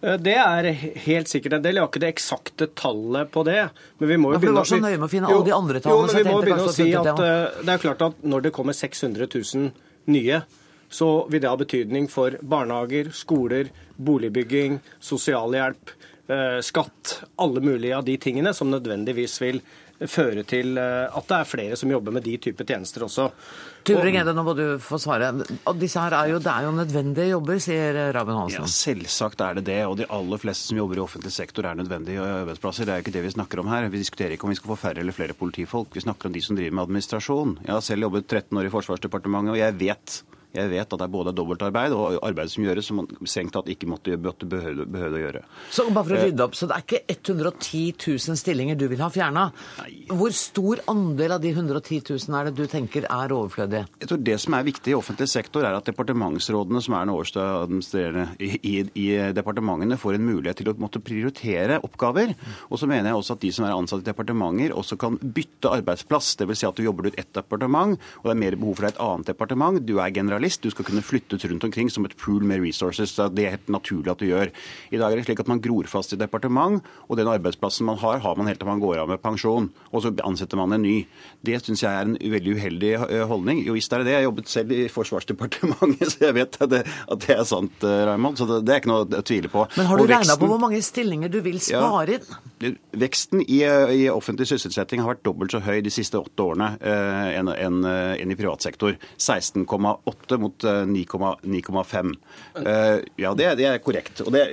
Eh, 0.00 0.16
det 0.16 0.36
er 0.36 0.70
helt 1.06 1.30
sikkert 1.30 1.58
en 1.58 1.64
del. 1.64 1.78
Jeg 1.78 1.84
har 1.84 1.90
ikke 1.92 2.02
det 2.04 2.12
eksakte 2.14 2.70
tallet 2.78 3.32
på 3.32 3.44
det. 3.48 3.60
Men 4.00 4.12
vi 4.12 4.18
må 4.20 4.32
jo 4.34 4.40
begynne, 4.42 4.64
så 4.68 4.80
nøye 4.80 4.96
med 4.96 5.08
å 5.08 5.12
finne 5.12 5.32
alle 5.32 5.48
de 5.48 5.56
andre 5.56 5.82
tallene. 5.84 6.08
Jo, 6.08 6.14
men 6.14 6.24
vi 6.24 6.32
må 6.32 6.40
begynne 6.44 6.68
å 6.70 6.74
si 6.74 6.88
at 6.96 7.12
uh, 7.12 7.60
det 7.60 7.76
er 7.76 7.84
klart 7.84 8.06
at 8.08 8.24
når 8.24 8.48
det 8.48 8.54
kommer 8.56 8.76
600 8.76 9.28
000 9.28 9.70
nye, 10.10 10.42
så 10.90 11.10
vil 11.30 11.42
det 11.42 11.50
ha 11.50 11.58
betydning 11.58 12.08
for 12.10 12.34
barnehager, 12.42 13.12
skoler, 13.14 13.70
boligbygging, 14.00 14.80
sosialhjelp, 15.04 15.94
uh, 16.32 16.58
skatt. 16.64 17.20
Alle 17.42 17.62
mulige 17.64 18.00
av 18.00 18.08
de 18.08 18.16
tingene 18.22 18.54
som 18.56 18.72
nødvendigvis 18.72 19.38
vil 19.44 19.62
føre 20.08 20.44
til 20.48 20.78
at 20.80 21.26
det 21.28 21.36
er 21.36 21.48
flere 21.48 21.76
som 21.76 21.90
jobber 21.92 22.14
med 22.16 22.24
de 22.24 22.36
typer 22.40 22.64
tjenester 22.68 23.04
også. 23.04 23.26
Turing-Edde, 23.84 24.32
nå 24.36 24.44
må 24.44 24.54
du 24.56 24.64
få 24.82 24.98
svare. 25.00 25.30
Og 25.68 25.78
disse 25.80 26.00
her 26.00 26.14
er 26.16 26.32
jo, 26.34 26.40
det 26.42 26.52
er 26.52 26.66
jo 26.66 26.72
nødvendige 26.76 27.30
jobber, 27.32 27.60
sier 27.62 27.98
Raben 28.16 28.36
Hansen. 28.36 28.64
Ja, 28.64 28.72
Selvsagt 28.72 29.44
er 29.44 29.58
det 29.58 29.66
det. 29.68 29.78
Og 29.88 29.96
de 30.00 30.08
aller 30.12 30.40
fleste 30.40 30.70
som 30.70 30.80
jobber 30.80 31.00
i 31.00 31.04
offentlig 31.04 31.32
sektor 31.34 31.68
er 31.68 31.78
nødvendige 31.78 32.24
arbeidsplasser. 32.24 32.88
Det 32.88 32.94
er 32.94 33.04
ikke 33.04 33.14
det 33.16 33.24
vi 33.26 33.34
snakker 33.36 33.62
om 33.62 33.70
her. 33.72 33.88
Vi 33.92 34.02
diskuterer 34.02 34.36
ikke 34.36 34.48
om 34.48 34.54
vi 34.54 34.58
skal 34.60 34.72
få 34.74 34.80
færre 34.84 35.04
eller 35.04 35.16
flere 35.16 35.36
politifolk. 35.36 35.94
Vi 35.96 36.04
snakker 36.04 36.28
om 36.28 36.36
de 36.36 36.44
som 36.44 36.58
driver 36.58 36.76
med 36.76 36.88
administrasjon. 36.88 37.56
Jeg 37.64 37.74
har 37.76 37.84
selv 37.84 38.08
jobbet 38.08 38.28
13 38.28 38.60
år 38.60 38.68
i 38.68 38.74
Forsvarsdepartementet, 38.76 39.56
og 39.56 39.62
jeg 39.62 39.80
vet 39.80 40.20
jeg 40.50 40.70
vet 40.72 40.82
at 40.82 40.98
det 40.98 41.06
er 41.06 41.12
både 41.12 41.32
dobbeltarbeid 41.36 41.94
og 41.94 42.18
arbeid 42.26 42.50
som 42.50 42.64
gjøres 42.66 42.88
som 42.90 43.00
man 43.00 43.08
strengt 43.22 43.54
tatt 43.54 43.68
ikke 43.70 43.88
måtte, 43.90 44.16
måtte 44.18 44.48
behøve, 44.50 44.86
behøve, 44.90 45.18
å 45.18 45.22
gjøre. 45.22 45.42
Så 45.70 45.86
bare 45.94 46.08
for 46.08 46.16
å 46.16 46.22
rydde 46.24 46.46
opp, 46.46 46.56
så 46.58 46.66
det 46.66 46.76
er 46.76 46.86
ikke 46.86 47.00
110 47.14 47.82
000 48.02 48.40
stillinger 48.40 48.78
du 48.78 48.86
vil 48.90 49.02
ha 49.04 49.10
fjerna? 49.14 49.46
Hvor 50.10 50.34
stor 50.34 50.82
andel 50.90 51.36
av 51.36 51.44
de 51.44 51.52
110 51.54 52.02
000 52.10 52.38
er 52.38 52.50
det 52.50 52.54
du 52.58 52.64
tenker 52.70 53.06
er 53.06 53.34
overflødige? 53.36 53.86
Jeg 54.02 54.10
tror 54.10 54.22
Det 54.30 54.36
som 54.42 54.56
er 54.58 54.66
viktig 54.66 54.92
i 54.92 54.96
offentlig 54.98 55.28
sektor, 55.30 55.66
er 55.66 55.78
at 55.78 55.86
departementsrådene, 55.86 56.82
som 56.82 56.96
er 56.98 57.06
den 57.06 57.14
øverste 57.14 57.46
administrerende 57.46 58.26
i, 58.42 58.50
i, 58.58 58.74
i, 59.04 59.08
departementene, 59.36 59.98
får 60.00 60.18
en 60.18 60.26
mulighet 60.26 60.60
til 60.60 60.72
å 60.72 60.76
måtte 60.82 61.02
prioritere 61.04 61.78
oppgaver. 61.86 62.34
Og 62.68 62.80
så 62.80 62.90
mener 62.90 63.10
jeg 63.10 63.20
også 63.20 63.38
at 63.38 63.44
de 63.46 63.52
som 63.54 63.68
er 63.68 63.76
ansatt 63.76 64.02
i 64.02 64.10
departementer, 64.10 64.74
også 64.74 64.98
kan 65.00 65.18
bytte 65.20 65.72
arbeidsplass. 65.78 66.34
Dvs. 66.40 66.60
Si 66.60 66.68
at 66.68 66.76
du 66.76 66.84
jobber 66.84 67.10
ut 67.10 67.18
ett 67.20 67.32
departement, 67.36 67.94
og 68.20 68.26
det 68.26 68.34
er 68.34 68.42
mer 68.42 68.58
behov 68.60 68.78
for 68.78 68.86
deg 68.86 68.92
i 68.92 68.96
et 68.96 69.02
annet 69.06 69.30
departement. 69.32 69.80
Du 69.86 69.96
er 70.00 70.14
generalist 70.14 70.39
generalist. 70.40 70.62
Du 70.62 70.70
skal 70.70 70.84
kunne 70.84 71.02
flyttes 71.02 71.44
rundt 71.44 71.64
omkring 71.64 71.90
som 71.90 72.04
et 72.04 72.16
pool 72.16 72.42
med 72.44 72.60
resources. 72.64 73.14
Det 73.16 73.44
er 73.44 73.56
helt 73.56 73.68
naturlig 73.68 74.10
at 74.10 74.20
du 74.20 74.26
gjør. 74.26 74.50
I 74.90 74.98
dag 74.98 75.12
er 75.12 75.16
det 75.16 75.26
slik 75.26 75.40
at 75.40 75.48
man 75.48 75.60
gror 75.60 75.86
fast 75.86 76.12
i 76.12 76.18
departement, 76.18 76.82
og 77.08 77.16
den 77.16 77.28
arbeidsplassen 77.28 77.86
man 77.86 77.98
har, 77.98 78.20
har 78.20 78.36
man 78.36 78.46
helt 78.46 78.58
til 78.60 78.68
man 78.68 78.80
går 78.80 79.02
av 79.02 79.08
med 79.08 79.20
pensjon. 79.20 79.70
Og 79.92 80.02
så 80.02 80.12
ansetter 80.24 80.56
man 80.56 80.72
en 80.72 80.82
ny. 80.82 81.06
Det 81.42 81.60
syns 81.62 81.82
jeg 81.82 81.92
er 81.92 82.08
en 82.08 82.16
veldig 82.16 82.56
uheldig 82.56 82.92
eh, 83.08 83.26
holdning. 83.26 83.64
Jo 83.66 83.74
visst 83.76 83.92
er 83.92 84.02
det 84.02 84.10
det. 84.10 84.16
Jeg 84.18 84.28
jobbet 84.28 84.48
selv 84.48 84.72
i 84.72 84.88
Forsvarsdepartementet, 84.88 86.06
så 86.12 86.26
jeg 86.28 86.36
vet 86.36 86.60
at 86.60 86.70
det, 86.70 86.82
at 86.86 87.26
det 87.26 87.36
er 87.36 87.44
sant, 87.48 87.84
eh, 87.84 88.04
Raymond. 88.08 88.38
Så 88.40 88.48
det, 88.48 88.62
det, 88.66 88.74
er 88.74 88.82
ikke 88.82 88.92
noe 88.92 89.06
å 89.06 89.24
tvile 89.26 89.52
på. 89.52 89.66
Men 89.76 89.90
har 89.90 90.00
du 90.00 90.06
regna 90.08 90.38
på 90.40 90.50
hvor 90.50 90.62
mange 90.62 90.80
stillinger 90.84 91.32
du 91.32 91.40
vil 91.44 91.60
spare 91.62 92.18
inn? 92.18 92.38
Ja, 92.60 92.72
veksten 93.00 93.44
i, 93.46 93.62
i, 93.64 94.04
offentlig 94.12 94.50
sysselsetting 94.50 95.00
har 95.02 95.14
vært 95.14 95.24
dobbelt 95.24 95.54
så 95.54 95.62
høy 95.64 95.80
de 95.84 95.92
siste 95.92 96.18
åtte 96.20 96.44
årene 96.44 96.74
eh, 96.76 97.38
enn 97.38 97.48
en, 97.52 97.80
en 97.86 98.32
i 98.32 98.36
privat 98.38 98.64
sektor. 98.64 98.96
16,8 99.20 100.29
mot 100.38 100.66
9,5. 100.66 102.12
Eh, 102.54 102.62
eh, 102.62 103.02
ja, 103.20 103.34
det, 103.34 103.48
det, 103.58 103.66
er 103.66 103.82
korrekt. 103.82 104.22
Det, 104.30 104.44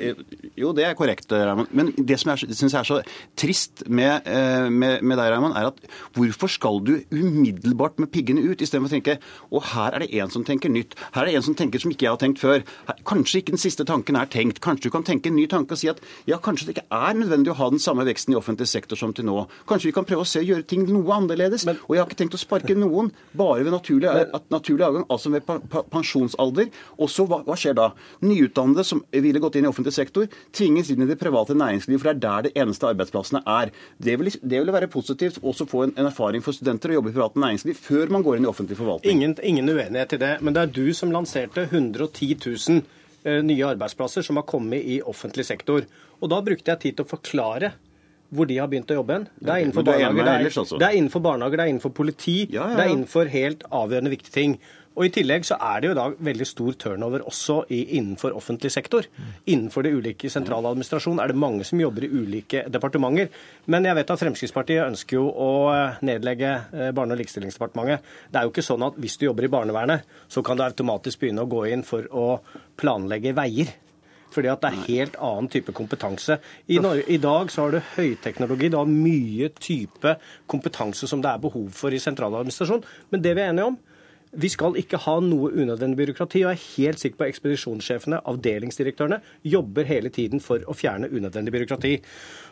jo, 0.58 0.74
det 0.78 0.88
er 0.88 0.98
korrekt, 0.98 1.32
Raymond. 1.32 1.72
Men 1.78 1.92
det 1.98 2.20
som 2.22 2.34
jeg 2.34 2.58
syns 2.58 2.78
er 2.78 2.88
så 2.88 3.00
trist 3.38 3.86
med, 3.88 4.26
eh, 4.26 4.70
med, 4.72 5.04
med 5.04 5.20
deg, 5.20 5.32
Raymond, 5.34 5.58
er 5.58 5.70
at 5.72 5.82
hvorfor 6.18 6.52
skal 6.52 6.82
du 6.86 6.96
umiddelbart 7.12 8.02
med 8.02 8.12
piggene 8.14 8.44
ut, 8.48 8.62
istedenfor 8.62 8.90
å 8.90 8.96
tenke 8.98 9.18
og 9.52 9.64
her 9.74 9.96
er 9.96 10.04
det 10.04 10.10
en 10.22 10.32
som 10.32 10.44
tenker 10.48 10.72
nytt. 10.72 10.96
Her 11.16 11.26
er 11.26 11.32
det 11.32 11.40
en 11.40 11.48
som 11.50 11.58
tenker 11.58 11.82
som 11.82 11.92
ikke 11.94 12.08
jeg 12.08 12.14
har 12.14 12.22
tenkt 12.22 12.42
før. 12.42 12.64
Kanskje 13.08 13.42
ikke 13.42 13.56
den 13.56 13.62
siste 13.62 13.86
tanken 13.88 14.18
er 14.20 14.30
tenkt. 14.32 14.62
Kanskje 14.64 14.90
du 14.90 14.96
kan 14.96 15.06
tenke 15.08 15.32
en 15.32 15.38
ny 15.38 15.48
tanke 15.52 15.76
og 15.76 15.82
si 15.82 15.90
at 15.92 16.02
ja, 16.30 16.40
kanskje 16.44 16.70
det 16.70 16.78
ikke 16.78 16.88
er 16.94 17.18
nødvendig 17.18 17.54
å 17.54 17.58
ha 17.60 17.70
den 17.74 17.84
samme 17.84 18.06
veksten 18.08 18.36
i 18.36 18.40
offentlig 18.40 18.70
sektor 18.72 19.00
som 19.00 19.14
til 19.16 19.28
nå. 19.28 19.40
Kanskje 19.70 19.92
vi 19.92 19.96
kan 19.96 20.08
prøve 20.08 20.26
å 20.26 20.30
se 20.30 20.44
og 20.44 20.52
gjøre 20.52 20.68
ting 20.70 20.86
noe 20.90 21.18
annerledes. 21.18 21.68
Men, 21.68 21.80
og 21.88 21.96
jeg 21.96 22.04
har 22.04 22.10
ikke 22.10 22.22
tenkt 22.24 22.38
å 22.38 22.42
sparke 22.42 22.78
noen 22.78 23.12
bare 23.38 23.66
ved 23.66 23.74
naturlig, 23.76 24.12
naturlig 24.54 24.88
avgang, 24.88 25.08
altså 25.14 25.32
ved 25.34 25.48
pensjonsalder. 25.68 26.72
Og 26.98 27.12
så 27.12 27.26
hva, 27.30 27.42
hva, 27.48 27.58
skjer 27.60 27.78
da? 27.78 27.92
Nyutdannede 28.26 28.86
som 28.88 29.04
ville 29.12 29.42
gått 29.44 29.60
inn 29.60 29.68
i 29.68 29.72
offentlig 29.72 29.96
sektor, 29.96 30.28
tvinges 30.56 30.92
inn 30.94 31.04
i 31.06 31.10
det 31.10 31.20
private 31.22 31.56
næringslivet, 31.58 32.02
for 32.02 32.10
det 32.10 32.16
er 32.16 32.24
der 32.26 32.48
det 32.48 32.54
eneste 32.64 32.90
arbeidsplassene 32.92 33.44
er. 33.46 33.74
Det 33.98 34.18
ville 34.20 34.36
det 34.42 34.62
vil 34.62 34.74
være 34.74 34.90
positivt 34.92 35.40
også 35.42 35.68
få 35.70 35.86
en, 35.86 35.96
en, 35.96 36.10
erfaring 36.10 36.44
for 36.44 36.56
studenter 36.56 36.92
å 36.92 37.00
jobbe 37.00 37.12
i 37.12 37.16
private 37.16 37.42
næringsliv 37.42 37.80
før 37.80 38.14
man 38.14 38.26
går 38.26 38.40
inn 38.40 38.48
i 38.48 38.52
offentlig 38.52 38.78
forvaltning. 38.80 39.18
Ingen, 39.18 39.36
ingen 39.44 39.72
uenighet 39.72 40.18
i 40.18 40.22
det, 40.22 40.34
men 40.42 40.56
det 40.56 40.64
er 40.64 40.76
du 40.78 40.86
som 40.98 41.12
lanserte 41.14 41.68
110 41.68 42.38
000 42.44 42.82
eh, 43.24 43.42
nye 43.46 43.74
arbeidsplasser 43.74 44.26
som 44.26 44.40
har 44.40 44.48
kommet 44.50 44.86
i 44.86 45.02
offentlig 45.02 45.48
sektor. 45.48 45.88
Og 46.22 46.32
da 46.32 46.42
brukte 46.44 46.74
jeg 46.74 46.84
tid 46.84 46.98
til 46.98 47.08
å 47.08 47.12
forklare 47.12 47.76
hvor 48.34 48.48
de 48.50 48.58
har 48.60 48.68
begynt 48.68 48.90
å 48.92 48.98
jobbe 48.98 49.16
hen. 49.16 49.28
Det 49.40 49.54
er 49.54 49.64
innenfor 49.64 49.86
barnehager, 49.88 50.26
det 50.28 50.34
er, 50.34 50.72
det 50.82 50.88
er 50.88 50.98
innenfor 51.00 51.24
barnehager, 51.24 51.60
det 51.60 51.64
er 51.64 51.72
innenfor 51.72 51.94
politi, 51.96 52.38
ja, 52.52 52.58
ja, 52.58 52.66
ja. 52.66 52.76
det 52.76 52.84
er 52.84 52.94
innenfor 52.96 53.32
helt 53.32 53.64
avgjørende 53.72 54.12
viktige 54.12 54.36
ting. 54.36 54.58
Og 54.98 55.06
I 55.06 55.12
tillegg 55.14 55.46
så 55.46 55.60
er 55.62 55.82
det 55.82 55.92
jo 55.92 55.96
da 55.98 56.08
veldig 56.26 56.46
stor 56.50 56.78
turnover 56.82 57.22
også 57.30 57.60
i, 57.70 57.84
innenfor 58.00 58.34
offentlig 58.38 58.72
sektor. 58.74 59.06
Innenfor 59.46 59.86
det 59.86 59.94
ulike 59.94 60.32
sentraladministrasjon 60.34 61.22
er 61.22 61.30
det 61.30 61.38
mange 61.38 61.68
som 61.70 61.82
jobber 61.82 62.08
i 62.08 62.10
ulike 62.10 62.64
departementer. 62.74 63.30
Men 63.70 63.86
jeg 63.86 64.00
vet 64.00 64.14
at 64.16 64.24
Fremskrittspartiet 64.24 64.88
ønsker 64.88 65.20
jo 65.20 65.28
å 65.30 65.50
eh, 65.76 66.00
nedlegge 66.10 66.54
eh, 66.74 66.94
Barne- 66.98 67.14
og 67.14 67.22
likestillingsdepartementet. 67.22 68.08
Det 68.34 68.42
er 68.42 68.48
jo 68.48 68.54
ikke 68.56 68.66
sånn 68.66 68.88
at 68.90 68.98
hvis 68.98 69.20
du 69.22 69.28
jobber 69.28 69.46
i 69.46 69.52
barnevernet, 69.54 70.16
så 70.34 70.42
kan 70.42 70.58
du 70.58 70.66
automatisk 70.66 71.22
begynne 71.22 71.46
å 71.46 71.52
gå 71.52 71.68
inn 71.70 71.86
for 71.86 72.10
å 72.10 72.30
planlegge 72.80 73.38
veier 73.38 73.76
fordi 74.38 74.50
at 74.52 74.62
det 74.62 74.70
er 74.70 74.88
helt 74.90 75.16
annen 75.24 75.48
type 75.50 75.74
kompetanse. 75.74 76.36
I, 76.68 76.82
Norge, 76.84 77.06
I, 77.10 77.18
dag 77.22 77.50
så 77.50 77.64
har 77.64 77.74
du 77.74 77.92
høyteknologi, 77.96 78.70
du 78.70 78.78
har 78.78 78.90
mye 78.90 79.50
type 79.56 80.18
kompetanse 80.52 81.10
som 81.10 81.24
det 81.24 81.32
er 81.32 81.42
behov 81.42 81.72
for 81.74 81.96
i 81.96 82.02
sentraladministrasjon. 82.04 82.84
Men 83.14 83.24
det 83.24 83.34
vi 83.38 83.46
er 83.46 83.54
enige 83.54 83.72
om, 83.72 83.80
vi 84.38 84.50
skal 84.54 84.78
ikke 84.78 85.00
ha 85.02 85.16
noe 85.24 85.50
unødvendig 85.50 85.98
byråkrati. 85.98 86.44
og 86.46 86.52
Jeg 86.52 86.60
er 86.60 86.66
helt 86.78 87.02
sikker 87.02 87.18
på 87.18 87.26
at 87.26 87.34
ekspedisjonssjefene, 87.34 88.20
avdelingsdirektørene, 88.30 89.20
jobber 89.44 89.90
hele 89.90 90.10
tiden 90.14 90.44
for 90.44 90.62
å 90.70 90.76
fjerne 90.78 91.10
unødvendig 91.10 91.54
byråkrati. 91.56 91.94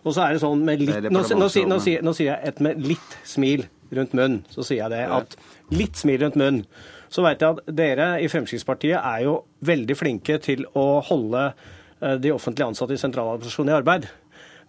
Og 0.04 0.16
så 0.16 0.26
er 0.26 0.34
det 0.34 0.42
sånn 0.42 0.66
med 0.66 0.82
litt, 0.82 1.10
nå, 1.14 1.22
nå, 1.22 1.46
nå, 1.46 1.78
nå 1.78 1.80
sier 2.18 2.32
jeg 2.32 2.40
et 2.50 2.62
med 2.66 2.82
litt 2.82 3.18
smil 3.28 3.68
rundt 3.94 4.14
munnen. 4.18 4.42
Så 4.50 4.66
sier 4.66 4.82
jeg 4.84 4.92
det 4.96 5.06
at 5.14 5.38
litt 5.76 5.96
smil 6.00 6.20
rundt 6.26 6.40
munnen. 6.42 6.66
Så 7.14 7.22
vet 7.26 7.42
jeg 7.42 7.50
at 7.54 7.62
dere 7.78 8.08
i 8.20 8.28
Fremskrittspartiet 8.32 8.98
er 8.98 9.20
jo 9.28 9.34
veldig 9.66 9.96
flinke 9.98 10.40
til 10.44 10.66
å 10.74 11.02
holde 11.06 11.44
eh, 11.54 12.18
de 12.22 12.34
offentlig 12.34 12.66
ansatte 12.66 12.94
i 12.98 13.02
sentraladministrasjonen 13.02 13.72
i 13.72 13.78
arbeid. 13.78 14.04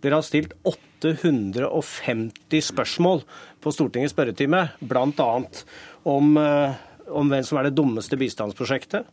Dere 0.05 0.19
har 0.19 0.27
stilt 0.27 0.53
850 0.69 2.61
spørsmål 2.69 3.25
på 3.65 3.73
Stortingets 3.73 4.13
spørretime, 4.15 4.61
bl.a. 4.85 5.31
om 6.13 6.37
eh, 6.39 6.77
om 7.09 7.29
hvem 7.31 7.45
som 7.47 7.61
er 7.61 7.69
det 7.69 7.77
dummeste 7.79 8.19
bistandsprosjektet. 8.21 9.07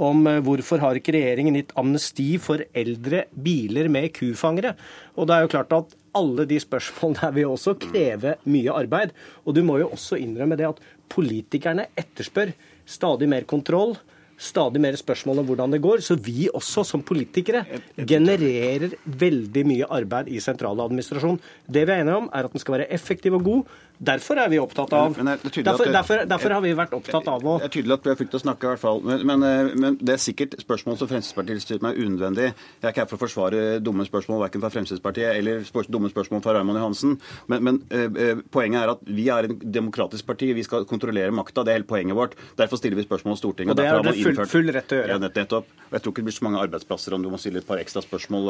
Om 0.00 0.26
eh, 0.30 0.42
hvorfor 0.44 0.82
har 0.82 0.98
ikke 0.98 1.14
regjeringen 1.16 1.58
gitt 1.58 1.74
amnesti 1.80 2.34
for 2.42 2.62
eldre 2.76 3.26
biler 3.32 3.90
med 3.92 4.12
kufangere. 4.16 4.74
Og 5.16 5.28
det 5.28 5.36
er 5.36 5.46
jo 5.46 5.52
klart 5.56 5.74
at 5.76 5.96
alle 6.16 6.46
de 6.48 6.58
spørsmålene 6.62 7.22
her 7.22 7.34
vil 7.36 7.52
også 7.54 7.76
kreve 7.80 8.36
mye 8.50 8.74
arbeid. 8.74 9.14
Og 9.44 9.56
du 9.56 9.62
må 9.66 9.80
jo 9.82 9.90
også 9.94 10.18
innrømme 10.20 10.58
det 10.58 10.68
at 10.70 10.80
politikerne 11.10 11.90
etterspør 11.98 12.54
stadig 12.90 13.28
mer 13.30 13.46
kontroll 13.50 13.96
stadig 14.40 14.80
mer 14.80 14.96
spørsmål 14.96 15.42
om 15.42 15.48
hvordan 15.50 15.74
det 15.74 15.82
går. 15.84 16.02
Så 16.04 16.16
vi 16.16 16.48
også 16.52 16.84
som 16.86 17.04
politikere 17.04 17.64
genererer 17.96 18.96
veldig 19.04 19.64
mye 19.68 19.88
arbeid 20.00 20.30
i 20.32 20.40
sentraladministrasjonen. 20.42 21.40
Det 21.66 21.84
vi 21.84 21.94
er 21.94 22.04
enige 22.04 22.20
om, 22.22 22.30
er 22.32 22.48
at 22.48 22.54
den 22.54 22.62
skal 22.62 22.78
være 22.78 22.90
effektiv 22.92 23.36
og 23.36 23.44
god. 23.44 23.76
Derfor 24.00 24.38
er 24.40 24.48
vi 24.48 24.56
opptatt 24.56 24.94
av 24.96 25.12
derfor, 25.12 25.90
derfor, 25.92 26.22
derfor, 26.24 26.52
har 26.56 26.62
vi 26.64 26.70
vært 26.72 26.94
opptatt 26.96 27.26
av 27.28 27.42
å 27.44 27.56
Det 27.60 27.66
er 27.66 27.72
tydelig 27.74 27.96
at 27.98 28.06
vi 28.06 28.08
har 28.08 28.16
fulgt 28.16 28.36
å 28.38 28.40
snakke, 28.40 28.64
i 28.64 28.70
hvert 28.72 28.80
fall. 28.80 29.02
Men, 29.04 29.24
men, 29.28 29.42
eh, 29.44 29.72
men, 29.76 29.98
det 30.00 30.14
er 30.14 30.22
sikkert 30.24 30.54
spørsmål 30.62 30.96
som 30.96 31.10
Fremskrittspartiet 31.10 31.60
stiller 31.60 31.84
meg 31.84 32.00
unødvendig. 32.00 32.46
Jeg 32.48 32.86
er 32.88 32.94
ikke 32.94 33.04
her 33.04 33.10
for 33.10 33.18
å 33.18 33.22
forsvare 33.26 33.64
dumme 33.84 34.06
spørsmål 34.08 34.40
verken 34.46 34.64
fra 34.64 34.70
Fremskrittspartiet 34.72 35.34
eller 35.34 35.66
dumme 35.92 36.08
spørsmål 36.08 36.40
fra 36.46 36.54
Raymond 36.56 36.80
Johansen. 36.80 37.18
Men, 37.52 37.66
men 37.66 37.82
uh, 37.92 38.40
poenget 38.48 38.86
er 38.86 38.94
at 38.94 39.04
vi 39.04 39.26
er 39.34 39.50
en 39.50 39.58
demokratisk 39.60 40.24
parti. 40.30 40.48
Vi 40.56 40.64
skal 40.64 40.88
kontrollere 40.88 41.36
makta. 41.36 41.66
Det 41.66 41.74
er 41.74 41.80
hele 41.82 41.88
poenget 41.90 42.16
vårt. 42.16 42.38
Derfor 42.56 42.80
stiller 42.80 42.96
vi 42.96 43.04
spørsmål 43.04 43.36
i 43.36 43.42
Stortinget. 43.42 43.74
Og 43.74 43.82
det 43.82 43.88
er 43.90 44.00
det 44.06 44.16
full, 44.22 44.40
full, 44.48 44.72
rett 44.72 44.88
til 44.88 44.96
å 44.96 45.02
gjøre. 45.02 45.18
Ja, 45.18 45.20
nettopp. 45.28 45.68
Jeg 45.90 46.00
tror 46.00 46.14
ikke 46.14 46.24
det 46.24 46.30
blir 46.30 46.38
så 46.38 46.48
mange 46.48 46.64
arbeidsplasser 46.64 47.18
om 47.18 47.24
du 47.26 47.28
må 47.28 47.42
stille 47.42 47.60
et 47.60 47.68
par 47.68 47.82
ekstra 47.82 48.00
spørsmål 48.06 48.48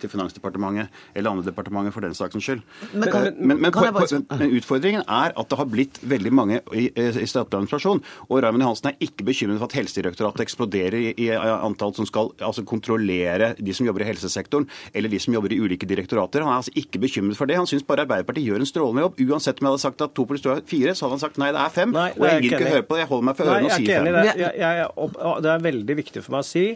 til 0.00 0.12
Finansdepartementet 0.12 1.00
eller 1.12 1.34
andre 1.34 1.50
departementer 1.50 1.92
for 1.92 2.06
den 2.06 2.16
saks 2.16 2.40
skyld. 2.40 2.64
Men, 2.94 3.10
men, 3.10 3.58
men, 3.58 3.64
men 3.66 4.60
utfordringen 4.70 5.02
er 5.02 5.34
at 5.34 5.50
det 5.50 5.58
har 5.58 5.68
blitt 5.70 5.98
veldig 6.06 6.32
mange 6.34 6.60
i, 6.76 6.86
i 6.94 7.26
statlig 7.28 7.58
administrasjon. 7.58 8.02
Og 8.28 8.42
Raymond 8.42 8.64
Johansen 8.64 8.90
er 8.90 8.98
ikke 9.02 9.26
bekymret 9.26 9.58
for 9.58 9.66
at 9.66 9.76
Helsedirektoratet 9.78 10.44
eksploderer 10.44 10.98
i, 11.00 11.08
i, 11.26 11.28
antall 11.34 11.94
som 11.96 12.06
skal 12.08 12.30
altså, 12.38 12.64
kontrollere 12.68 13.52
de 13.58 13.74
som 13.74 13.88
jobber 13.88 14.04
i 14.04 14.10
helsesektoren, 14.10 14.68
eller 14.94 15.10
de 15.10 15.20
som 15.22 15.34
jobber 15.34 15.54
i 15.54 15.60
ulike 15.60 15.88
direktorater. 15.90 16.44
Han 16.44 16.52
er 16.52 16.60
altså 16.62 16.74
ikke 16.78 17.02
bekymret 17.02 17.38
for 17.38 17.50
det. 17.50 17.58
Han 17.58 17.68
syns 17.70 17.86
bare 17.86 18.06
Arbeiderpartiet 18.06 18.46
gjør 18.46 18.62
en 18.62 18.70
strålende 18.70 19.06
jobb. 19.06 19.24
Uansett 19.30 19.60
om 19.60 19.66
jeg 19.68 19.74
hadde 19.74 19.84
sagt 19.86 20.06
at 20.06 20.14
to 20.16 20.26
pluss 20.28 20.44
to 20.44 20.54
er 20.54 20.62
fire, 20.68 20.94
så 20.94 21.06
hadde 21.06 21.18
han 21.18 21.24
sagt 21.24 21.40
nei, 21.42 21.50
det 21.56 21.64
er 21.64 21.74
fem. 21.74 21.96
Nei, 21.96 22.10
og 22.14 22.28
jeg 22.28 22.44
gidder 22.46 22.64
ikke 22.64 22.76
høre 22.76 22.86
på 22.86 22.96
det. 22.96 23.02
Jeg 23.02 23.10
holder 23.10 23.28
meg 23.30 23.40
for 23.40 23.54
ørene 23.54 23.72
og 23.72 23.76
sier 23.76 23.98
fem. 23.98 24.10
Det. 24.20 24.36
Jeg, 24.40 24.54
jeg, 24.62 25.42
det 25.46 25.52
er 25.54 25.66
veldig 25.66 25.98
viktig 26.04 26.24
for 26.24 26.36
meg 26.36 26.46
å 26.46 26.50
si 26.50 26.66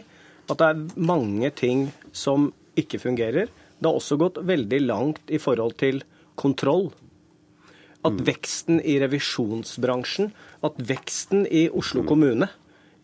at 0.45 0.59
det 0.59 0.67
er 0.67 1.05
mange 1.09 1.49
ting 1.57 1.87
som 2.13 2.51
ikke 2.77 2.99
fungerer. 3.01 3.49
Det 3.49 3.89
har 3.89 3.97
også 3.97 4.17
gått 4.19 4.37
veldig 4.45 4.81
langt 4.85 5.33
i 5.33 5.39
forhold 5.41 5.73
til 5.79 6.03
kontroll 6.37 6.91
at 8.05 8.21
veksten 8.27 8.81
i 8.81 8.99
revisjonsbransjen, 9.01 10.29
at 10.65 10.77
veksten 10.91 11.45
i 11.49 11.67
Oslo 11.73 12.05
kommune 12.07 12.49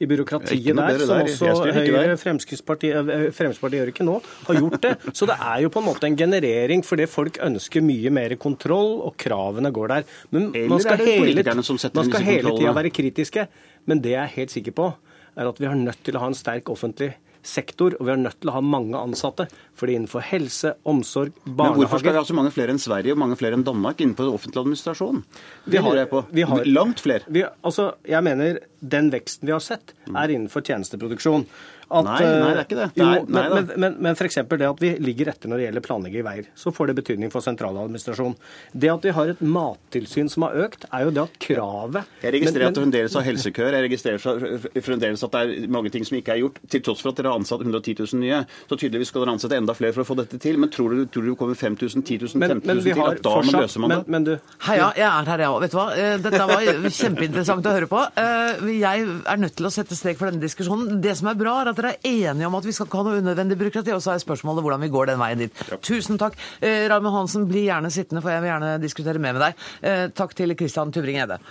i 0.01 0.07
byråkratiet 0.09 0.77
der, 0.77 1.03
som 1.05 1.19
også 1.21 1.73
Høyre, 1.75 2.15
Fremskrittspartiet, 2.17 3.09
Fremskrittspartiet 3.37 3.81
gjør 3.81 3.91
ikke 3.91 4.07
nå, 4.07 4.15
har 4.47 4.57
gjort 4.57 4.77
det. 4.81 4.93
Så 5.13 5.27
det 5.29 5.37
er 5.37 5.59
jo 5.61 5.69
på 5.73 5.81
en 5.83 5.87
måte 5.91 6.09
en 6.09 6.17
generering 6.17 6.81
fordi 6.85 7.05
folk 7.09 7.37
ønsker 7.45 7.85
mye 7.85 8.13
mer 8.13 8.33
kontroll, 8.41 8.95
og 9.05 9.13
kravene 9.21 9.69
går 9.73 9.93
der. 9.93 10.07
Men 10.33 10.49
man 10.71 10.81
skal 10.81 11.03
hele, 11.05 11.45
man 11.45 12.09
skal 12.09 12.25
hele 12.25 12.55
tida 12.57 12.73
være 12.77 12.93
kritiske. 12.93 13.45
Men 13.89 14.01
det 14.01 14.15
jeg 14.15 14.23
er 14.23 14.37
helt 14.39 14.53
sikker 14.53 14.77
på, 14.77 14.89
er 15.37 15.49
at 15.49 15.61
vi 15.61 15.69
har 15.69 15.77
nødt 15.77 16.01
til 16.05 16.17
å 16.17 16.23
ha 16.25 16.31
en 16.31 16.37
sterk 16.37 16.73
offentlig 16.73 17.13
sektor, 17.13 17.27
og 17.41 18.05
vi 18.05 18.11
er 18.13 18.21
nødt 18.21 18.39
til 18.41 18.51
å 18.51 18.55
ha 18.55 18.61
mange 18.61 18.97
ansatte. 18.97 19.47
Fordi 19.77 19.95
innenfor 19.97 20.23
helse, 20.25 20.75
omsorg, 20.85 21.33
barnehage 21.45 21.71
Men 21.71 21.79
hvorfor 21.81 22.03
skal 22.03 22.13
vi 22.13 22.19
ha 22.19 22.25
så 22.27 22.37
mange 22.37 22.53
flere 22.53 22.73
enn 22.73 22.81
Sverige 22.81 23.15
og 23.15 23.21
mange 23.21 23.37
flere 23.39 23.57
enn 23.57 23.65
Danmark 23.65 24.01
innenfor 24.01 24.29
offentlig 24.31 24.61
administrasjon? 24.61 25.23
Det 25.65 25.81
har, 25.81 25.95
jeg 25.95 26.09
på. 26.11 26.23
Vi 26.31 26.45
har, 26.47 26.65
Langt 26.71 27.01
flere. 27.01 27.25
Vi, 27.27 27.43
altså, 27.43 27.91
jeg 28.07 28.23
mener 28.23 28.61
den 28.81 29.11
veksten 29.13 29.49
vi 29.49 29.55
har 29.55 29.63
sett, 29.63 29.95
er 30.09 30.33
innenfor 30.33 30.65
tjenesteproduksjon. 30.65 31.47
At, 31.91 32.07
nei, 32.07 32.19
nei, 32.23 32.51
det 32.55 32.61
er 32.61 32.65
ikke 32.65 32.79
det. 32.79 32.89
det 32.95 33.03
er, 33.05 33.17
jo, 33.19 33.25
men, 33.27 33.49
men, 33.51 33.71
men, 33.83 33.95
men 34.07 34.15
f.eks. 34.15 34.39
det 34.47 34.67
at 34.69 34.81
vi 34.83 34.93
ligger 35.03 35.31
etter 35.33 35.51
når 35.51 35.59
det 35.59 35.65
gjelder 35.67 35.85
planlegging 35.85 36.21
i 36.21 36.25
veier, 36.27 36.49
så 36.55 36.71
får 36.75 36.91
det 36.91 36.97
betydning 37.01 37.33
for 37.33 37.43
sentraladministrasjon. 37.43 38.37
Det 38.71 38.91
at 38.93 39.07
vi 39.07 39.15
har 39.17 39.33
et 39.33 39.41
mattilsyn 39.43 40.31
som 40.31 40.47
har 40.47 40.55
økt, 40.65 40.87
er 40.91 41.07
jo 41.07 41.13
det 41.15 41.25
at 41.25 41.37
kravet 41.43 42.23
Jeg 42.23 42.35
registrerer 42.37 42.69
at 42.69 42.77
det 42.77 42.85
fremdeles 42.85 43.17
har 43.19 43.27
helsekøer, 43.27 43.77
jeg 43.77 43.87
registrerer 43.89 44.67
fremdeles 44.85 45.25
at 45.27 45.35
det 45.35 45.41
er 45.41 45.73
mange 45.75 45.91
ting 45.93 46.07
som 46.07 46.17
ikke 46.19 46.35
er 46.35 46.41
gjort, 46.45 46.61
til 46.71 46.83
tross 46.85 47.03
for 47.03 47.11
at 47.11 47.19
dere 47.19 47.33
har 47.33 47.41
ansatt 47.41 47.63
110 47.65 47.97
000 47.99 48.21
nye. 48.23 48.41
Så 48.69 48.77
tydeligvis 48.77 49.11
skal 49.11 49.25
dere 49.25 49.35
ansette 49.35 49.59
enda 49.59 49.75
flere 49.77 49.95
for 49.95 50.05
å 50.05 50.07
få 50.07 50.17
dette 50.21 50.39
til. 50.41 50.59
Men 50.61 50.71
tror 50.73 50.95
du, 50.95 51.03
tror 51.11 51.25
du 51.25 51.31
det 51.31 51.37
kommer 51.39 51.59
5000, 51.59 52.05
10 52.07 52.19
000, 52.23 52.47
15 52.47 52.71
000 52.71 52.85
til? 52.87 53.01
At 53.01 53.21
da 53.25 53.35
fortsatt, 53.37 53.65
løser 53.65 53.83
man 53.83 53.93
det? 53.95 53.99
Men, 54.15 54.27
du, 54.27 54.33
Heia, 54.67 54.91
jeg 54.97 55.07
er 55.09 55.31
her, 55.33 55.43
jeg 55.45 55.53
òg. 55.53 55.59
Vet 55.65 55.75
du 55.75 55.77
hva. 55.79 55.87
Eh, 55.97 56.15
dette 56.23 56.41
var 56.51 56.67
kjempeinteressant 57.01 57.69
å 57.69 57.75
høre 57.75 57.89
på. 57.91 58.03
Eh, 58.23 58.65
jeg 58.77 59.07
er 59.33 59.41
nødt 59.41 59.57
til 59.59 59.69
å 59.69 59.73
sette 59.73 59.97
strek 59.97 60.19
for 60.19 60.31
denne 60.31 60.43
diskusjonen. 60.43 61.01
Det 61.03 61.15
som 61.19 61.31
er 61.31 61.39
bra, 61.39 61.57
er 61.61 61.71
at 61.73 61.80
dere 61.81 61.97
er 61.97 62.29
enige 62.31 62.47
om 62.47 62.57
at 62.59 62.67
vi 62.67 62.75
skal 62.75 62.89
ikke 62.89 63.01
ha 63.01 63.07
noe 63.07 63.21
unødvendig 63.21 63.57
byråkrati. 63.59 63.93
Og 63.95 64.03
så 64.03 64.15
er 64.15 64.23
spørsmålet 64.23 64.65
hvordan 64.65 64.83
vi 64.85 64.91
går 64.93 65.11
den 65.11 65.21
veien 65.21 65.45
dit. 65.45 65.63
Ja. 65.69 65.79
Tusen 65.81 66.21
takk. 66.21 66.37
Eh, 66.61 66.87
Raymond 66.91 67.17
Hansen, 67.17 67.47
bli 67.49 67.65
gjerne 67.67 67.91
sittende, 67.93 68.23
for 68.23 68.33
jeg 68.33 68.43
vil 68.43 68.53
gjerne 68.53 68.73
diskutere 68.81 69.21
mer 69.21 69.37
med 69.37 69.45
deg. 69.47 69.69
Eh, 69.81 70.07
takk 70.15 70.35
til 70.37 70.55
Christian 70.57 70.93
Tubring-Gjedde. 70.93 71.41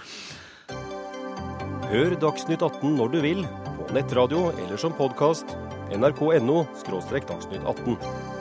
Hør 1.90 2.14
Dagsnytt 2.22 2.62
18 2.62 2.92
når 3.00 3.08
du 3.10 3.20
vil, 3.24 3.46
på 3.80 3.94
nettradio 3.96 4.50
eller 4.52 4.78
som 4.78 4.94
podkast. 4.94 5.56
nrk.no– 5.90 6.62
dagsnytt 6.86 7.66
18. 7.66 8.39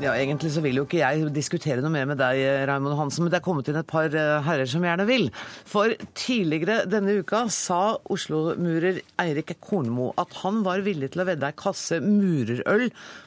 Ja, 0.00 0.14
Egentlig 0.16 0.48
så 0.54 0.62
vil 0.64 0.78
jo 0.78 0.86
ikke 0.86 1.02
jeg 1.02 1.26
diskutere 1.34 1.82
noe 1.84 1.92
mer 1.92 2.06
med 2.08 2.16
deg, 2.16 2.38
Raymond 2.70 2.96
Hansen, 2.96 3.26
men 3.26 3.32
det 3.34 3.36
er 3.36 3.44
kommet 3.44 3.66
inn 3.68 3.76
et 3.76 3.88
par 3.88 4.06
eh, 4.08 4.38
herrer 4.46 4.68
som 4.70 4.84
gjerne 4.86 5.04
vil. 5.04 5.26
For 5.68 5.92
tidligere 6.16 6.86
denne 6.88 7.18
uka 7.20 7.42
sa 7.52 7.98
Oslo-murer 8.08 9.02
Eirik 9.20 9.52
Kornmo 9.60 10.14
at 10.20 10.38
han 10.40 10.62
var 10.64 10.80
villig 10.86 11.10
til 11.12 11.20
å 11.20 11.26
vedde 11.28 11.50
ei 11.50 11.58
kasse 11.58 11.98
murerøl 12.00 12.86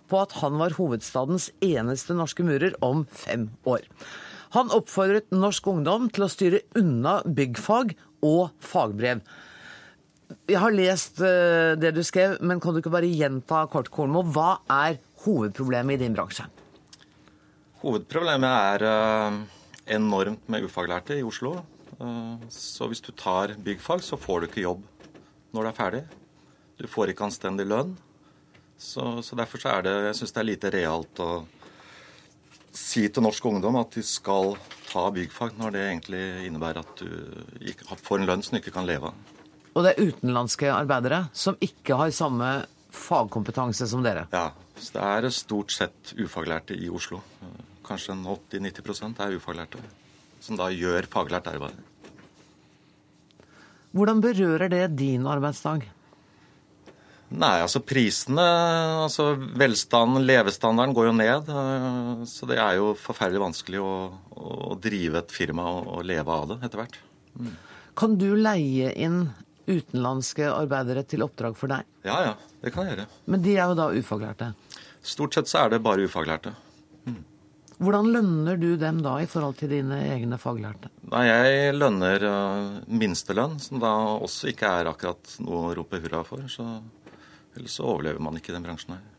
på 0.09 0.21
at 0.23 0.33
han 0.39 0.57
var 0.57 0.73
hovedstadens 0.79 1.51
eneste 1.61 2.17
norske 2.17 2.41
murer 2.47 2.73
om 2.81 3.05
fem 3.05 3.51
år. 3.69 3.85
Han 4.57 4.73
oppfordret 4.73 5.29
norsk 5.29 5.69
ungdom 5.69 6.09
til 6.09 6.25
å 6.25 6.31
styre 6.33 6.63
unna 6.81 7.19
byggfag 7.21 7.93
og 8.25 8.49
fagbrev. 8.65 9.21
Jeg 10.49 10.57
har 10.57 10.73
lest 10.73 11.21
eh, 11.21 11.77
det 11.77 11.93
du 11.93 12.01
skrev, 12.01 12.39
men 12.41 12.57
kan 12.57 12.73
du 12.73 12.81
ikke 12.81 12.97
bare 12.97 13.13
gjenta 13.13 13.67
kort, 13.69 13.93
Kornmo? 13.93 14.25
Hva 14.25 14.57
er 14.73 14.97
hovedproblemet 15.27 16.01
i 16.01 16.05
din 16.07 16.17
bransje? 16.17 16.49
Hovedproblemet 17.83 18.47
er 18.47 18.83
uh, 18.87 19.37
enormt 19.91 20.45
med 20.47 20.63
ufaglærte 20.63 21.17
i 21.19 21.23
Oslo. 21.27 21.57
Uh, 21.99 22.39
så 22.47 22.87
hvis 22.87 23.03
du 23.03 23.11
tar 23.11 23.57
byggfag, 23.59 23.99
så 24.07 24.15
får 24.15 24.39
du 24.39 24.47
ikke 24.47 24.63
jobb 24.63 24.85
når 25.51 25.65
du 25.65 25.67
er 25.67 25.75
ferdig. 25.75 26.03
Du 26.79 26.87
får 26.87 27.11
ikke 27.11 27.25
anstendig 27.27 27.65
lønn. 27.67 27.91
Så, 28.79 29.19
så 29.19 29.35
derfor 29.35 29.59
så 29.59 29.73
er 29.75 29.83
det 29.85 29.91
Jeg 30.07 30.15
syns 30.21 30.33
det 30.35 30.39
er 30.41 30.47
lite 30.47 30.71
realt 30.73 31.19
å 31.23 31.27
si 32.73 33.03
til 33.11 33.23
norsk 33.23 33.45
ungdom 33.51 33.75
at 33.77 33.99
de 33.99 34.01
skal 34.07 34.55
ta 34.87 35.03
byggfag, 35.13 35.59
når 35.59 35.75
det 35.75 35.83
egentlig 35.83 36.23
innebærer 36.47 36.81
at 36.81 37.03
du 37.03 37.67
ikke 37.67 37.99
får 37.99 38.21
en 38.21 38.31
lønn 38.31 38.45
som 38.47 38.55
du 38.55 38.61
ikke 38.61 38.73
kan 38.77 38.87
leve 38.87 39.11
av. 39.11 39.35
Og 39.75 39.83
det 39.83 39.91
er 39.91 40.07
utenlandske 40.07 40.71
arbeidere 40.71 41.25
som 41.35 41.59
ikke 41.59 41.99
har 41.99 42.15
samme 42.15 42.49
fagkompetanse 42.95 43.91
som 43.91 44.07
dere? 44.07 44.29
Ja. 44.31 44.53
Så 44.73 44.95
det 44.95 45.03
er 45.03 45.29
stort 45.35 45.75
sett 45.75 46.15
ufaglærte 46.17 46.79
i 46.79 46.87
Oslo 46.89 47.19
kanskje 47.85 48.15
80-90% 48.19 49.19
er 49.25 49.35
ufaglærte, 49.37 49.81
som 50.43 50.59
da 50.59 50.69
gjør 50.73 51.09
faglært 51.11 51.49
arbeid. 51.51 51.81
Hvordan 53.93 54.23
berører 54.23 54.71
det 54.73 54.87
din 54.97 55.27
arbeidsdag? 55.29 55.85
Nei, 57.33 57.53
altså 57.63 57.81
prisene 57.81 58.43
altså 59.03 59.31
Velstanden, 59.57 60.25
levestandarden 60.27 60.93
går 60.93 61.07
jo 61.09 61.13
ned. 61.17 61.49
Eh, 61.49 62.25
så 62.29 62.49
det 62.49 62.59
er 62.61 62.77
jo 62.77 62.91
forferdelig 62.99 63.41
vanskelig 63.41 63.81
å, 63.81 63.93
å 64.37 64.75
drive 64.81 65.23
et 65.23 65.33
firma 65.33 65.65
og, 65.71 65.87
og, 65.95 66.03
leve 66.09 66.35
av 66.35 66.51
det 66.51 66.59
etter 66.67 66.81
hvert. 66.81 66.99
Mm. 67.39 67.55
Kan 67.97 68.17
du 68.21 68.29
leie 68.37 68.93
inn 69.01 69.23
utenlandske 69.69 70.49
arbeidere 70.51 71.05
til 71.07 71.23
oppdrag 71.25 71.57
for 71.57 71.73
deg? 71.73 71.87
Ja, 72.05 72.19
ja. 72.29 72.35
Det 72.61 72.73
kan 72.73 72.87
jeg 72.87 72.95
gjøre. 72.95 73.07
Men 73.29 73.45
de 73.45 73.55
er 73.57 73.71
jo 73.71 73.79
da 73.79 73.89
ufaglærte? 73.93 74.53
Stort 75.03 75.35
sett 75.35 75.49
så 75.51 75.65
er 75.65 75.73
det 75.73 75.83
bare 75.83 76.05
ufaglærte. 76.07 76.53
Hvordan 77.81 78.11
lønner 78.13 78.59
du 78.59 78.75
dem 78.79 79.01
da 79.05 79.15
i 79.21 79.29
forhold 79.29 79.57
til 79.59 79.71
dine 79.73 79.97
egne 80.13 80.37
faglærte? 80.41 80.91
Nei, 81.11 81.23
Jeg 81.27 81.77
lønner 81.77 82.25
uh, 82.27 82.75
minstelønn, 82.87 83.57
som 83.61 83.81
da 83.81 83.93
også 84.19 84.51
ikke 84.53 84.69
er 84.69 84.91
akkurat 84.91 85.37
noe 85.43 85.69
å 85.69 85.73
rope 85.79 86.01
hurra 86.03 86.21
for. 86.27 86.45
Så 86.51 86.67
ellers 87.57 87.79
så 87.79 87.87
overlever 87.87 88.21
man 88.23 88.37
ikke 88.39 88.53
den 88.55 88.65
bransjen 88.65 88.97
her. 88.97 89.09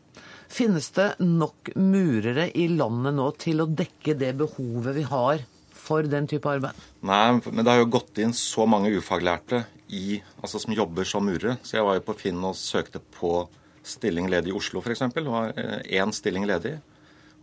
Finnes 0.51 0.87
det 0.95 1.09
nok 1.19 1.73
murere 1.75 2.47
i 2.53 2.69
landet 2.71 3.15
nå 3.17 3.27
til 3.41 3.63
å 3.63 3.67
dekke 3.67 4.15
det 4.19 4.35
behovet 4.39 4.95
vi 4.95 5.05
har 5.09 5.43
for 5.85 6.07
den 6.09 6.27
type 6.29 6.49
arbeid? 6.49 6.77
Nei, 7.05 7.37
men 7.51 7.63
det 7.63 7.71
har 7.71 7.81
jo 7.81 7.91
gått 7.97 8.21
inn 8.23 8.33
så 8.37 8.65
mange 8.69 8.93
ufaglærte 8.95 9.65
i, 9.93 10.19
altså 10.41 10.61
som 10.61 10.73
jobber 10.73 11.07
som 11.07 11.25
murere. 11.27 11.57
Så 11.65 11.77
jeg 11.77 11.87
var 11.87 11.99
jo 11.99 12.05
på 12.07 12.17
Finn 12.23 12.41
og 12.45 12.57
søkte 12.57 13.01
på 13.19 13.45
stilling 13.85 14.29
ledig 14.31 14.53
i 14.53 14.57
Oslo 14.57 14.81
f.eks. 14.81 15.03
Det 15.13 15.25
var 15.27 15.53
én 15.57 16.07
eh, 16.07 16.15
stilling 16.15 16.47
ledig. 16.49 16.77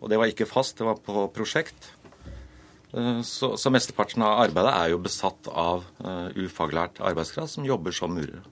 Og 0.03 0.11
det 0.11 0.19
var 0.19 0.31
ikke 0.31 0.49
fast, 0.51 0.77
det 0.81 0.87
var 0.89 0.99
på 0.99 1.27
prosjekt. 1.35 1.93
Eh, 2.93 3.21
så, 3.25 3.55
så 3.57 3.73
mesteparten 3.73 4.25
av 4.27 4.43
arbeidet 4.49 4.75
er 4.75 4.93
jo 4.93 5.01
besatt 5.03 5.49
av 5.49 5.87
uh, 6.03 6.29
ufaglært 6.37 7.01
arbeidskraft 7.01 7.55
som 7.55 7.67
jobber 7.67 7.95
som 7.97 8.13
murere. 8.13 8.43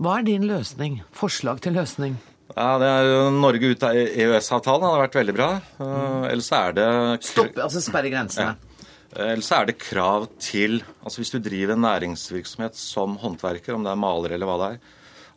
Hva 0.00 0.20
er 0.20 0.28
din 0.30 0.46
løsning? 0.48 1.02
Forslag 1.12 1.60
til 1.64 1.74
løsning? 1.76 2.16
Ja, 2.54 2.78
det 2.82 2.88
er 2.88 3.30
Norge 3.34 3.68
ut 3.74 3.84
av 3.86 3.98
EØS-avtalen 3.98 4.86
hadde 4.86 5.02
vært 5.04 5.18
veldig 5.20 5.34
bra. 5.36 5.50
Uh, 5.78 6.26
ellers 6.30 6.50
er 6.56 6.76
det 6.78 6.88
Stopp, 7.26 7.58
altså 7.66 7.82
sperre 7.84 8.12
grensene. 8.12 8.54
Ja. 8.54 8.86
Ellers 9.26 9.50
er 9.50 9.66
det 9.66 9.80
krav 9.82 10.28
til 10.38 10.84
altså 11.02 11.18
Hvis 11.18 11.32
du 11.34 11.40
driver 11.42 11.74
en 11.74 11.82
næringsvirksomhet 11.82 12.78
som 12.78 13.16
håndverker, 13.18 13.74
om 13.74 13.82
det 13.82 13.90
er 13.90 13.98
maler 13.98 14.36
eller 14.36 14.46
hva 14.46 14.58
det 14.60 14.68
er, 14.76 14.84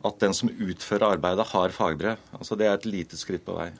at 0.05 0.19
den 0.21 0.35
som 0.37 0.51
utfører 0.51 1.15
arbeidet, 1.15 1.47
har 1.53 1.73
fagbrev. 1.73 2.21
Altså 2.37 2.55
Det 2.59 2.67
er 2.67 2.77
et 2.77 2.85
lite 2.85 3.17
skritt 3.17 3.45
på 3.47 3.55
vei. 3.57 3.71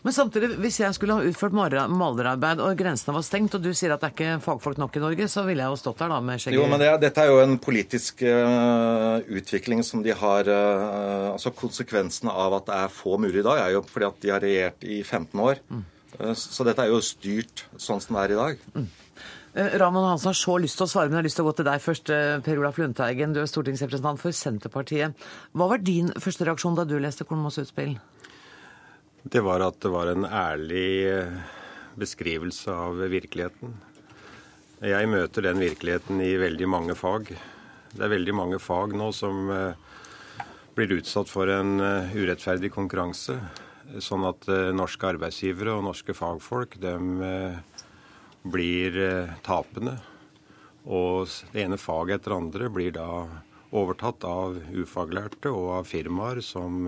Men 0.00 0.14
samtidig, 0.16 0.54
hvis 0.62 0.78
jeg 0.80 0.96
skulle 0.96 1.16
ha 1.18 1.24
utført 1.28 1.52
malerarbeid 1.52 2.62
og 2.64 2.78
grensene 2.78 3.12
var 3.12 3.24
stengt, 3.26 3.56
og 3.56 3.64
du 3.64 3.70
sier 3.76 3.92
at 3.92 4.00
det 4.00 4.08
er 4.08 4.14
ikke 4.14 4.44
fagfolk 4.46 4.78
nok 4.80 4.96
i 4.96 5.02
Norge, 5.02 5.26
så 5.28 5.44
ville 5.44 5.60
jeg 5.60 5.74
jo 5.74 5.80
stått 5.80 6.00
der 6.00 6.12
da 6.14 6.20
med 6.24 6.40
skjegget 6.40 6.56
Jo, 6.56 6.68
men 6.70 6.80
det, 6.80 6.88
dette 7.02 7.20
er 7.20 7.28
jo 7.28 7.42
en 7.42 7.58
politisk 7.60 8.22
uh, 8.24 9.20
utvikling 9.28 9.82
som 9.84 10.04
de 10.04 10.14
har 10.16 10.48
uh, 10.48 11.32
Altså 11.34 11.52
konsekvensene 11.56 12.32
av 12.32 12.56
at 12.56 12.70
det 12.70 12.78
er 12.78 12.94
få 12.94 13.18
murer 13.20 13.42
i 13.42 13.44
dag, 13.44 13.60
er 13.60 13.74
jo 13.76 13.82
fordi 13.84 14.08
at 14.08 14.22
de 14.24 14.32
har 14.32 14.44
regjert 14.44 14.86
i 14.88 15.02
15 15.02 15.42
år. 15.44 15.60
Mm. 15.68 15.84
Uh, 16.16 16.32
så 16.32 16.64
dette 16.64 16.86
er 16.86 16.94
jo 16.94 17.02
styrt 17.04 17.66
sånn 17.76 18.00
som 18.00 18.16
det 18.16 18.22
er 18.24 18.34
i 18.34 18.40
dag. 18.40 18.64
Mm. 18.78 18.88
Raman 19.82 20.06
Hansen 20.06 20.30
har 20.30 20.38
så 20.38 20.54
lyst 20.62 20.78
til 20.78 20.86
å 20.86 20.90
svare, 20.92 21.10
men 21.10 21.18
jeg 21.18 21.24
har 21.24 21.26
lyst 21.26 21.38
til 21.40 21.44
å 21.44 21.50
gå 21.50 21.56
til 21.58 21.66
deg 21.66 21.82
først. 21.82 22.12
Per 22.46 22.60
Olaf 22.62 22.78
Lundteigen, 22.78 23.34
du 23.34 23.40
er 23.42 23.50
stortingsrepresentant 23.50 24.22
for 24.22 24.36
Senterpartiet. 24.36 25.26
Hva 25.58 25.66
var 25.72 25.82
din 25.82 26.12
første 26.22 26.46
reaksjon 26.46 26.78
da 26.78 26.86
du 26.86 26.94
leste 27.02 27.26
Kornmos 27.26 27.58
utspill? 27.60 27.96
Det 29.22 29.40
var 29.44 29.60
at 29.60 29.76
det 29.84 29.90
var 29.92 30.08
en 30.08 30.24
ærlig 30.24 31.04
eh, 31.04 31.40
beskrivelse 32.00 32.72
av 32.72 33.02
virkeligheten. 33.12 33.74
Jeg 34.80 35.10
møter 35.12 35.44
den 35.44 35.60
virkeligheten 35.60 36.22
i 36.24 36.38
veldig 36.40 36.68
mange 36.72 36.96
fag. 36.96 37.28
Det 37.92 38.00
er 38.00 38.14
veldig 38.14 38.34
mange 38.38 38.60
fag 38.62 38.96
nå 38.96 39.10
som 39.12 39.52
eh, 39.52 39.76
blir 40.72 40.96
utsatt 40.96 41.28
for 41.28 41.52
en 41.52 41.84
eh, 41.84 42.16
urettferdig 42.16 42.72
konkurranse. 42.72 43.36
Sånn 44.00 44.24
at 44.24 44.46
norske 44.72 45.08
arbeidsgivere 45.08 45.72
og 45.74 45.82
norske 45.82 46.14
fagfolk 46.14 46.76
de 46.78 46.92
blir 48.46 48.98
tapende. 49.42 49.96
Og 50.86 51.26
det 51.50 51.64
ene 51.64 51.78
faget 51.80 52.20
etter 52.20 52.36
andre 52.36 52.68
blir 52.70 52.94
da 52.94 53.08
overtatt 53.74 54.22
av 54.30 54.60
ufaglærte 54.70 55.50
og 55.50 55.72
av 55.80 55.90
firmaer 55.90 56.38
som 56.38 56.86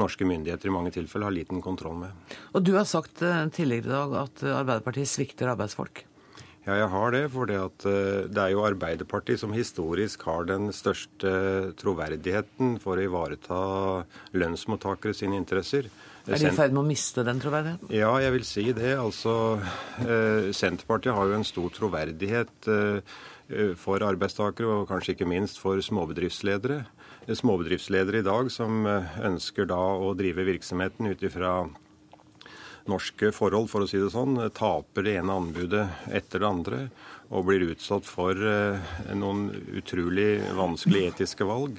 norske 0.00 0.26
myndigheter 0.28 0.70
i 0.70 0.74
mange 0.74 0.92
tilfeller 0.96 1.28
har 1.28 1.36
liten 1.36 1.62
kontroll 1.64 1.98
med. 2.02 2.36
Og 2.54 2.64
Du 2.66 2.74
har 2.78 2.88
sagt 2.88 3.22
eh, 3.22 3.42
tidligere 3.52 3.86
i 3.86 3.94
dag 3.94 4.16
at 4.26 4.46
Arbeiderpartiet 4.60 5.10
svikter 5.10 5.52
arbeidsfolk? 5.52 6.06
Ja, 6.66 6.74
jeg 6.76 6.90
har 6.92 7.14
det. 7.14 7.22
For 7.32 7.48
det, 7.48 7.58
eh, 7.88 8.28
det 8.28 8.42
er 8.42 8.52
jo 8.52 8.66
Arbeiderpartiet 8.66 9.40
som 9.40 9.54
historisk 9.56 10.26
har 10.28 10.44
den 10.48 10.68
største 10.76 11.72
troverdigheten 11.80 12.76
for 12.82 13.00
å 13.00 13.06
ivareta 13.06 13.60
lønnsmottakere 14.36 15.16
sine 15.16 15.40
interesser. 15.40 15.88
Er 16.28 16.36
de 16.36 16.50
i 16.50 16.54
ferd 16.54 16.74
med 16.76 16.82
å 16.84 16.86
miste 16.90 17.24
den 17.24 17.40
troverdigheten? 17.40 17.90
Ja, 17.96 18.12
jeg 18.20 18.36
vil 18.36 18.46
si 18.46 18.66
det. 18.76 18.92
Altså, 19.00 19.34
eh, 20.04 20.52
Senterpartiet 20.52 21.16
har 21.16 21.30
jo 21.30 21.38
en 21.38 21.48
stor 21.48 21.72
troverdighet 21.72 22.68
eh, 22.68 23.74
for 23.80 24.04
arbeidstakere, 24.06 24.82
og 24.82 24.90
kanskje 24.92 25.16
ikke 25.16 25.26
minst 25.32 25.58
for 25.58 25.80
småbedriftsledere. 25.82 26.84
Småbedriftsledere 27.36 28.20
i 28.20 28.26
dag 28.26 28.48
som 28.50 28.82
ønsker 28.86 29.68
da 29.70 29.78
å 29.78 30.14
drive 30.18 30.46
virksomheten 30.48 31.10
ut 31.12 31.22
ifra 31.22 31.52
norske 32.90 33.30
forhold, 33.34 33.68
for 33.70 33.84
å 33.84 33.88
si 33.90 34.00
det 34.00 34.10
sånn, 34.12 34.38
taper 34.56 35.06
det 35.06 35.16
ene 35.20 35.36
anbudet 35.36 35.86
etter 36.10 36.42
det 36.42 36.48
andre 36.48 36.80
og 37.30 37.46
blir 37.46 37.68
utsatt 37.70 38.08
for 38.08 38.34
eh, 38.34 38.94
noen 39.14 39.50
utrolig 39.78 40.40
vanskelige 40.56 41.12
etiske 41.12 41.46
valg. 41.46 41.78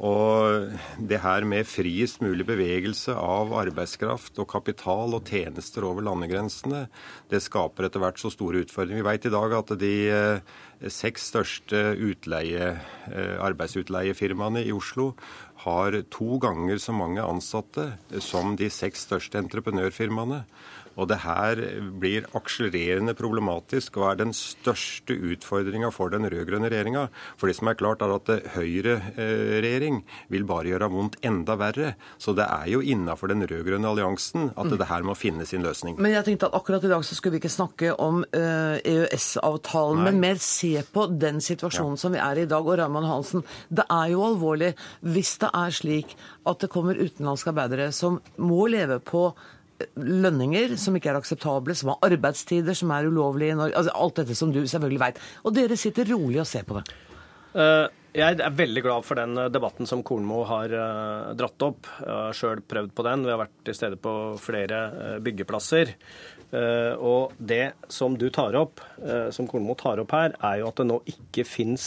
Og 0.00 0.72
det 0.98 1.20
her 1.22 1.44
med 1.48 1.68
friest 1.68 2.22
mulig 2.24 2.46
bevegelse 2.48 3.14
av 3.18 3.52
arbeidskraft 3.60 4.38
og 4.40 4.48
kapital 4.50 5.16
og 5.18 5.28
tjenester 5.28 5.84
over 5.86 6.06
landegrensene, 6.06 6.86
det 7.30 7.42
skaper 7.44 7.88
etter 7.88 8.02
hvert 8.02 8.20
så 8.22 8.32
store 8.32 8.64
utfordringer. 8.64 9.02
Vi 9.02 9.08
vet 9.10 9.28
i 9.28 9.34
dag 9.34 9.56
at 9.58 9.74
de 9.82 9.94
eh, 10.08 10.90
seks 10.90 11.28
største 11.32 11.84
utleie, 12.00 12.74
eh, 13.12 13.34
arbeidsutleiefirmaene 13.44 14.64
i 14.66 14.74
Oslo 14.74 15.12
har 15.66 15.94
to 16.10 16.38
ganger 16.42 16.80
så 16.82 16.94
mange 16.96 17.22
ansatte 17.22 17.92
som 18.24 18.56
de 18.58 18.70
seks 18.72 19.06
største 19.06 19.38
entreprenørfirmaene. 19.38 20.42
Og 21.00 21.08
det 21.10 21.22
her 21.24 21.62
blir 22.02 22.28
akselererende 22.36 23.14
problematisk 23.18 23.96
og 24.00 24.10
er 24.10 24.20
den 24.20 24.34
største 24.36 25.16
utfordringa 25.16 25.88
for 25.94 26.12
den 26.12 26.28
rød-grønne 26.28 26.68
regjeringa. 26.68 27.06
For 27.40 27.48
det 27.48 27.56
som 27.58 27.70
er 27.72 27.78
klart, 27.80 28.04
er 28.04 28.12
at 28.18 28.52
høyreregjering 28.56 30.02
vil 30.32 30.46
bare 30.48 30.68
gjøre 30.72 30.90
vondt 30.92 31.18
enda 31.24 31.56
verre. 31.60 31.94
Så 32.20 32.36
det 32.36 32.44
er 32.44 32.68
jo 32.74 32.82
innafor 32.84 33.32
den 33.32 33.46
rød-grønne 33.48 33.88
alliansen 33.88 34.50
at 34.52 34.68
mm. 34.68 34.76
det 34.76 34.90
her 34.90 35.08
må 35.08 35.16
finne 35.16 35.48
sin 35.48 35.64
løsning. 35.64 35.96
Men 36.02 36.16
jeg 36.18 36.28
tenkte 36.28 36.50
at 36.50 36.58
akkurat 36.60 36.84
i 36.84 36.92
dag 36.92 37.06
så 37.06 37.16
skulle 37.16 37.38
vi 37.38 37.42
ikke 37.42 37.52
snakke 37.52 37.94
om 37.96 38.22
EØS-avtalen, 38.36 40.04
men 40.04 40.20
mer 40.22 40.40
se 40.42 40.74
på 40.92 41.08
den 41.16 41.40
situasjonen 41.44 41.96
ja. 41.96 42.02
som 42.04 42.14
vi 42.14 42.20
er 42.20 42.42
i 42.42 42.42
i 42.42 42.50
dag. 42.50 42.66
Og 42.66 42.78
Raymond 42.78 43.08
Hansen, 43.08 43.46
det 43.70 43.86
er 43.88 44.12
jo 44.12 44.26
alvorlig 44.26 44.72
hvis 45.00 45.36
det 45.42 45.50
er 45.54 45.74
slik 45.74 46.14
at 46.48 46.62
det 46.62 46.70
kommer 46.72 46.98
utenlandske 46.98 47.52
arbeidere 47.52 47.90
som 47.94 48.20
må 48.42 48.66
leve 48.72 48.98
på 49.02 49.30
lønninger 49.96 50.76
som 50.80 50.96
ikke 50.96 51.12
er 51.12 51.18
akseptable, 51.20 51.74
som 51.78 51.92
har 51.92 52.12
arbeidstider 52.12 52.76
som 52.76 52.92
er 52.94 53.08
ulovlige 53.08 53.54
i 53.54 53.58
Norge. 53.58 53.78
Altså, 53.78 53.94
alt 53.94 54.20
dette 54.20 54.36
som 54.38 54.52
du 54.54 54.62
selvfølgelig 54.62 55.02
veit. 55.02 55.20
Og 55.46 55.56
dere 55.56 55.78
sitter 55.80 56.08
rolig 56.12 56.40
og 56.42 56.48
ser 56.48 56.66
på 56.68 56.78
det. 56.78 56.86
Uh, 57.52 57.86
jeg 58.16 58.38
er 58.44 58.56
veldig 58.56 58.82
glad 58.84 59.04
for 59.08 59.16
den 59.16 59.38
eh, 59.40 59.48
debatten 59.52 59.88
som 59.88 60.02
Kornmo 60.04 60.42
har 60.44 60.72
uh, 60.72 61.32
dratt 61.36 61.64
opp. 61.64 61.88
Jeg 62.00 62.12
har 62.12 62.36
sjøl 62.36 62.60
prøvd 62.68 62.92
på 62.96 63.04
den. 63.06 63.24
Vi 63.24 63.32
har 63.32 63.40
vært 63.40 63.54
til 63.64 63.76
stede 63.76 63.98
på 64.00 64.12
flere 64.40 64.82
byggeplasser. 65.24 65.96
Og 66.52 67.32
det 67.40 67.72
som 67.88 68.12
du 68.20 68.26
tar 68.28 68.52
opp, 68.60 68.82
som 69.32 69.46
Kornmo 69.48 69.72
tar 69.80 70.02
opp 70.02 70.10
her, 70.12 70.34
er 70.36 70.58
jo 70.60 70.66
at 70.68 70.82
det 70.82 70.84
nå 70.84 70.98
ikke 71.08 71.46
fins 71.48 71.86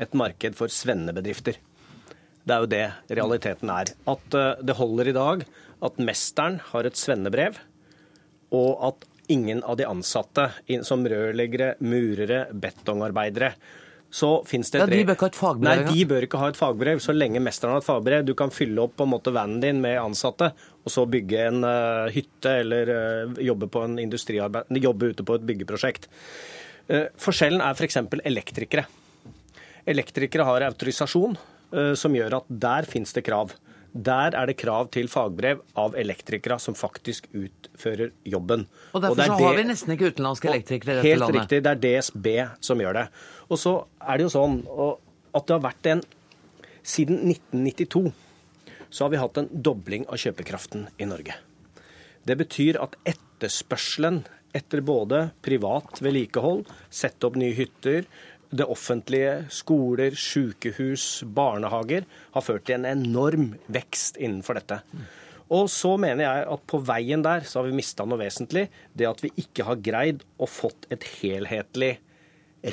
et 0.00 0.16
marked 0.16 0.56
for 0.56 0.72
svennebedrifter. 0.72 1.58
Det 2.40 2.54
er 2.54 2.64
jo 2.64 2.70
det 2.72 2.86
realiteten 3.18 3.74
er. 3.74 3.92
At 4.08 4.38
det 4.64 4.78
holder 4.78 5.10
i 5.12 5.14
dag 5.18 5.44
at 5.86 6.00
mesteren 6.02 6.60
har 6.72 6.88
et 6.88 6.98
svennebrev, 6.98 7.58
og 8.54 8.84
at 8.90 9.06
ingen 9.32 9.62
av 9.66 9.78
de 9.80 9.86
ansatte, 9.88 10.50
som 10.86 11.02
rørleggere, 11.08 11.74
murere, 11.82 12.46
betongarbeidere, 12.54 13.54
så 14.10 14.30
finnes 14.46 14.70
det 14.70 14.78
et 14.78 14.84
ja, 14.84 14.88
De 14.92 15.04
bør 15.04 15.16
ikke 15.16 15.26
ha 15.26 15.32
et 15.32 15.38
fagbrev? 15.38 15.66
Nei, 15.66 15.94
de 15.94 16.04
bør 16.08 16.26
ikke 16.26 16.40
ha 16.40 16.50
et 16.52 16.58
fagbrev 16.58 17.00
så 17.02 17.14
lenge 17.14 17.42
mesteren 17.42 17.74
har 17.74 17.82
et 17.82 17.88
fagbrev. 17.88 18.22
Du 18.24 18.32
kan 18.38 18.52
fylle 18.54 18.84
opp 18.86 18.94
på 18.96 19.06
en 19.06 19.12
måte 19.12 19.32
vanen 19.34 19.58
din 19.60 19.82
med 19.82 19.98
ansatte, 20.00 20.52
og 20.86 20.92
så 20.92 21.04
bygge 21.10 21.42
en 21.50 21.66
uh, 21.66 22.06
hytte 22.14 22.54
eller 22.62 22.92
uh, 22.92 23.42
jobbe, 23.42 23.68
på 23.72 23.82
en 23.84 23.98
jobbe 24.86 25.10
ute 25.10 25.26
på 25.26 25.36
et 25.36 25.48
byggeprosjekt. 25.50 26.08
Uh, 26.86 27.08
forskjellen 27.20 27.64
er 27.64 27.74
f.eks. 27.74 27.98
For 28.06 28.24
elektrikere. 28.30 28.86
Elektrikere 29.86 30.46
har 30.46 30.66
autorisasjon 30.70 31.36
som 31.98 32.14
gjør 32.14 32.36
at 32.38 32.50
der 32.62 32.86
finnes 32.88 33.10
det 33.12 33.24
krav. 33.26 33.50
Der 33.92 34.34
er 34.36 34.50
det 34.50 34.56
krav 34.60 34.90
til 34.94 35.08
fagbrev 35.08 35.62
av 35.78 35.96
elektrikere 35.96 36.58
som 36.62 36.76
faktisk 36.76 37.28
utfører 37.32 38.12
jobben. 38.28 38.66
Og 38.92 39.02
Derfor 39.04 39.22
og 39.22 39.38
så 39.38 39.46
har 39.46 39.56
vi 39.56 39.64
nesten 39.70 39.94
ikke 39.96 40.12
utenlandske 40.12 40.50
elektrikere 40.52 40.92
i 40.92 40.96
dette 40.98 41.08
helt 41.08 41.24
landet. 41.24 41.40
Helt 41.40 41.52
riktig. 41.52 41.62
Det 41.64 41.72
er 41.72 41.82
DSB 41.86 42.28
som 42.68 42.84
gjør 42.84 43.00
det. 43.00 43.06
Og 43.48 43.60
så 43.62 43.74
er 44.00 44.18
det 44.18 44.28
jo 44.28 44.34
sånn 44.36 44.60
at 44.66 45.48
det 45.48 45.58
har 45.58 45.66
vært 45.70 45.92
en 45.94 46.06
Siden 46.86 47.16
1992 47.26 48.12
så 48.90 49.04
har 49.04 49.10
vi 49.10 49.18
hatt 49.18 49.38
en 49.40 49.48
dobling 49.50 50.04
av 50.06 50.20
kjøpekraften 50.22 50.86
i 51.02 51.08
Norge. 51.10 51.34
Det 52.26 52.36
betyr 52.38 52.78
at 52.78 52.94
etterspørselen 53.06 54.22
etter 54.56 54.80
både 54.86 55.26
privat 55.44 56.00
vedlikehold, 56.00 56.64
sette 56.88 57.28
opp 57.28 57.36
nye 57.36 57.54
hytter, 57.58 58.06
det 58.50 58.66
offentlige, 58.70 59.46
skoler, 59.52 60.14
sykehus, 60.16 61.24
barnehager, 61.26 62.06
har 62.34 62.44
ført 62.44 62.66
til 62.68 62.78
en 62.78 62.88
enorm 62.90 63.54
vekst 63.72 64.20
innenfor 64.20 64.60
dette. 64.60 64.80
Og 65.54 65.68
så 65.70 65.92
mener 66.00 66.24
jeg 66.24 66.46
at 66.56 66.66
på 66.66 66.80
veien 66.82 67.22
der 67.22 67.46
så 67.46 67.60
har 67.60 67.68
vi 67.68 67.78
mista 67.78 68.06
noe 68.06 68.18
vesentlig. 68.18 68.66
Det 68.94 69.06
at 69.06 69.22
vi 69.22 69.30
ikke 69.44 69.66
har 69.68 69.82
greid 69.82 70.24
å 70.42 70.48
fått 70.50 70.88
et 70.90 71.06
helhetlig 71.20 71.92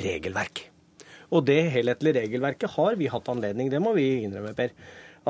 regelverk. 0.04 0.66
Og 1.34 1.46
det 1.46 1.60
helhetlige 1.74 2.24
regelverket 2.24 2.74
har 2.76 2.98
vi 2.98 3.10
hatt 3.10 3.30
anledning, 3.30 3.70
det 3.70 3.82
må 3.82 3.94
vi 3.96 4.24
innrømme, 4.26 4.54
Per 4.54 4.74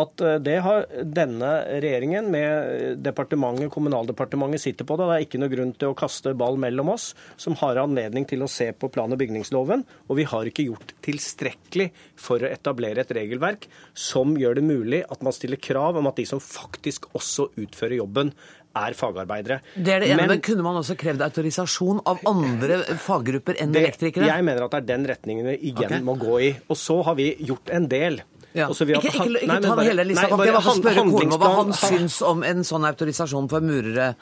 at 0.00 0.24
eh, 0.24 0.38
det 0.42 0.56
har 0.64 0.86
denne 1.16 1.50
regjeringen 1.70 2.30
med 2.32 3.02
departementet, 3.04 3.70
Kommunaldepartementet 3.74 4.62
sitter 4.64 4.88
på 4.88 4.96
det. 4.98 5.08
Det 5.08 5.16
er 5.16 5.26
ikke 5.26 5.42
noe 5.42 5.52
grunn 5.52 5.74
til 5.78 5.92
å 5.92 5.98
kaste 5.98 6.34
ball 6.38 6.58
mellom 6.60 6.90
oss, 6.94 7.12
som 7.40 7.56
har 7.62 7.80
anledning 7.82 8.26
til 8.28 8.44
å 8.44 8.50
se 8.50 8.70
på 8.72 8.90
plan- 8.94 9.14
og 9.14 9.20
bygningsloven. 9.20 9.84
Og 10.08 10.18
vi 10.20 10.26
har 10.30 10.50
ikke 10.50 10.66
gjort 10.66 10.96
tilstrekkelig 11.04 11.90
for 12.18 12.42
å 12.42 12.50
etablere 12.50 13.04
et 13.04 13.14
regelverk 13.14 13.68
som 13.94 14.34
gjør 14.38 14.58
det 14.58 14.66
mulig 14.66 15.04
at 15.08 15.24
man 15.24 15.34
stiller 15.36 15.62
krav 15.62 16.00
om 16.00 16.10
at 16.10 16.18
de 16.18 16.26
som 16.28 16.42
faktisk 16.42 17.10
også 17.14 17.52
utfører 17.62 17.98
jobben, 18.02 18.34
er 18.74 18.96
fagarbeidere. 18.98 19.60
Det 19.74 19.92
er 19.94 20.02
det 20.02 20.10
ene, 20.10 20.24
men, 20.24 20.32
men 20.34 20.42
kunne 20.44 20.64
man 20.66 20.78
også 20.80 20.96
krevd 20.98 21.22
autorisasjon 21.22 22.00
av 22.10 22.22
andre 22.26 22.80
faggrupper 23.00 23.60
enn 23.62 23.74
det, 23.74 23.84
elektrikere? 23.84 24.26
Jeg 24.30 24.46
mener 24.46 24.66
at 24.66 24.74
det 24.74 24.80
er 24.82 24.88
den 24.88 25.08
retningen 25.12 25.50
vi 25.52 25.56
igjen 25.70 25.90
okay. 25.92 26.04
må 26.06 26.16
gå 26.18 26.38
i. 26.42 26.50
Og 26.66 26.78
så 26.80 26.98
har 27.06 27.18
vi 27.18 27.30
gjort 27.46 27.70
en 27.74 27.86
del. 27.90 28.18
Ja. 28.54 28.68
Ikke, 28.70 28.86
ikke, 28.94 29.10
ikke, 29.10 29.40
ikke 29.42 29.56
ta 29.64 29.74
hele 29.82 30.04
lista. 30.06 30.28
Nei, 30.30 30.46
jeg 30.46 30.54
vil 30.54 30.76
spørre 30.78 31.02
Kornmo 31.08 31.38
hva 31.42 31.48
han 31.56 31.72
syns 31.74 32.20
om 32.22 32.44
en 32.46 32.62
sånn 32.66 32.86
autorisasjon 32.86 33.48
for 33.50 33.66
murere, 33.66 34.12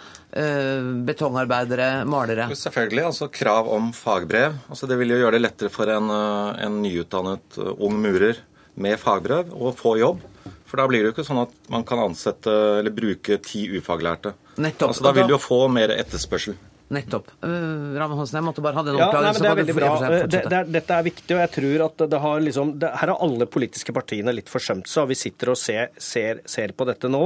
øh, 0.40 0.88
betongarbeidere, 1.04 1.88
malere. 2.08 2.46
Selvfølgelig. 2.56 3.04
altså 3.10 3.28
Krav 3.28 3.68
om 3.68 3.90
fagbrev. 3.92 4.56
altså 4.72 4.88
Det 4.88 4.96
vil 5.02 5.12
jo 5.12 5.20
gjøre 5.20 5.36
det 5.36 5.42
lettere 5.44 5.72
for 5.74 5.92
en, 5.92 6.08
eh, 6.08 6.64
en 6.64 6.80
nyutdannet 6.80 7.60
uh, 7.60 7.74
ung 7.84 8.00
murer 8.00 8.40
med 8.80 8.96
fagbrev 8.98 9.52
å 9.52 9.74
få 9.76 9.98
jobb. 10.00 10.24
For 10.64 10.80
da 10.80 10.88
blir 10.88 11.04
det 11.04 11.10
jo 11.10 11.16
ikke 11.18 11.28
sånn 11.28 11.42
at 11.44 11.52
man 11.68 11.84
kan 11.84 12.00
ansette 12.00 12.48
eller 12.80 12.90
bruke 12.96 13.36
ti 13.44 13.66
ufaglærte. 13.76 14.32
Nettopp. 14.56 14.94
Altså 14.94 15.04
Da 15.04 15.12
vil 15.12 15.28
du 15.28 15.36
jo 15.36 15.42
få 15.44 15.66
mer 15.68 15.92
etterspørsel. 15.92 16.56
Nettopp. 16.92 17.30
Uh, 17.40 17.96
Ramme 17.96 18.16
Hansen, 18.18 18.38
jeg 18.38 18.46
måtte 18.46 18.64
bare 18.64 18.76
ha 18.78 18.84
den 18.86 18.98
oppklaringen. 18.98 19.46
Ja, 19.46 19.54
det 19.56 19.72
er 19.72 19.78
bra. 19.78 19.92
Det, 20.26 20.42
det 20.50 20.58
er, 20.58 20.68
dette 20.76 20.98
er 20.98 21.06
viktig, 21.06 21.30
og 21.36 21.40
jeg 21.40 21.52
tror 21.56 21.84
at 21.86 22.04
det 22.12 22.20
har 22.24 22.42
liksom 22.44 22.74
det, 22.82 22.90
Her 23.00 23.12
har 23.14 23.24
alle 23.24 23.48
politiske 23.48 23.94
partiene 23.96 24.34
litt 24.34 24.52
forsømt 24.52 24.90
seg, 24.90 25.04
og 25.04 25.12
vi 25.12 25.18
sitter 25.18 25.52
og 25.54 25.58
ser, 25.60 25.92
ser, 25.96 26.42
ser, 26.48 26.74
på 26.76 26.86
dette 26.88 27.10
nå. 27.12 27.22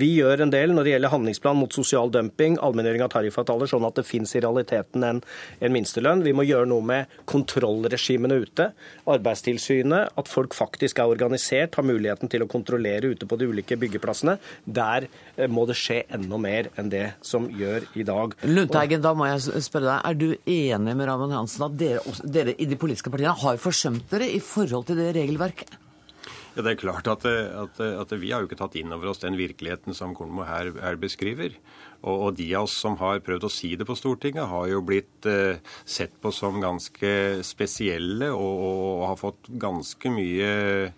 Vi 0.00 0.10
gjør 0.18 0.44
en 0.44 0.52
del 0.52 0.74
når 0.74 0.86
det 0.86 0.94
gjelder 0.94 1.14
handlingsplan 1.14 1.58
mot 1.60 1.74
sosial 1.74 2.12
dumping, 2.14 2.58
allmenngjøring 2.64 3.04
av 3.06 3.12
tariffavtaler, 3.14 3.70
sånn 3.70 3.86
at 3.88 4.00
det 4.00 4.06
fins 4.08 4.34
i 4.36 4.42
realiteten 4.44 5.06
en, 5.06 5.22
en 5.60 5.74
minstelønn. 5.74 6.24
Vi 6.26 6.34
må 6.36 6.46
gjøre 6.48 6.68
noe 6.70 6.84
med 6.84 7.18
kontrollregimene 7.28 8.40
ute. 8.44 8.70
Arbeidstilsynet, 9.08 10.14
at 10.18 10.30
folk 10.30 10.56
faktisk 10.56 11.00
er 11.00 11.12
organisert, 11.12 11.78
har 11.78 11.86
muligheten 11.86 12.30
til 12.32 12.44
å 12.44 12.50
kontrollere 12.50 13.14
ute 13.14 13.28
på 13.28 13.38
de 13.40 13.48
ulike 13.48 13.78
byggeplassene. 13.80 14.38
Der 14.64 15.08
eh, 15.36 15.48
må 15.48 15.64
det 15.68 15.78
skje 15.78 16.02
enda 16.14 16.40
mer 16.40 16.70
enn 16.78 16.92
det 16.92 17.06
som 17.24 17.48
gjør 17.52 17.88
i 17.98 18.06
dag. 18.06 18.36
Lundteigen, 18.48 18.97
da 19.02 19.14
må 19.16 19.28
jeg 19.28 19.64
spørre 19.64 19.88
deg, 19.88 20.06
Er 20.08 20.16
du 20.18 20.28
enig 20.44 20.94
med 20.96 21.08
Raymond 21.08 21.36
Hansen 21.36 21.66
at 21.68 21.76
dere, 21.80 22.16
dere, 22.24 22.54
i 22.58 22.68
de 22.68 22.78
politiske 22.80 23.12
partiene 23.12 23.36
har 23.36 23.60
forsømt 23.60 24.08
dere 24.10 24.30
i 24.30 24.40
forhold 24.42 24.88
til 24.88 24.98
det 25.00 25.12
regelverket? 25.16 25.76
Ja, 26.56 26.64
det 26.66 26.72
er 26.72 26.80
klart 26.80 27.06
at, 27.06 27.22
at, 27.24 27.76
at, 27.78 28.12
Vi 28.18 28.32
har 28.32 28.42
jo 28.42 28.48
ikke 28.48 28.58
tatt 28.58 28.74
inn 28.80 28.90
over 28.90 29.12
oss 29.12 29.20
den 29.22 29.36
virkeligheten 29.38 29.94
som 29.94 30.14
Kornmo 30.16 30.42
her, 30.42 30.72
her 30.82 30.96
beskriver. 30.98 31.54
Og, 32.02 32.32
de 32.38 32.46
av 32.54 32.66
oss 32.66 32.76
som 32.78 32.96
har 32.98 33.20
prøvd 33.26 33.46
å 33.46 33.50
si 33.50 33.72
det 33.78 33.86
på 33.86 33.96
Stortinget, 33.98 34.46
har 34.50 34.66
jo 34.70 34.82
blitt 34.86 35.26
eh, 35.26 35.58
sett 35.86 36.14
på 36.22 36.30
som 36.34 36.60
ganske 36.62 37.12
spesielle 37.46 38.30
og, 38.34 38.62
og, 38.66 39.04
har 39.10 39.18
fått 39.18 39.50
ganske 39.50 40.12
mye 40.14 40.50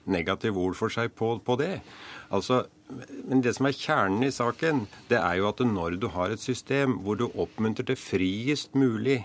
negative 0.09 0.61
ord 0.61 0.77
for 0.77 0.93
seg 0.93 1.13
på, 1.17 1.35
på 1.45 1.57
det. 1.61 1.75
Altså, 2.31 2.65
men 3.27 3.43
det 3.43 3.57
som 3.57 3.67
er 3.67 3.77
kjernen 3.77 4.25
i 4.27 4.33
saken, 4.35 4.85
det 5.11 5.19
er 5.19 5.39
jo 5.41 5.49
at 5.51 5.63
når 5.67 5.99
du 6.03 6.09
har 6.15 6.31
et 6.31 6.43
system 6.43 7.01
hvor 7.05 7.19
du 7.19 7.27
oppmuntrer 7.31 7.89
til 7.91 7.99
friest 7.99 8.75
mulig 8.79 9.25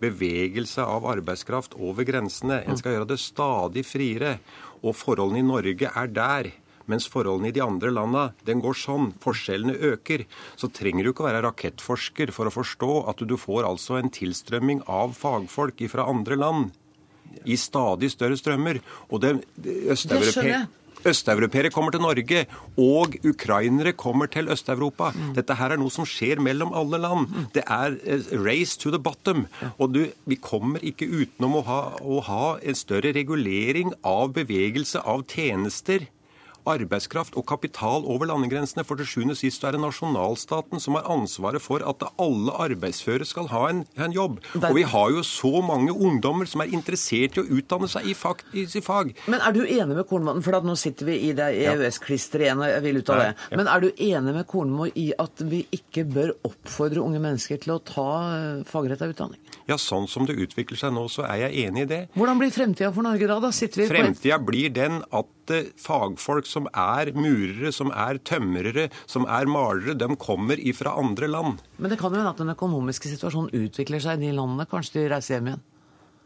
bevegelse 0.00 0.84
av 0.84 1.06
arbeidskraft 1.08 1.76
over 1.80 2.06
grensene. 2.08 2.60
En 2.64 2.76
skal 2.76 2.96
gjøre 2.96 3.10
det 3.12 3.20
stadig 3.22 3.84
friere. 3.88 4.38
Og 4.84 4.96
forholdene 4.96 5.40
i 5.40 5.46
Norge 5.46 5.88
er 5.88 6.12
der. 6.12 6.50
Mens 6.86 7.08
forholdene 7.10 7.50
i 7.50 7.56
de 7.56 7.64
andre 7.64 7.90
landa, 7.90 8.26
den 8.46 8.60
går 8.62 8.76
sånn. 8.78 9.10
Forskjellene 9.22 9.74
øker. 9.92 10.26
Så 10.60 10.70
trenger 10.70 11.06
du 11.06 11.12
ikke 11.12 11.24
å 11.24 11.30
være 11.30 11.44
rakettforsker 11.48 12.32
for 12.36 12.48
å 12.48 12.54
forstå 12.54 12.92
at 13.10 13.24
du 13.26 13.36
får 13.40 13.66
altså 13.66 13.98
en 13.98 14.12
tilstrømming 14.12 14.84
av 14.86 15.16
fagfolk 15.18 15.82
fra 15.90 16.06
andre 16.12 16.38
land. 16.38 16.74
I 17.44 17.56
stadig 17.58 18.12
større 18.12 18.36
strømmer. 18.38 18.80
Og 19.10 19.24
det, 19.24 19.32
østeuropeere 19.92 20.66
Østeuropeere 21.10 21.70
kommer 21.74 21.94
til 21.94 22.04
Norge, 22.04 22.44
og 22.80 23.16
ukrainere 23.26 23.94
kommer 23.96 24.30
til 24.32 24.50
Øst-Europa. 24.52 25.12
Dette 25.36 25.56
her 25.58 25.74
er 25.74 25.80
noe 25.80 25.92
som 25.92 26.08
skjer 26.08 26.42
mellom 26.42 26.74
alle 26.76 27.00
land. 27.02 27.28
Det 27.54 27.64
er 27.66 27.96
eh, 28.04 28.26
race 28.42 28.78
to 28.80 28.92
the 28.94 29.00
bottom. 29.02 29.46
Og 29.78 29.94
du, 29.94 30.02
vi 30.26 30.40
kommer 30.40 30.82
ikke 30.84 31.08
utenom 31.08 31.60
å 31.60 31.64
ha, 31.68 31.80
å 32.02 32.20
ha 32.26 32.44
en 32.62 32.78
større 32.78 33.14
regulering 33.16 33.94
av 34.06 34.34
bevegelse 34.36 35.02
av 35.06 35.26
tjenester 35.30 36.08
arbeidskraft 36.70 37.36
og 37.38 37.46
kapital 37.48 38.06
over 38.06 38.28
landegrensene. 38.30 38.84
For 38.86 38.98
til 38.98 39.08
sjuende 39.08 39.36
og 39.36 39.40
sist 39.40 39.64
er 39.64 39.76
det 39.76 39.82
nasjonalstaten 39.82 40.82
som 40.82 40.98
har 40.98 41.08
ansvaret 41.12 41.62
for 41.62 41.84
at 41.86 42.04
alle 42.22 42.54
arbeidsføre 42.66 43.26
skal 43.28 43.50
ha 43.52 43.66
en, 43.70 43.84
en 44.00 44.14
jobb. 44.14 44.40
Og 44.56 44.74
vi 44.78 44.86
har 44.88 45.12
jo 45.14 45.24
så 45.26 45.60
mange 45.64 45.94
ungdommer 45.94 46.48
som 46.50 46.64
er 46.64 46.72
interessert 46.74 47.38
i 47.38 47.44
å 47.44 47.46
utdanne 47.58 47.90
seg 47.90 48.08
i, 48.10 48.16
fag, 48.18 48.42
i, 48.56 48.66
fag. 48.84 49.14
Men 49.30 49.44
er 49.44 49.56
du 49.56 49.62
enig 49.64 49.98
med 49.98 50.06
Kornmoen, 50.08 50.42
for 50.44 50.66
nå 50.66 50.76
sitter 50.80 51.10
vi 51.10 51.18
i 51.28 51.32
det 51.36 51.50
EØS-klisteret 51.66 52.48
igjen, 52.48 52.62
og 52.64 52.70
jeg 52.72 52.84
vil 52.86 53.00
ut 53.02 53.14
av 53.14 53.22
det. 53.22 53.30
Men 53.60 53.70
er 53.70 53.84
du 53.84 53.88
enig 53.92 54.36
med 54.40 54.48
Kornmo 54.50 54.88
i 54.88 55.08
at 55.20 55.44
vi 55.46 55.62
ikke 55.76 56.06
bør 56.08 56.34
oppfordre 56.48 57.04
unge 57.04 57.22
mennesker 57.22 57.60
til 57.62 57.76
å 57.76 57.80
ta 57.84 58.08
fagrett 58.66 58.86
fagretta 58.86 59.08
utdanning? 59.10 59.40
Ja, 59.66 59.78
sånn 59.80 60.06
som 60.08 60.26
det 60.28 60.36
utvikler 60.38 60.78
seg 60.78 60.94
nå, 60.94 61.06
så 61.10 61.24
er 61.26 61.46
jeg 61.46 61.66
enig 61.66 61.86
i 61.86 61.90
det. 61.90 62.00
Hvordan 62.14 62.40
blir 62.40 62.52
fremtida 62.54 62.92
for 62.94 63.06
Norge 63.06 63.28
da? 63.28 63.38
da 63.42 63.52
sitter 63.54 63.82
vi 63.82 63.88
Fremtida 63.90 64.38
blir 64.42 64.72
den 64.74 65.00
at 65.10 65.32
fagfolk 65.46 66.16
fagfolk 66.26 66.48
som 66.56 66.68
er 66.72 67.12
murere, 67.16 67.72
som 67.74 67.92
er 67.92 68.20
tømrere, 68.26 68.88
som 69.06 69.28
er 69.28 69.48
malere, 69.50 69.96
de 69.98 70.10
kommer 70.20 70.60
ifra 70.60 70.96
andre 70.98 71.28
land. 71.30 71.64
Men 71.78 71.92
det 71.92 72.00
kan 72.00 72.12
jo 72.14 72.22
hende 72.22 72.32
at 72.32 72.40
den 72.42 72.54
økonomiske 72.56 73.12
situasjonen 73.12 73.52
utvikler 73.66 74.02
seg 74.02 74.22
i 74.22 74.30
de 74.30 74.36
landene. 74.36 74.68
Kanskje 74.70 75.02
de 75.02 75.10
reiser 75.12 75.36
hjem 75.36 75.52
igjen? 75.52 75.66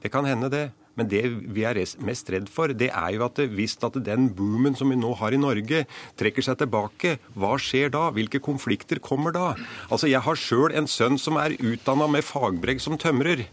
Det 0.00 0.12
kan 0.14 0.24
hende, 0.24 0.48
det. 0.52 0.68
Men 0.98 1.08
det 1.08 1.22
vi 1.54 1.62
er 1.64 1.78
mest 2.04 2.28
redd 2.32 2.48
for, 2.52 2.72
det 2.76 2.90
er 2.90 3.14
jo 3.14 3.22
at 3.24 3.38
hvis 3.54 3.76
at 3.86 3.96
den 4.04 4.28
boomen 4.36 4.74
som 4.76 4.90
vi 4.90 4.98
nå 4.98 5.12
har 5.20 5.32
i 5.32 5.40
Norge, 5.40 5.84
trekker 6.20 6.44
seg 6.44 6.58
tilbake, 6.60 7.14
hva 7.38 7.54
skjer 7.62 7.92
da? 7.94 8.08
Hvilke 8.12 8.42
konflikter 8.42 9.00
kommer 9.00 9.32
da? 9.32 9.54
Altså, 9.88 10.10
Jeg 10.10 10.20
har 10.26 10.36
sjøl 10.36 10.74
en 10.76 10.90
sønn 10.90 11.16
som 11.18 11.38
er 11.40 11.56
utdanna 11.56 12.10
med 12.10 12.26
fagbrev 12.26 12.82
som 12.82 12.98
tømrer. 13.00 13.46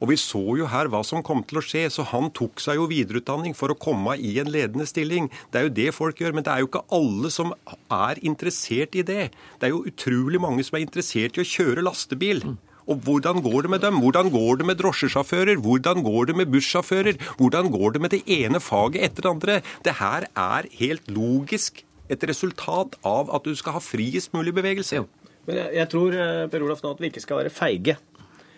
Og 0.00 0.10
vi 0.10 0.18
så 0.20 0.42
jo 0.58 0.68
her 0.68 0.90
hva 0.92 1.00
som 1.06 1.24
kom 1.24 1.42
til 1.48 1.60
å 1.60 1.64
skje, 1.64 1.86
så 1.92 2.04
han 2.10 2.28
tok 2.36 2.60
seg 2.62 2.80
jo 2.80 2.88
videreutdanning 2.90 3.56
for 3.56 3.72
å 3.72 3.78
komme 3.80 4.18
i 4.20 4.34
en 4.42 4.50
ledende 4.52 4.86
stilling. 4.88 5.30
Det 5.50 5.60
er 5.60 5.68
jo 5.68 5.74
det 5.78 5.88
folk 5.96 6.20
gjør, 6.20 6.36
men 6.36 6.46
det 6.46 6.52
er 6.52 6.62
jo 6.62 6.70
ikke 6.70 6.84
alle 6.96 7.32
som 7.32 7.54
er 7.92 8.20
interessert 8.26 8.96
i 8.98 9.04
det. 9.06 9.30
Det 9.56 9.68
er 9.68 9.74
jo 9.74 9.84
utrolig 9.88 10.42
mange 10.42 10.66
som 10.66 10.78
er 10.78 10.84
interessert 10.84 11.38
i 11.38 11.44
å 11.44 11.50
kjøre 11.56 11.84
lastebil. 11.86 12.44
Og 12.86 13.02
hvordan 13.02 13.40
går 13.42 13.66
det 13.66 13.72
med 13.72 13.82
dem? 13.82 13.98
Hvordan 14.02 14.30
går 14.30 14.60
det 14.60 14.66
med 14.68 14.78
drosjesjåfører? 14.78 15.58
Hvordan 15.62 16.04
går 16.06 16.30
det 16.30 16.36
med 16.38 16.52
bussjåfører? 16.52 17.18
Hvordan 17.40 17.72
går 17.74 17.96
det 17.96 18.02
med 18.04 18.14
det 18.14 18.22
ene 18.30 18.62
faget 18.62 19.08
etter 19.08 19.26
det 19.26 19.32
andre? 19.32 19.60
Det 19.82 19.96
her 19.98 20.28
er 20.30 20.68
helt 20.78 21.10
logisk 21.10 21.82
et 22.06 22.22
resultat 22.30 22.94
av 23.02 23.32
at 23.34 23.46
du 23.46 23.56
skal 23.58 23.74
ha 23.78 23.82
friest 23.82 24.34
mulig 24.36 24.54
bevegelse. 24.54 25.02
Men 25.46 25.58
jeg, 25.62 25.72
jeg 25.80 25.90
tror 25.90 26.14
eh, 26.14 26.44
Per 26.50 26.62
Olaf, 26.66 26.82
nå 26.84 26.94
at 26.94 27.02
vi 27.02 27.10
ikke 27.10 27.24
skal 27.24 27.42
være 27.42 27.54
feige. 27.54 27.96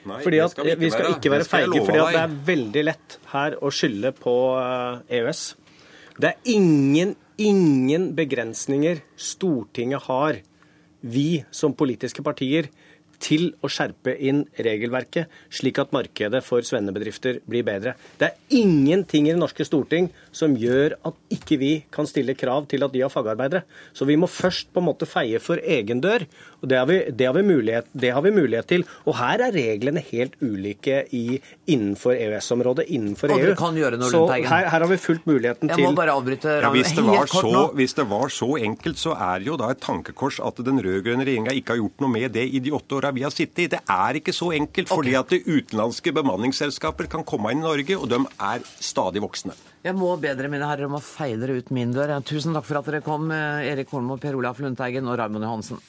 Nei, 0.08 0.18
fordi 0.24 0.40
at 0.42 0.58
vi, 0.64 0.74
vi, 0.80 0.90
skal 0.92 1.14
ikke 1.14 1.32
være 1.32 1.46
feige, 1.48 1.84
fordi 1.84 2.02
at 2.02 2.14
det 2.16 2.22
er 2.24 2.36
veldig 2.48 2.84
lett 2.88 3.16
her 3.32 3.56
å 3.60 3.72
skylde 3.74 4.12
på 4.16 4.34
EØS. 4.58 5.42
Eh, 5.54 5.64
e 5.64 6.18
det 6.18 6.30
er 6.32 6.52
ingen, 6.54 7.14
ingen 7.38 8.10
begrensninger 8.18 9.02
Stortinget 9.14 10.08
har, 10.08 10.40
vi 11.00 11.44
som 11.54 11.76
politiske 11.78 12.24
partier, 12.26 12.72
til 13.22 13.50
å 13.64 13.70
skjerpe 13.70 14.14
inn 14.14 14.44
regelverket, 14.62 15.28
slik 15.50 15.80
at 15.82 15.92
markedet 15.94 16.40
for 16.46 16.64
svennebedrifter 16.64 17.40
blir 17.48 17.66
bedre. 17.66 17.94
Det 18.18 18.30
er 18.30 18.58
ingenting 18.60 19.28
i 19.28 19.34
det 19.34 19.40
norske 19.40 19.66
storting 19.66 20.08
som 20.34 20.54
gjør 20.58 20.94
at 21.08 21.18
ikke 21.34 21.58
vi 21.60 21.72
kan 21.94 22.06
stille 22.08 22.36
krav 22.38 22.68
til 22.70 22.86
at 22.86 22.94
de 22.94 23.02
har 23.02 23.12
fagarbeidere. 23.12 23.64
Så 23.92 24.06
vi 24.08 24.16
må 24.20 24.28
først 24.30 24.70
på 24.72 24.82
en 24.82 24.88
måte 24.88 25.08
feie 25.08 25.40
for 25.42 25.58
egen 25.58 26.02
dør. 26.04 26.24
og 26.62 26.68
Det 26.70 26.78
har 26.78 26.86
vi, 26.90 26.98
det 27.10 27.26
har 27.26 27.34
vi, 27.34 27.42
mulighet, 27.42 27.90
det 27.92 28.12
har 28.14 28.22
vi 28.22 28.34
mulighet, 28.34 28.68
til. 28.68 28.84
Og 29.06 29.16
her 29.18 29.42
er 29.46 29.54
reglene 29.54 30.02
helt 30.10 30.34
ulike 30.42 31.04
i, 31.14 31.40
innenfor 31.70 32.14
EØS-området, 32.18 32.88
innenfor 32.94 33.32
EU. 33.34 33.54
Kan 33.58 33.78
gjøre 33.78 33.98
noe, 34.00 34.10
så 34.12 34.24
her, 34.30 34.44
her, 34.46 34.68
har 34.74 34.86
vi 34.90 34.98
fullt 35.00 35.26
muligheten 35.28 35.70
til 35.70 35.84
Jeg 35.84 35.92
må 35.92 35.98
bare 35.98 36.14
avbryte. 36.18 36.58
Ja, 36.62 36.70
hvis, 36.74 36.92
det 36.96 37.04
var 37.06 37.30
så, 37.30 37.64
hvis 37.78 37.96
det 37.98 38.06
var 38.10 38.34
så 38.34 38.50
enkelt, 38.60 39.00
så 39.00 39.14
er 39.16 39.42
det 39.42 39.50
jo 39.50 39.58
da 39.60 39.72
et 39.74 39.82
tankekors 39.82 40.40
at 40.44 40.60
den 40.66 40.82
rød-grønne 40.84 41.26
regjeringa 41.26 41.54
ikke 41.56 41.74
har 41.74 41.82
gjort 41.82 42.04
noe 42.04 42.12
med 42.12 42.34
det 42.36 42.46
i 42.48 42.62
de 42.64 42.74
åtte 42.76 42.98
åra 42.98 43.07
vi 43.16 43.24
har 43.26 43.34
sittet 43.34 43.64
i. 43.64 43.68
Det 43.74 43.80
er 43.84 44.20
ikke 44.20 44.34
så 44.36 44.50
enkelt, 44.56 44.90
fordi 44.92 45.14
at 45.18 45.34
utenlandske 45.34 46.14
bemanningsselskaper 46.16 47.10
kan 47.10 47.26
komme 47.28 47.52
inn 47.54 47.62
i 47.62 47.66
Norge, 47.66 47.98
og 47.98 48.08
de 48.10 48.22
er 48.24 48.64
stadig 48.80 49.22
voksne. 49.24 49.56
Jeg 49.84 49.94
må 49.94 50.10
be 50.20 50.32
dere, 50.34 50.50
mine 50.50 50.66
herrer, 50.68 50.88
om 50.88 50.98
å 50.98 51.04
feie 51.04 51.38
dere 51.38 51.60
ut 51.60 51.70
min 51.74 51.94
dør. 51.94 52.16
Tusen 52.26 52.56
takk 52.56 52.66
for 52.66 52.80
at 52.80 52.90
dere 52.90 53.04
kom, 53.04 53.30
eh, 53.30 53.70
Erik 53.72 53.92
Holm 53.94 54.10
og 54.10 54.20
Per 54.20 54.34
Olaf 54.34 54.58
Lundteigen 54.58 55.06
og 55.08 55.18
Raymond 55.18 55.46
Johansen. 55.46 55.80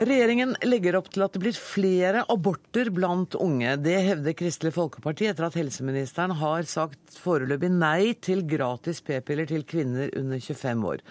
Regjeringen 0.00 0.54
legger 0.64 0.96
opp 0.96 1.10
til 1.12 1.20
at 1.26 1.34
det 1.34 1.42
blir 1.42 1.56
flere 1.60 2.22
aborter 2.32 2.88
blant 2.96 3.34
unge. 3.36 3.74
Det 3.84 3.98
hevder 4.06 4.32
Kristelig 4.32 4.72
Folkeparti 4.72 5.26
etter 5.28 5.44
at 5.44 5.58
helseministeren 5.60 6.32
har 6.40 6.64
sagt 6.70 7.18
foreløpig 7.20 7.68
nei 7.74 8.14
til 8.24 8.40
gratis 8.48 9.02
p-piller 9.04 9.50
til 9.50 9.66
kvinner 9.68 10.08
under 10.16 10.40
25 10.40 10.86
år. 10.88 11.04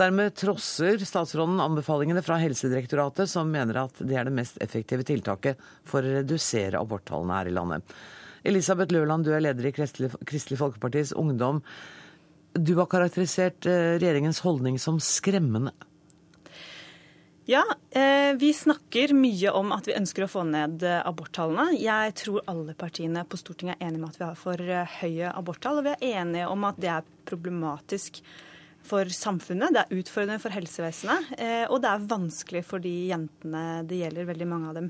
Dermed 0.00 0.38
trosser 0.40 1.04
statsråden 1.04 1.60
anbefalingene 1.60 2.22
fra 2.24 2.38
Helsedirektoratet, 2.40 3.28
som 3.28 3.52
mener 3.52 3.82
at 3.82 4.00
det 4.00 4.16
er 4.16 4.30
det 4.30 4.38
mest 4.38 4.56
effektive 4.64 5.04
tiltaket 5.04 5.60
for 5.84 6.00
å 6.00 6.16
redusere 6.22 6.80
aborttallene 6.80 7.42
her 7.42 7.52
i 7.52 7.54
landet. 7.58 7.94
Elisabeth 8.48 8.96
Løland, 8.96 9.28
du 9.28 9.34
er 9.36 9.44
leder 9.44 9.68
i 9.68 9.74
Kristelig 9.76 10.62
Folkepartis 10.62 11.12
Ungdom. 11.12 11.60
Du 12.56 12.72
har 12.80 12.88
karakterisert 12.88 13.68
eh, 13.68 13.98
regjeringens 14.00 14.40
holdning 14.48 14.80
som 14.80 14.96
skremmende. 14.96 15.76
Ja, 17.50 17.64
eh, 17.90 18.36
vi 18.38 18.52
snakker 18.54 19.10
mye 19.14 19.50
om 19.50 19.72
at 19.74 19.88
vi 19.88 19.94
ønsker 19.98 20.22
å 20.22 20.30
få 20.30 20.44
ned 20.46 20.84
eh, 20.86 21.00
aborttallene. 21.02 21.72
Jeg 21.82 22.12
tror 22.20 22.44
alle 22.46 22.76
partiene 22.78 23.24
på 23.26 23.40
Stortinget 23.40 23.80
er 23.80 23.88
enige 23.88 23.98
om 23.98 24.06
at 24.06 24.18
vi 24.20 24.22
har 24.28 24.36
for 24.38 24.62
eh, 24.62 24.92
høye 25.00 25.32
aborttall. 25.34 25.80
Og 25.80 25.88
vi 25.88 25.94
er 25.96 26.20
enige 26.20 26.46
om 26.46 26.68
at 26.68 26.78
det 26.78 26.92
er 26.94 27.08
problematisk 27.26 28.20
for 28.86 29.10
samfunnet, 29.10 29.74
det 29.74 29.82
er 29.82 29.98
utfordrende 29.98 30.38
for 30.40 30.54
helsevesenet, 30.54 31.34
og 31.68 31.82
det 31.82 31.90
er 31.90 32.06
vanskelig 32.08 32.62
for 32.64 32.80
de 32.80 32.94
jentene 33.10 33.82
det 33.84 33.98
gjelder, 33.98 34.30
veldig 34.30 34.46
mange 34.48 34.70
av 34.70 34.78
dem. 34.78 34.86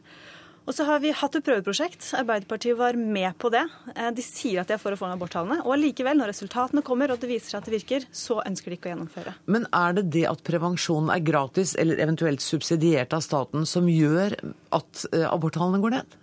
Og 0.68 0.76
så 0.76 0.84
har 0.86 1.00
vi 1.02 1.12
hatt 1.16 1.36
et 1.36 1.44
prøveprosjekt. 1.44 2.10
Arbeiderpartiet 2.18 2.76
var 2.78 2.98
med 2.98 3.32
på 3.40 3.50
det. 3.52 3.62
Eh, 3.94 4.10
de 4.14 4.24
sier 4.24 4.60
at 4.60 4.68
de 4.70 4.76
er 4.76 4.82
for 4.82 4.94
å 4.94 4.98
få 5.00 5.08
ned 5.08 5.16
aborttallene. 5.16 5.62
Og 5.64 5.74
allikevel, 5.76 6.18
når 6.20 6.32
resultatene 6.34 6.84
kommer 6.86 7.12
og 7.12 7.22
det 7.22 7.30
viser 7.30 7.54
seg 7.54 7.62
at 7.62 7.70
det 7.70 7.76
virker, 7.78 8.06
så 8.12 8.40
ønsker 8.44 8.70
de 8.70 8.78
ikke 8.78 8.90
å 8.90 8.94
gjennomføre. 8.94 9.34
Men 9.50 9.66
er 9.76 9.96
det 9.96 10.06
det 10.14 10.26
at 10.30 10.44
prevensjonen 10.46 11.12
er 11.14 11.24
gratis 11.24 11.74
eller 11.80 12.00
eventuelt 12.04 12.44
subsidiert 12.44 13.16
av 13.16 13.24
staten 13.24 13.66
som 13.68 13.88
gjør 13.90 14.36
at 14.76 15.04
eh, 15.14 15.26
aborttallene 15.30 15.82
går 15.82 15.96
ned? 15.98 16.18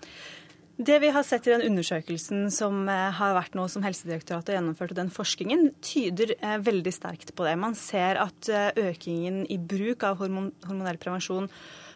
Det 0.77 0.99
vi 1.01 1.09
har 1.09 1.23
sett 1.25 1.47
i 1.49 1.55
den 1.55 1.65
undersøkelsen 1.71 2.51
som 2.53 2.83
eh, 2.93 3.09
har 3.17 3.33
vært 3.39 3.57
noe 3.57 3.65
som 3.73 3.81
Helsedirektoratet 3.81 4.53
har 4.53 4.59
gjennomført, 4.59 4.93
og 4.93 5.01
den 5.01 5.11
forskningen, 5.11 5.71
tyder 5.81 6.35
veldig 6.61 6.93
sterkt 6.93 7.33
på 7.33 7.49
det. 7.49 7.57
Man 7.57 7.73
ser 7.75 8.21
at 8.21 8.53
økingen 8.77 9.43
i 9.49 9.57
bruk 9.57 10.05
av 10.05 10.21
hormonell 10.21 11.01
prevensjon 11.01 11.49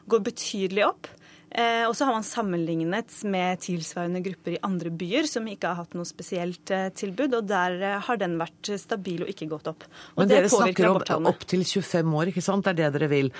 går 0.09 0.23
betydelig 0.25 0.87
opp. 0.89 1.11
Eh, 1.52 1.84
og 1.84 1.95
så 1.97 2.08
har 2.08 2.16
man 2.16 2.24
sammenlignet 2.24 3.12
med 3.28 3.60
tilsvarende 3.60 4.22
grupper 4.24 4.56
i 4.56 4.62
andre 4.64 4.91
byer 4.95 5.28
som 5.28 5.47
ikke 5.52 5.68
har 5.68 5.82
hatt 5.82 5.97
noe 5.97 6.08
spesielt 6.08 6.72
eh, 6.72 6.88
tilbud, 6.95 7.36
og 7.36 7.49
der 7.49 7.76
eh, 7.84 7.97
har 8.06 8.22
den 8.22 8.38
vært 8.39 8.72
stabil 8.80 9.26
og 9.26 9.34
ikke 9.34 9.49
gått 9.52 9.68
opp. 9.74 9.84
Og 10.16 10.24
men 10.24 10.32
dere 10.32 10.52
snakker 10.52 10.88
om 11.18 11.28
opp 11.28 11.43
til 11.52 11.66
25 11.68 12.16
år, 12.22 12.32
ikke 12.32 12.45
sant? 12.45 12.64
Det 12.64 12.72
er 12.72 12.80
det 12.80 13.02
dere 13.02 13.12
vil. 13.12 13.34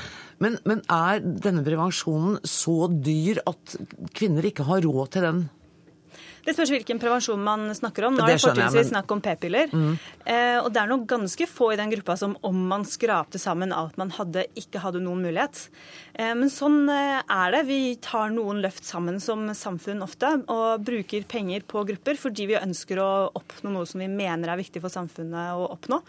Men, 0.44 0.60
men 0.68 0.84
er 0.92 1.24
denne 1.24 1.64
prevensjonen 1.64 2.42
så 2.44 2.90
dyr 2.92 3.40
at 3.48 3.78
kvinner 4.18 4.50
ikke 4.50 4.68
har 4.68 4.84
råd 4.84 5.16
til 5.16 5.28
den? 5.30 5.44
Det 6.46 6.56
spørs 6.56 6.72
hvilken 6.74 7.00
prevensjon 7.02 7.42
man 7.44 7.70
snakker 7.76 8.08
om. 8.08 8.18
Nå 8.18 8.26
er 8.26 8.34
det 8.34 8.42
fortrinnsvis 8.42 8.88
men... 8.88 8.90
snakk 8.96 9.14
om 9.14 9.22
p-piller. 9.24 9.72
Mm. 9.74 9.94
Eh, 10.26 10.58
og 10.62 10.72
det 10.74 10.82
er 10.82 10.92
nok 10.92 11.06
ganske 11.10 11.48
få 11.50 11.72
i 11.74 11.80
den 11.80 11.94
gruppa 11.94 12.16
som 12.20 12.36
om 12.48 12.60
man 12.72 12.86
skrapte 12.88 13.42
sammen 13.42 13.74
alt 13.76 14.00
man 14.02 14.14
hadde, 14.16 14.48
ikke 14.58 14.82
hadde 14.84 15.04
noen 15.06 15.24
mulighet. 15.26 15.68
Eh, 16.14 16.34
men 16.38 16.52
sånn 16.54 16.84
eh, 16.92 17.22
er 17.22 17.56
det. 17.56 17.64
Vi 17.70 17.80
tar 18.02 18.34
noen 18.34 18.62
løft 18.66 18.88
sammen 18.88 19.22
som 19.24 19.48
samfunn 19.58 20.02
ofte, 20.06 20.34
og 20.52 20.86
bruker 20.88 21.26
penger 21.30 21.66
på 21.68 21.86
grupper 21.88 22.20
fordi 22.20 22.50
vi 22.52 22.60
ønsker 22.60 23.02
å 23.02 23.12
oppnå 23.38 23.74
noe 23.74 23.90
som 23.90 24.02
vi 24.02 24.10
mener 24.12 24.52
er 24.52 24.62
viktig 24.62 24.82
for 24.84 24.94
samfunnet 24.94 25.58
å 25.58 25.68
oppnå. 25.72 26.02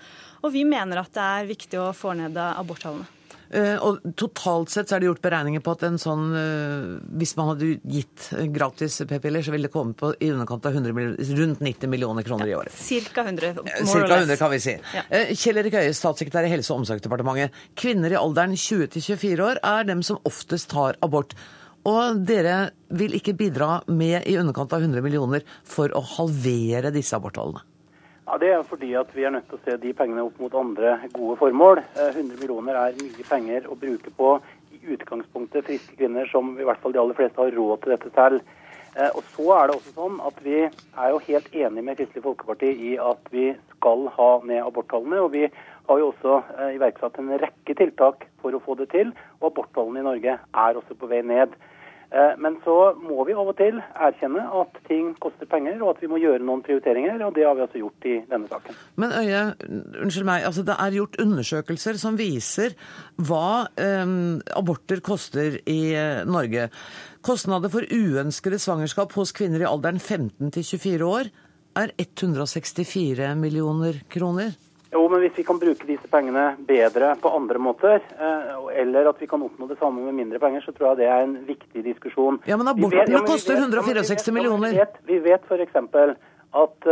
Og 0.43 0.55
vi 0.55 0.65
mener 0.69 1.03
at 1.03 1.13
det 1.15 1.27
er 1.43 1.51
viktig 1.51 1.81
å 1.81 1.91
få 1.97 2.17
ned 2.19 2.39
aborttallene. 2.41 3.22
Eh, 3.53 3.77
og 3.85 4.01
totalt 4.17 4.71
sett 4.73 4.89
så 4.89 4.97
er 4.97 5.03
det 5.03 5.11
gjort 5.11 5.25
beregninger 5.27 5.61
på 5.65 5.75
at 5.75 5.83
en 5.85 5.99
sånn 6.01 6.23
eh, 6.33 6.85
Hvis 7.21 7.35
man 7.37 7.51
hadde 7.51 7.75
gitt 7.85 8.31
gratis 8.55 8.97
p-piller, 9.11 9.45
så 9.45 9.53
ville 9.53 9.69
det 9.69 9.75
komme 9.75 9.93
på 9.99 10.15
i 10.25 10.31
underkant 10.33 10.65
av 10.71 10.79
100, 10.79 11.19
rundt 11.37 11.61
90 11.61 11.93
millioner 11.93 12.25
kroner 12.25 12.49
i 12.49 12.55
året. 12.57 12.73
Cirka 12.73 13.27
100. 13.27 13.53
Eh, 13.67 13.83
cirka 13.85 14.23
100, 14.23 14.39
kan 14.41 14.53
vi 14.55 14.61
si. 14.65 14.77
Ja. 14.97 15.05
Kjell 15.37 15.61
Erik 15.61 15.77
Høie, 15.77 15.93
statssekretær 15.97 16.49
i 16.49 16.53
Helse- 16.55 16.73
og 16.73 16.81
omsorgsdepartementet. 16.81 17.59
Kvinner 17.77 18.15
i 18.15 18.21
alderen 18.21 18.57
20 18.57 18.89
til 18.95 19.05
24 19.11 19.51
år 19.51 19.61
er 19.75 19.91
dem 19.91 20.01
som 20.07 20.21
oftest 20.29 20.71
tar 20.73 20.97
abort. 21.05 21.37
Og 21.89 22.23
dere 22.25 22.71
vil 22.95 23.17
ikke 23.19 23.35
bidra 23.37 23.83
med 23.91 24.23
i 24.31 24.39
underkant 24.41 24.73
av 24.73 24.85
100 24.87 25.05
millioner 25.05 25.45
for 25.67 25.93
å 25.93 26.03
halvere 26.17 26.95
disse 26.95 27.19
aborttallene? 27.19 27.67
Ja, 28.27 28.39
Det 28.39 28.53
er 28.53 28.63
fordi 28.63 28.95
at 28.95 29.11
vi 29.17 29.25
er 29.25 29.35
nødt 29.35 29.49
til 29.51 29.59
å 29.59 29.65
se 29.65 29.77
de 29.83 29.93
pengene 29.99 30.23
opp 30.23 30.39
mot 30.39 30.55
andre 30.55 30.95
gode 31.13 31.37
formål. 31.41 31.81
100 31.99 32.21
eh, 32.21 32.39
millioner 32.39 32.79
er 32.79 32.99
mye 33.01 33.25
penger 33.27 33.67
å 33.67 33.75
bruke 33.79 34.13
på 34.15 34.37
i 34.73 34.79
utgangspunktet 34.95 35.67
friske 35.67 35.97
kvinner 35.99 36.29
som 36.31 36.53
i 36.55 36.67
hvert 36.67 36.79
fall 36.83 36.95
de 36.95 37.01
aller 37.03 37.19
fleste 37.19 37.43
har 37.43 37.51
råd 37.57 37.83
til 37.83 37.95
dette 37.97 38.13
selv. 38.15 38.45
Eh, 38.95 39.11
og 39.11 39.27
så 39.35 39.49
er 39.57 39.67
det 39.67 39.77
også 39.77 39.95
sånn 39.97 40.21
at 40.23 40.39
Vi 40.45 40.57
er 40.63 41.11
jo 41.11 41.19
helt 41.27 41.51
enige 41.51 41.83
med 41.89 41.99
Kristelig 41.99 42.23
Folkeparti 42.29 42.71
i 42.93 42.95
at 43.01 43.29
vi 43.35 43.51
skal 43.75 44.07
ha 44.15 44.31
ned 44.45 44.63
aborttallene. 44.63 45.21
og 45.27 45.33
Vi 45.33 45.49
har 45.89 45.99
jo 45.99 46.13
også 46.13 46.39
eh, 46.59 46.75
iverksatt 46.77 47.19
en 47.19 47.35
rekke 47.43 47.75
tiltak 47.75 48.29
for 48.41 48.55
å 48.55 48.63
få 48.63 48.79
det 48.79 48.93
til. 48.95 49.11
og 49.41 49.51
Aborttallene 49.51 49.99
i 49.99 50.09
Norge 50.13 50.39
er 50.39 50.79
også 50.79 50.95
på 50.95 51.11
vei 51.11 51.25
ned. 51.27 51.59
Eh, 52.13 52.33
men 52.45 52.59
så 52.65 52.75
må 53.01 53.25
vi 53.25 53.33
av 53.33 53.49
og 53.49 53.57
til 53.57 53.79
erkjenne 53.81 54.43
at 54.61 54.75
ting 54.85 55.15
koster 55.23 55.49
penger, 55.49 55.79
og 55.81 55.95
at 55.95 56.03
vi 56.03 56.11
må 56.13 56.19
gjøre 56.21 56.45
noen 56.45 56.61
prioriteringer. 56.65 57.23
Og 57.25 57.33
det 57.37 57.47
har 57.47 57.57
vi 57.57 57.65
altså 57.65 57.81
gjort 57.81 58.09
i 58.11 58.17
denne 58.29 58.51
saken. 58.51 58.77
Men 59.01 59.15
Øye, 59.17 59.45
unnskyld 60.05 60.29
meg, 60.29 60.45
altså 60.49 60.65
det 60.69 60.77
er 60.77 60.99
gjort 60.99 61.17
undersøkelser 61.23 62.01
som 62.03 62.19
viser 62.21 62.77
hva 63.17 63.65
um, 64.05 64.43
aborter 64.59 65.01
koster 65.05 65.57
i 65.65 65.81
uh, 65.97 66.27
Norge. 66.29 66.69
Kostnader 67.25 67.73
for 67.73 67.87
uønskede 67.87 68.61
svangerskap 68.61 69.15
hos 69.17 69.33
kvinner 69.37 69.65
i 69.65 69.71
alderen 69.71 70.01
15 70.03 70.53
til 70.53 70.69
24 70.69 71.09
år 71.09 71.33
er 71.81 71.95
164 71.97 73.33
millioner 73.41 74.03
kroner. 74.13 74.53
Jo, 74.93 75.07
men 75.09 75.23
hvis 75.25 75.39
vi 75.39 75.45
kan 75.49 75.59
bruke 75.61 75.87
disse 75.89 76.09
pengene 76.13 76.51
bedre 76.69 77.15
på 77.21 77.31
andre 77.33 77.61
måter, 77.63 78.03
eh, 78.13 78.81
eller 78.83 79.09
at 79.09 79.21
vi 79.23 79.29
kan 79.31 79.43
oppnå 79.43 79.69
det 79.71 79.79
samme 79.81 80.05
med 80.05 80.19
mindre 80.19 80.39
penger, 80.43 80.61
så 80.67 80.75
tror 80.77 80.93
jeg 80.93 81.03
det 81.03 81.09
er 81.09 81.25
en 81.25 81.37
viktig 81.49 81.85
diskusjon. 81.87 82.43
Ja, 82.47 82.59
Men 82.61 82.69
abortene 82.69 83.17
ja, 83.17 83.25
koster 83.25 83.57
164 83.57 84.35
millioner. 84.37 84.77
Ja, 84.77 84.87
vi 85.09 85.19
vet, 85.25 85.49
vet 85.49 85.71
f.eks. 85.73 86.19
at 86.53 86.91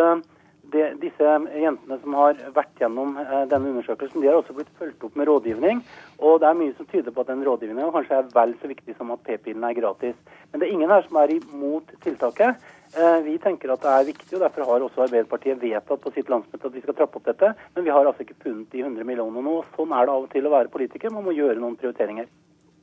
de, 0.72 0.84
disse 1.02 1.30
jentene 1.60 1.98
som 2.02 2.16
har 2.18 2.40
vært 2.54 2.82
gjennom 2.82 3.16
uh, 3.18 3.44
denne 3.50 3.72
undersøkelsen, 3.72 4.22
de 4.22 4.30
har 4.30 4.38
også 4.38 4.56
blitt 4.56 4.70
fulgt 4.78 5.04
opp 5.06 5.16
med 5.18 5.28
rådgivning. 5.30 5.82
Og 6.22 6.40
det 6.42 6.50
er 6.50 6.58
mye 6.58 6.74
som 6.78 6.88
tyder 6.90 7.14
på 7.14 7.24
at 7.24 7.32
den 7.32 7.44
rådgivningen 7.46 7.92
kanskje 7.94 8.20
er 8.20 8.28
vel 8.34 8.54
så 8.60 8.70
viktig 8.70 8.96
som 8.98 9.12
at 9.14 9.22
p-pillen 9.26 9.66
er 9.66 9.78
gratis. 9.78 10.18
Men 10.50 10.62
det 10.62 10.68
er 10.68 10.76
ingen 10.76 10.92
her 10.92 11.06
som 11.06 11.20
er 11.22 11.34
imot 11.36 11.94
tiltaket. 12.04 12.70
Eh, 12.90 13.20
vi 13.22 13.36
tenker 13.38 13.70
at 13.70 13.84
det 13.84 13.90
er 13.90 14.06
viktig, 14.08 14.32
og 14.34 14.42
derfor 14.42 14.66
har 14.66 14.82
også 14.82 15.04
Arbeiderpartiet 15.04 15.60
vedtatt 15.62 16.00
på 16.02 16.10
sitt 16.14 16.30
landsmøte 16.32 16.66
at 16.66 16.74
vi 16.74 16.82
skal 16.82 16.96
trappe 16.98 17.20
opp 17.20 17.28
dette. 17.28 17.52
Men 17.76 17.86
vi 17.86 17.92
har 17.94 18.06
altså 18.06 18.26
ikke 18.26 18.40
funnet 18.42 18.72
de 18.72 18.82
100 18.82 19.06
millionene 19.06 19.44
nå. 19.46 19.60
Sånn 19.76 19.94
er 19.94 20.08
det 20.08 20.14
av 20.16 20.26
og 20.26 20.32
til 20.32 20.48
å 20.48 20.54
være 20.56 20.72
politiker. 20.72 21.14
Man 21.14 21.26
må 21.28 21.36
gjøre 21.36 21.60
noen 21.62 21.78
prioriteringer. 21.78 22.26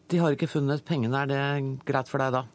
De 0.07 0.21
har 0.23 0.31
ikke 0.31 0.47
funnet 0.47 0.85
pengene. 0.87 1.25
Er 1.25 1.33
det 1.33 1.81
greit 1.89 2.07
for 2.07 2.23
deg 2.23 2.37
da? 2.37 2.45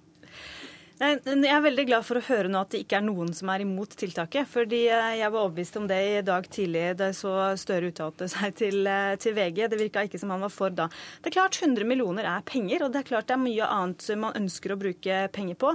Jeg 1.02 1.48
er 1.50 1.62
veldig 1.64 1.84
glad 1.88 2.04
for 2.06 2.20
å 2.20 2.22
høre 2.22 2.50
nå 2.52 2.60
at 2.62 2.70
det 2.70 2.84
ikke 2.84 3.00
er 3.00 3.02
noen 3.02 3.32
som 3.34 3.48
er 3.50 3.64
imot 3.64 3.90
tiltaket. 3.98 4.46
fordi 4.46 4.84
eh, 4.86 5.16
jeg 5.18 5.32
var 5.34 5.40
overbevist 5.40 5.78
om 5.80 5.86
det 5.90 5.96
i 5.98 6.20
dag 6.22 6.44
tidlig 6.46 6.82
da 6.94 7.08
jeg 7.10 7.16
så 7.18 7.32
Støre 7.58 7.88
uttalte 7.90 8.28
seg 8.30 8.54
til, 8.54 8.86
eh, 8.86 9.16
til, 9.18 9.34
VG. 9.34 9.64
Det 9.72 9.80
virka 9.80 10.04
ikke 10.06 10.20
som 10.22 10.30
han 10.30 10.44
var 10.44 10.52
for 10.54 10.70
da. 10.70 10.86
Det 11.18 11.32
er 11.32 11.34
klart 11.34 11.58
100 11.58 11.88
millioner 11.90 12.28
er 12.30 12.44
penger, 12.46 12.84
og 12.86 12.92
det 12.94 13.00
er 13.00 13.08
klart 13.08 13.26
det 13.26 13.34
er 13.34 13.42
mye 13.42 13.66
annet 13.66 14.06
man 14.22 14.38
ønsker 14.38 14.74
å 14.74 14.76
bruke 14.78 15.16
penger 15.34 15.58
på. 15.58 15.72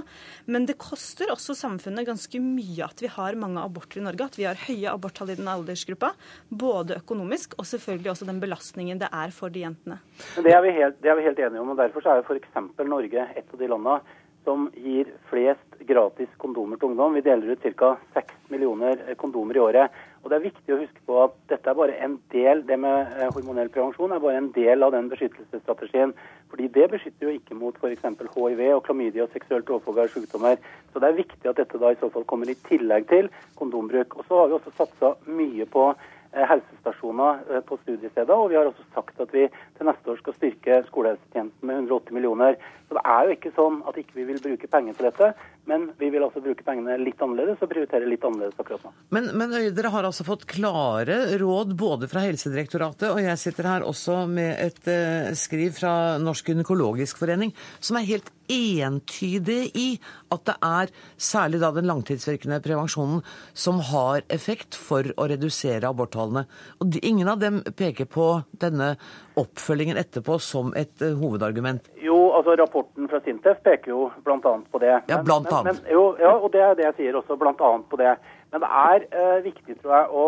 Men 0.48 0.64
det 0.70 0.78
koster 0.80 1.28
også 1.34 1.56
samfunnet 1.58 2.08
ganske 2.08 2.40
mye 2.40 2.86
at 2.86 3.02
vi 3.04 3.10
har 3.12 3.36
mange 3.36 3.60
aborter 3.60 4.00
i 4.00 4.06
Norge. 4.06 4.30
At 4.32 4.38
vi 4.40 4.46
har 4.48 4.62
høye 4.64 4.94
aborttall 4.94 5.34
i 5.34 5.36
den 5.36 5.50
aldersgruppa. 5.52 6.14
Både 6.48 7.02
økonomisk 7.02 7.58
og 7.58 7.68
selvfølgelig 7.68 8.14
også 8.14 8.30
den 8.30 8.40
belastningen 8.40 9.04
det 9.04 9.12
er 9.12 9.36
for 9.36 9.52
de 9.52 9.66
jentene. 9.66 10.00
Det 10.40 10.56
er 10.56 10.64
vi 10.64 10.72
helt, 10.80 10.96
det 11.04 11.12
er 11.12 11.20
vi 11.20 11.28
helt 11.28 11.44
enige 11.50 11.60
om. 11.60 11.74
og 11.76 11.82
Derfor 11.84 12.08
er 12.08 12.24
f.eks. 12.24 12.56
Norge 12.88 13.28
et 13.36 13.44
av 13.44 13.60
de 13.60 13.68
landene 13.68 14.24
som 14.48 14.68
gir 14.80 15.10
flest 15.28 15.80
gratis 15.88 16.30
kondomer 16.40 16.78
til 16.80 16.88
ungdom. 16.92 17.16
Vi 17.18 17.24
deler 17.26 17.52
ut 17.52 17.66
ca. 17.76 17.90
6 18.14 18.48
millioner 18.52 19.02
eh, 19.04 19.16
kondomer 19.20 19.58
i 19.58 19.60
året. 19.60 19.98
Og 20.22 20.30
Det 20.30 20.38
er 20.38 20.46
viktig 20.46 20.74
å 20.74 20.78
huske 20.80 21.04
på 21.06 21.18
at 21.26 21.36
dette 21.52 21.68
er 21.70 21.76
bare 21.76 21.98
en 22.04 22.16
del, 22.32 22.64
det 22.68 22.78
med 22.80 23.12
eh, 23.18 23.28
hormonell 23.34 23.68
prevensjon 23.74 24.14
er 24.16 24.24
bare 24.24 24.40
en 24.40 24.50
del 24.56 24.86
av 24.86 24.94
den 24.96 25.10
beskyttelsesstrategien. 25.12 26.14
Fordi 26.48 26.68
Det 26.78 26.88
beskytter 26.94 27.28
jo 27.28 27.36
ikke 27.36 27.58
mot 27.60 27.76
f.eks. 27.76 28.08
hiv 28.08 28.62
og 28.72 28.84
klamydia 28.88 29.26
og 29.26 29.34
seksuelt 29.36 29.68
overførbare 29.68 30.14
sykdommer. 30.14 30.56
Så 30.92 31.04
det 31.04 31.10
er 31.10 31.20
viktig 31.20 31.52
at 31.52 31.60
dette 31.60 31.82
da 31.82 31.92
i 31.92 32.00
så 32.00 32.08
fall 32.14 32.24
kommer 32.24 32.48
i 32.48 32.56
tillegg 32.70 33.10
til 33.12 33.28
kondombruk. 33.60 34.16
Og 34.16 34.24
så 34.24 34.40
har 34.40 34.48
vi 34.48 34.56
også 34.56 34.76
satsa 34.80 35.16
mye 35.28 35.68
på 35.68 35.90
Eh, 36.32 36.44
helsestasjoner 36.44 37.62
på 37.66 37.76
studiesteder. 37.82 38.34
Og 38.34 38.50
vi 38.50 38.56
har 38.56 38.66
også 38.68 38.84
sagt 38.94 39.20
at 39.20 39.30
vi 39.32 39.46
til 39.76 39.88
neste 39.88 40.10
år 40.12 40.18
skal 40.20 40.34
styrke 40.36 40.82
skolehelsetjenesten 40.90 41.66
med 41.66 41.78
180 41.88 42.12
millioner. 42.12 42.58
Så 42.88 42.96
det 42.96 43.04
er 43.04 43.26
jo 43.28 43.34
ikke 43.36 43.52
sånn 43.52 43.82
at 43.88 43.98
ikke 44.00 44.16
vi 44.16 44.22
ikke 44.24 44.32
vil 44.32 44.40
bruke 44.44 44.70
penger 44.72 44.96
på 44.96 45.04
dette, 45.04 45.28
men 45.68 45.90
vi 46.00 46.08
vil 46.12 46.24
altså 46.24 46.40
bruke 46.40 46.64
pengene 46.64 46.96
litt 47.00 47.20
annerledes 47.20 47.60
og 47.60 47.70
prioritere 47.70 48.08
litt 48.08 48.24
annerledes 48.24 48.56
akkurat 48.58 48.86
nå. 48.86 48.92
Men, 49.14 49.28
men 49.36 49.52
dere 49.76 49.92
har 49.92 50.08
altså 50.08 50.24
fått 50.26 50.46
klare 50.48 51.18
råd 51.40 51.74
både 51.78 52.08
fra 52.08 52.24
Helsedirektoratet, 52.24 53.10
og 53.12 53.20
jeg 53.22 53.40
sitter 53.40 53.68
her 53.68 53.86
også 53.86 54.22
med 54.30 54.54
et 54.64 54.90
eh, 54.92 55.30
skriv 55.38 55.76
fra 55.76 55.92
Norsk 56.22 56.48
gynekologisk 56.52 57.20
forening, 57.20 57.52
som 57.80 58.00
er 58.00 58.08
helt 58.08 58.32
entydig 58.48 59.60
i 59.76 59.88
at 60.32 60.44
det 60.48 60.56
er 60.64 60.92
særlig 61.20 61.60
da 61.60 61.70
den 61.76 61.88
langtidsvirkende 61.88 62.62
prevensjonen 62.64 63.20
som 63.52 63.82
har 63.90 64.24
effekt 64.32 64.76
for 64.76 65.04
å 65.16 65.28
redusere 65.28 65.88
aborttallene. 65.88 66.46
Og 66.80 66.96
ingen 67.02 67.28
av 67.28 67.42
dem 67.42 67.60
peker 67.76 68.08
på 68.08 68.30
denne 68.60 68.94
oppfølgingen 69.38 70.00
etterpå 70.00 70.38
som 70.42 70.72
et 70.78 71.04
eh, 71.04 71.16
hovedargument. 71.18 71.92
Jo, 72.02 72.17
altså 72.38 72.56
Rapporten 72.58 73.08
fra 73.10 73.20
Sintef 73.24 73.60
peker 73.66 73.92
jo 73.92 74.08
bl.a. 74.24 74.38
på 74.72 74.80
det. 74.82 74.94
Men, 75.06 75.10
ja, 75.12 75.22
blant 75.26 75.50
annet. 75.52 75.64
Men, 75.68 75.80
men, 75.82 75.92
jo, 75.94 76.04
ja, 76.20 76.34
og 76.36 76.52
det 76.54 76.62
er 76.64 76.76
det 76.78 76.86
jeg 76.88 76.98
sier 77.00 77.18
også, 77.20 77.38
bl.a. 77.40 77.54
på 77.90 78.00
det. 78.00 78.14
Men 78.52 78.64
det 78.64 78.70
er 78.82 79.08
eh, 79.10 79.38
viktig, 79.44 79.78
tror 79.80 79.96
jeg, 79.96 80.08
å 80.08 80.26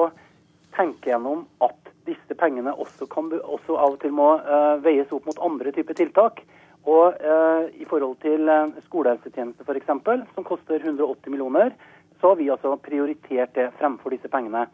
tenke 0.77 1.13
gjennom 1.13 1.47
at 1.65 1.93
disse 2.09 2.37
pengene 2.39 2.73
også, 2.73 3.07
kan, 3.11 3.31
også 3.41 3.77
av 3.77 3.97
og 3.97 4.01
til 4.03 4.15
må 4.17 4.33
eh, 4.41 4.81
veies 4.85 5.13
opp 5.15 5.29
mot 5.29 5.41
andre 5.47 5.73
typer 5.77 5.99
tiltak. 5.99 6.43
Og 6.89 7.17
eh, 7.21 7.71
I 7.83 7.87
forhold 7.89 8.19
til 8.25 8.49
eh, 8.49 8.77
skolehelsetjeneste 8.89 9.67
f.eks., 9.67 9.91
som 10.35 10.47
koster 10.47 10.81
180 10.81 11.33
millioner, 11.33 11.75
så 12.21 12.33
har 12.33 12.41
vi 12.41 12.51
altså 12.53 12.77
prioritert 12.81 13.55
det 13.57 13.71
fremfor 13.81 14.15
disse 14.15 14.29
pengene. 14.33 14.67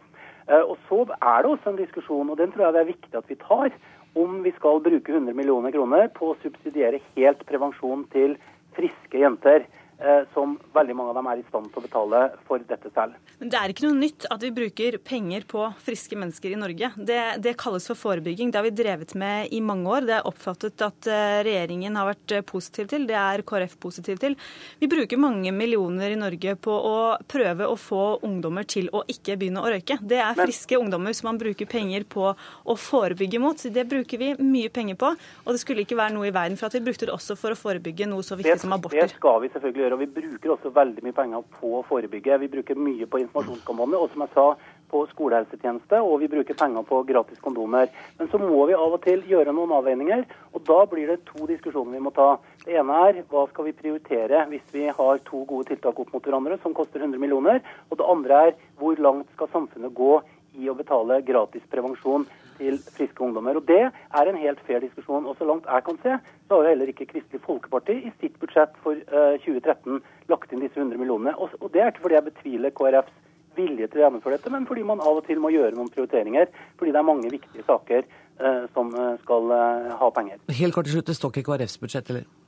Eh, 0.47 0.62
og 0.62 0.76
Så 0.89 1.03
er 1.16 1.43
det 1.43 1.51
også 1.51 1.72
en 1.72 1.80
diskusjon, 1.80 2.30
og 2.30 2.39
den 2.39 2.53
tror 2.53 2.68
jeg 2.68 2.76
det 2.76 2.82
er 2.82 2.93
viktig 2.93 3.18
at 3.18 3.30
vi 3.30 3.39
tar, 3.43 3.74
om 4.17 4.43
vi 4.43 4.53
skal 4.57 4.81
bruke 4.81 5.12
100 5.12 5.37
millioner 5.37 5.75
kroner 5.75 6.09
på 6.17 6.33
å 6.33 6.39
subsidiere 6.43 7.03
helt 7.17 7.43
prevensjon 7.49 8.07
til 8.14 8.37
friske 8.77 9.21
jenter. 9.21 9.67
Eh, 9.99 10.23
som 10.35 10.59
veldig 10.77 10.93
mange 10.93 11.09
av 11.09 11.17
dem 11.17 11.27
er 11.31 11.39
i 11.41 11.45
stand 11.49 11.71
til 11.73 11.81
å 11.81 11.87
betale 11.87 12.19
for 12.45 12.61
dette 12.69 12.91
selv. 12.93 13.15
Men 13.41 13.49
Det 13.49 13.57
er 13.57 13.73
ikke 13.73 13.87
noe 13.87 13.97
nytt 13.97 14.27
at 14.29 14.43
vi 14.45 14.51
bruker 14.53 14.99
penger 15.01 15.47
på 15.49 15.63
friske 15.81 16.19
mennesker 16.21 16.53
i 16.53 16.59
Norge. 16.61 16.91
Det, 17.01 17.21
det 17.41 17.55
kalles 17.57 17.87
for 17.89 17.97
forebygging. 17.97 18.51
Det 18.53 18.61
har 18.61 18.67
vi 18.67 18.75
drevet 18.77 19.15
med 19.17 19.55
i 19.57 19.63
mange 19.65 19.89
år. 19.89 20.05
Det 20.05 20.19
er 20.19 20.29
oppfattet 20.29 20.85
at 20.85 21.09
eh, 21.09 21.39
regjeringen 21.49 21.97
har 21.97 22.11
vært 22.11 22.35
eh, 22.37 22.45
positiv 22.45 22.91
til. 22.93 23.07
Det 23.09 23.17
er 23.17 23.45
KrF 23.49 23.79
positiv 23.81 24.21
til. 24.21 24.37
Vi 24.83 24.91
bruker 24.93 25.23
mange 25.23 25.55
millioner 25.57 26.13
i 26.13 26.21
Norge 26.21 26.59
på 26.61 26.77
å 26.77 26.99
prøve 27.25 27.65
å 27.65 27.81
få 27.81 28.05
ungdommer 28.29 28.69
til 28.69 28.93
å 28.93 29.01
ikke 29.09 29.39
begynne 29.41 29.65
å 29.65 29.73
røyke. 29.73 29.97
Det 30.05 30.21
er 30.21 30.37
friske 30.37 30.77
Men, 30.77 30.91
ungdommer 30.91 31.17
som 31.17 31.31
man 31.31 31.41
bruker 31.41 31.73
penger 31.73 32.05
på 32.05 32.29
å 32.37 32.77
forebygge 32.77 33.41
mot. 33.41 33.65
Det 33.65 33.89
bruker 33.89 34.21
vi 34.21 34.35
mye 34.45 34.69
penger 34.69 35.01
på. 35.01 35.15
Og 35.47 35.57
det 35.57 35.65
skulle 35.65 35.89
ikke 35.89 35.97
være 35.97 36.19
noe 36.19 36.29
i 36.29 36.37
verden 36.37 36.61
for 36.61 36.69
at 36.69 36.77
vi 36.77 36.85
brukte 36.85 37.09
det 37.09 37.17
også 37.17 37.41
for 37.41 37.57
å 37.57 37.61
forebygge 37.65 38.13
noe 38.13 38.21
så 38.21 38.37
viktig 38.37 38.59
det, 38.59 38.61
som 38.61 38.77
aborter. 38.77 39.09
Det 39.09 39.17
skal 39.17 39.41
vi 39.41 39.55
selvfølgelig 39.57 39.86
gjøre. 39.87 39.99
Og 39.99 40.05
vi 40.05 40.12
bruker 40.20 40.55
også 40.55 40.74
veldig 40.76 41.05
mye 41.07 41.16
penger 41.16 41.47
på 41.59 41.72
å 41.78 41.84
forebygge. 41.89 42.41
Vi 42.45 42.53
bruker 42.53 42.78
mye 42.78 43.09
på 43.11 43.22
informasjonskampanje. 43.24 44.03
Og 44.03 44.12
som 44.12 44.26
jeg 44.26 44.34
sa, 44.34 44.49
på 44.91 45.03
skolehelsetjeneste, 45.11 45.99
og 45.99 46.20
vi 46.22 46.28
bruker 46.30 46.55
penger 46.59 46.84
på 46.87 47.01
gratis 47.09 47.41
kondomer. 47.43 47.91
Men 48.20 48.30
så 48.30 48.39
må 48.39 48.66
vi 48.68 48.76
av 48.76 48.95
og 48.95 49.03
til 49.05 49.24
gjøre 49.26 49.55
noen 49.57 49.74
avveininger, 49.80 50.24
og 50.55 50.64
da 50.68 50.78
blir 50.91 51.11
det 51.11 51.24
to 51.28 51.49
diskusjoner 51.51 51.97
vi 51.97 52.05
må 52.07 52.12
ta. 52.14 52.37
Det 52.64 52.78
ene 52.78 53.01
er 53.09 53.20
hva 53.30 53.47
skal 53.51 53.68
vi 53.68 53.76
prioritere 53.80 54.45
hvis 54.53 54.66
vi 54.74 54.87
har 54.87 55.22
to 55.26 55.43
gode 55.49 55.72
tiltak 55.72 55.99
opp 56.03 56.14
mot 56.14 56.24
hverandre 56.24 56.61
som 56.62 56.74
koster 56.76 57.03
100 57.03 57.18
millioner, 57.22 57.62
og 57.91 58.01
det 58.01 58.11
andre 58.14 58.43
er 58.49 58.57
hvor 58.80 58.99
langt 59.03 59.30
skal 59.34 59.51
samfunnet 59.53 59.95
gå 59.97 60.20
i 60.57 60.70
å 60.70 60.78
betale 60.78 61.20
gratis 61.26 61.66
prevensjon 61.72 62.24
til 62.59 62.79
friske 62.97 63.23
ungdommer. 63.25 63.59
Og 63.59 63.67
Det 63.67 63.83
er 63.91 64.31
en 64.31 64.41
helt 64.41 64.61
fair 64.67 64.81
diskusjon. 64.81 65.27
og 65.27 65.37
Så 65.39 65.45
langt 65.45 65.67
jeg 65.67 65.85
kan 65.85 65.99
se, 66.03 66.19
så 66.49 66.55
har 66.55 66.63
jo 66.63 66.69
heller 66.69 66.93
ikke 66.93 67.07
Kristelig 67.07 67.41
Folkeparti 67.47 67.97
i 68.07 68.13
sitt 68.21 68.39
budsjett 68.41 68.75
for 68.83 68.93
uh, 68.93 69.37
2013 69.45 70.01
lagt 70.29 70.53
inn 70.53 70.65
disse 70.65 70.81
100 70.81 70.99
millionene. 70.99 71.37
Og, 71.37 71.73
Det 71.73 71.81
er 71.81 71.93
ikke 71.93 72.05
fordi 72.07 72.19
jeg 72.19 72.29
betviler 72.31 72.71
KrFs 72.71 73.13
vilje 73.57 73.89
til 73.89 74.01
å 74.01 74.05
gjennomføre 74.05 74.37
dette, 74.37 74.51
men 74.53 74.67
fordi 74.69 74.83
man 74.85 75.01
av 75.01 75.17
og 75.17 75.27
til 75.27 75.41
må 75.41 75.49
gjøre 75.49 75.77
noen 75.77 75.89
prioriteringer. 75.89 76.51
Fordi 76.79 76.93
det 76.93 76.99
er 77.01 77.11
mange 77.13 77.31
viktige 77.31 77.65
saker 77.67 78.03
uh, 78.41 78.65
som 78.75 78.93
uh, 78.95 79.17
skal 79.25 79.53
ha 80.01 80.11
penger. 80.11 80.43
Helt 80.49 80.75
kort 80.75 80.85
til 80.85 80.99
slutt, 80.99 81.07
det 81.07 81.17
står 81.17 81.33
ikke 81.33 81.49
KrFs 81.53 81.81
budsjett, 81.81 82.11
eller? 82.11 82.46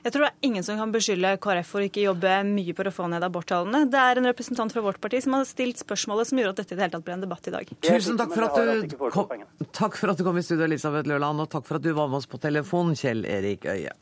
Jeg 0.00 0.14
tror 0.14 0.24
det 0.24 0.28
er 0.30 0.48
ingen 0.48 0.64
som 0.64 0.78
kan 0.80 0.92
beskylde 0.94 1.34
KrF 1.44 1.72
for 1.74 1.84
ikke 1.84 2.06
jobbe 2.06 2.32
mye 2.48 2.74
for 2.76 2.88
å 2.88 2.92
få 2.94 3.08
ned 3.12 3.24
aborttallene. 3.26 3.82
Det 3.92 4.00
er 4.00 4.20
en 4.20 4.28
representant 4.30 4.72
fra 4.72 4.84
vårt 4.84 5.00
parti 5.02 5.20
som 5.20 5.36
har 5.36 5.44
stilt 5.48 5.82
spørsmålet 5.82 6.30
som 6.30 6.40
gjorde 6.40 6.54
at 6.54 6.62
dette 6.62 6.72
i 6.72 6.78
det 6.78 6.86
hele 6.86 6.94
tatt 6.96 7.04
ble 7.04 7.16
en 7.18 7.26
debatt 7.26 7.50
i 7.50 7.54
dag. 7.56 7.74
Tusen 7.84 8.20
takk 8.20 8.32
for 8.32 8.48
at 8.48 8.88
du 8.88 8.96
kom, 9.12 9.44
takk 9.76 10.00
for 10.00 10.14
at 10.14 10.20
du 10.20 10.24
kom 10.24 10.40
i 10.40 10.46
studio, 10.46 10.64
Elisabeth 10.64 11.10
Løland, 11.10 11.44
og 11.44 11.52
takk 11.52 11.68
for 11.68 11.80
at 11.80 11.84
du 11.84 11.92
var 11.92 12.08
med 12.08 12.22
oss 12.22 12.30
på 12.30 12.40
telefon, 12.40 12.96
Kjell 12.96 13.26
Erik 13.28 13.68
Øie. 13.68 13.92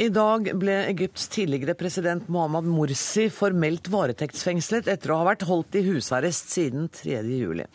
I 0.00 0.08
dag 0.08 0.46
ble 0.56 0.78
Egypts 0.88 1.26
tidligere 1.28 1.74
president 1.76 2.30
Mohammed 2.32 2.70
Morsi 2.72 3.26
formelt 3.28 3.90
varetektsfengslet 3.92 4.88
etter 4.88 5.12
å 5.12 5.18
ha 5.20 5.26
vært 5.28 5.44
holdt 5.44 5.76
i 5.76 5.82
husarrest 5.84 6.48
siden 6.54 6.88
3. 6.88 7.18
juli. 7.28 7.66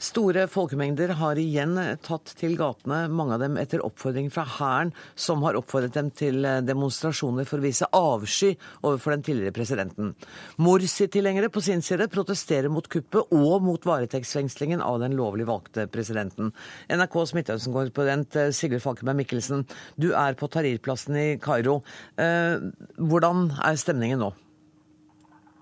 Store 0.00 0.46
folkemengder 0.48 1.10
har 1.18 1.36
igjen 1.36 1.76
tatt 2.00 2.30
til 2.38 2.54
gatene, 2.56 3.02
mange 3.12 3.34
av 3.36 3.42
dem 3.42 3.58
etter 3.60 3.82
oppfordring 3.84 4.30
fra 4.32 4.46
hæren, 4.48 4.94
som 5.12 5.44
har 5.44 5.58
oppfordret 5.60 5.92
dem 5.92 6.08
til 6.16 6.40
demonstrasjoner 6.64 7.44
for 7.44 7.60
å 7.60 7.66
vise 7.66 7.88
avsky 7.92 8.54
overfor 8.80 9.12
den 9.12 9.26
tidligere 9.28 9.52
presidenten. 9.58 10.14
Morsi-tilhengere 10.56 11.52
på 11.52 11.60
sin 11.66 11.84
side 11.84 12.08
protesterer 12.12 12.72
mot 12.72 12.88
kuppet 12.88 13.28
og 13.36 13.60
mot 13.66 13.84
varetektsfengslingen 13.92 14.80
av 14.80 15.02
den 15.04 15.20
lovlig 15.20 15.44
valgte 15.52 15.84
presidenten. 15.92 16.54
NRKs 16.88 17.36
Midtøsten-korrespondent 17.36 18.40
eh, 18.40 18.52
Sigurd 18.56 18.80
Falkenberg 18.86 19.20
Mikkelsen, 19.20 19.68
du 20.00 20.14
er 20.16 20.32
på 20.40 20.48
Tahrir-plassen 20.48 21.20
i 21.20 21.30
Kairo. 21.44 21.82
Eh, 22.16 22.56
hvordan 22.96 23.50
er 23.60 23.84
stemningen 23.84 24.24
nå? 24.24 24.32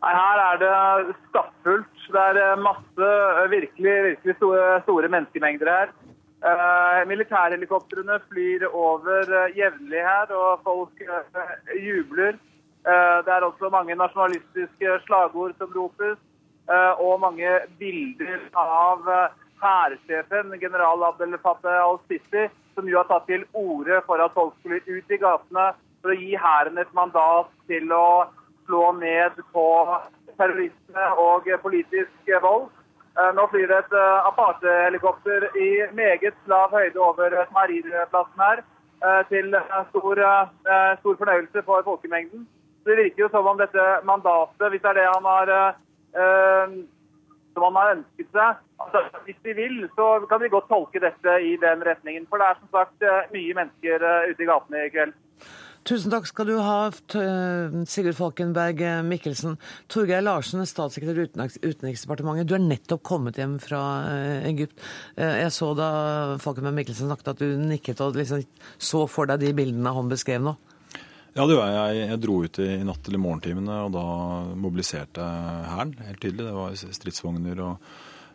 Her 0.03 0.41
er 0.41 0.59
det 0.63 1.15
stappfullt. 1.29 2.03
Det 2.13 2.21
er 2.23 2.39
eh, 2.39 2.61
masse 2.63 3.09
eh, 3.09 3.51
virkelig, 3.51 3.95
virkelig 4.05 4.37
store, 4.37 4.81
store 4.83 5.09
menneskemengder 5.09 5.71
her. 5.71 5.91
Eh, 6.39 7.01
militærhelikoptrene 7.11 8.21
flyr 8.29 8.69
over 8.69 9.27
uh, 9.27 9.59
jevnlig 9.59 10.05
her, 10.07 10.31
og 10.31 10.61
folk 10.65 11.03
eh, 11.03 11.83
jubler. 11.83 12.39
det 13.25 13.33
er 13.35 13.45
også 13.45 13.69
mange 13.69 13.95
nasjonalistiske 13.95 14.93
slagord 15.07 15.53
som 15.59 15.73
ropes, 15.77 16.17
og 16.99 17.21
mange 17.21 17.51
bilder 17.79 18.39
av 18.55 19.03
hærsjefen, 19.61 20.55
general 20.61 21.03
Abdel 21.05 21.35
Fattah 21.43 21.83
al-Sisi, 21.83 22.47
som 22.75 22.89
jo 22.89 22.97
har 23.01 23.09
tatt 23.11 23.27
til 23.27 23.45
orde 23.53 23.99
for 24.07 24.23
at 24.25 24.33
folk 24.33 24.55
skulle 24.61 24.81
ut 24.87 25.13
i 25.13 25.21
gatene 25.21 25.67
for 26.01 26.15
å 26.15 26.17
gi 26.17 26.39
hæren 26.39 26.79
et 26.79 26.95
mandat 26.97 27.51
til 27.69 27.93
å 27.93 28.07
slå 28.69 28.93
ned 29.01 29.41
på 29.53 29.67
terrorisme 30.37 31.07
og 31.19 31.49
politisk 31.65 32.35
vold. 32.45 32.69
Eh, 33.19 33.31
nå 33.35 33.49
flyr 33.51 33.67
det 33.67 33.79
et 33.83 33.95
eh, 33.99 34.27
Aparte-helikopter 34.29 35.49
i 35.59 35.71
meget 35.97 36.37
lav 36.51 36.71
høyde 36.71 37.01
over 37.03 37.35
Tahrir-plassen 37.51 38.45
her. 38.45 38.63
Eh, 38.99 39.23
til 39.31 39.57
stor, 39.91 40.21
stor, 41.01 41.17
fornøyelse 41.19 41.63
for 41.67 41.83
folkemengden. 41.87 42.47
Så 42.83 42.91
Det 42.91 42.97
virker 43.03 43.25
jo 43.25 43.29
som 43.33 43.47
om 43.47 43.59
dette 43.59 43.85
mandatet, 44.05 44.71
hvis 44.71 44.83
det 44.83 44.91
er 44.91 44.99
det 44.99 45.09
han 45.15 45.27
har, 45.27 45.51
som 47.53 47.65
han 47.67 47.77
har 47.77 47.91
ønsket 47.97 48.29
seg 48.33 48.55
altså, 48.81 49.01
Hvis 49.25 49.37
de 49.45 49.53
vil, 49.55 49.77
så 49.97 50.07
kan 50.31 50.41
vi 50.41 50.49
godt 50.49 50.69
tolke 50.69 51.03
dette 51.03 51.35
i 51.43 51.57
den 51.61 51.83
retningen. 51.85 52.27
For 52.31 52.39
det 52.39 52.47
er 52.47 52.61
som 52.61 52.71
sagt 52.73 53.35
mye 53.35 53.55
mennesker 53.59 54.07
ute 54.31 54.43
i 54.43 54.49
gatene 54.49 54.87
i 54.87 54.93
kveld. 54.95 55.13
Tusen 55.89 56.13
takk 56.13 56.27
skal 56.29 56.51
du 56.51 56.59
ha, 56.61 56.91
Sigurd 57.89 58.17
Falkenberg 58.19 58.83
Mikkelsen. 59.09 59.55
Torgeir 59.89 60.21
Larsen, 60.21 60.61
statssekretær 60.69 61.23
i 61.23 61.63
Utenriksdepartementet. 61.65 62.45
Du 62.51 62.59
er 62.59 62.61
nettopp 62.61 63.01
kommet 63.09 63.41
hjem 63.41 63.55
fra 63.63 63.81
eh, 64.11 64.51
Egypt. 64.51 64.77
Eh, 65.17 65.39
jeg 65.47 65.55
så 65.57 65.71
da 65.79 65.89
Falkenberg 66.45 66.77
Mikkelsen 66.77 67.09
snakket 67.09 67.33
at 67.33 67.41
du 67.41 67.57
nikket 67.63 68.05
og 68.05 68.21
liksom 68.21 68.45
så 68.77 69.07
for 69.09 69.33
deg 69.33 69.41
de 69.47 69.55
bildene 69.57 69.97
han 69.97 70.13
beskrev 70.13 70.45
nå. 70.45 70.57
Ja, 71.33 71.47
det 71.47 71.57
gjorde 71.57 71.73
jeg. 71.73 72.05
Jeg 72.05 72.23
dro 72.27 72.39
ut 72.45 72.63
i 72.67 72.71
natt 72.85 73.05
til 73.09 73.17
i 73.17 73.25
morgentimene, 73.25 73.81
og 73.89 73.97
da 73.97 74.07
mobiliserte 74.61 75.33
Hæren 75.73 75.99
helt 76.05 76.21
tydelig. 76.21 76.51
Det 76.51 76.57
var 76.61 76.81
stridsvogner 77.01 77.65
og, 77.65 77.93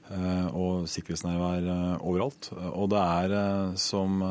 eh, 0.10 0.46
og 0.50 0.88
sikkerhetsnærvær 0.90 1.74
overalt. 2.02 2.56
Og 2.74 2.96
det 2.98 3.10
er, 3.10 3.42
som, 3.78 4.24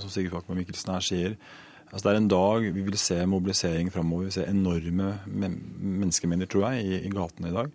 som 0.00 0.12
Sigurd 0.14 0.38
Falkenberg 0.38 0.64
Mikkelsen 0.64 0.96
her 0.96 1.12
sier, 1.12 1.42
Altså 1.90 2.06
det 2.06 2.12
er 2.12 2.20
en 2.20 2.30
dag 2.30 2.66
vi 2.70 2.84
vil 2.86 2.98
se 3.00 3.16
mobilisering 3.26 3.90
framover. 3.90 4.26
Vi 4.26 4.30
vil 4.30 4.36
se 4.38 4.46
enorme 4.46 5.14
menneskemengder, 5.26 6.50
tror 6.50 6.68
jeg, 6.68 6.84
i, 6.86 7.00
i, 7.08 7.10
gatene 7.14 7.50
i 7.50 7.56
dag. 7.56 7.72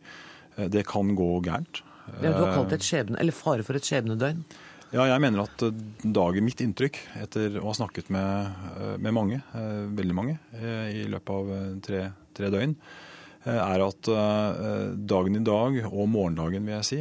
Eh, 0.55 0.69
det 0.71 0.85
kan 0.87 1.11
gå 1.17 1.31
gærent. 1.43 1.81
Ja, 2.21 2.31
du 2.31 2.45
har 2.45 2.53
kalt 2.53 2.71
det 2.71 2.79
et 2.79 2.87
skjebne, 2.87 3.19
eller 3.19 3.35
fare 3.35 3.65
for 3.65 3.75
et 3.75 3.87
skjebnedøgn? 3.87 4.45
Ja, 4.93 5.07
jeg 5.09 5.19
mener 5.23 5.43
at 5.43 5.65
eh, 5.67 5.81
dagen, 6.05 6.47
mitt 6.47 6.63
inntrykk 6.63 7.01
etter 7.25 7.57
å 7.59 7.67
ha 7.67 7.75
snakket 7.75 8.13
med, 8.13 8.61
eh, 8.77 8.93
med 9.03 9.17
mange, 9.17 9.41
veldig 9.99 10.15
mange, 10.15 10.37
i 10.61 11.03
løpet 11.11 11.35
av 11.35 11.51
tre, 11.83 12.05
tre 12.37 12.53
døgn, 12.53 12.77
er 13.45 13.81
at 13.85 14.07
dagen 15.05 15.35
i 15.37 15.43
dag, 15.45 15.75
og 15.91 16.07
morgendagen 16.09 16.63
vil 16.65 16.79
jeg 16.79 16.87
si, 16.87 16.97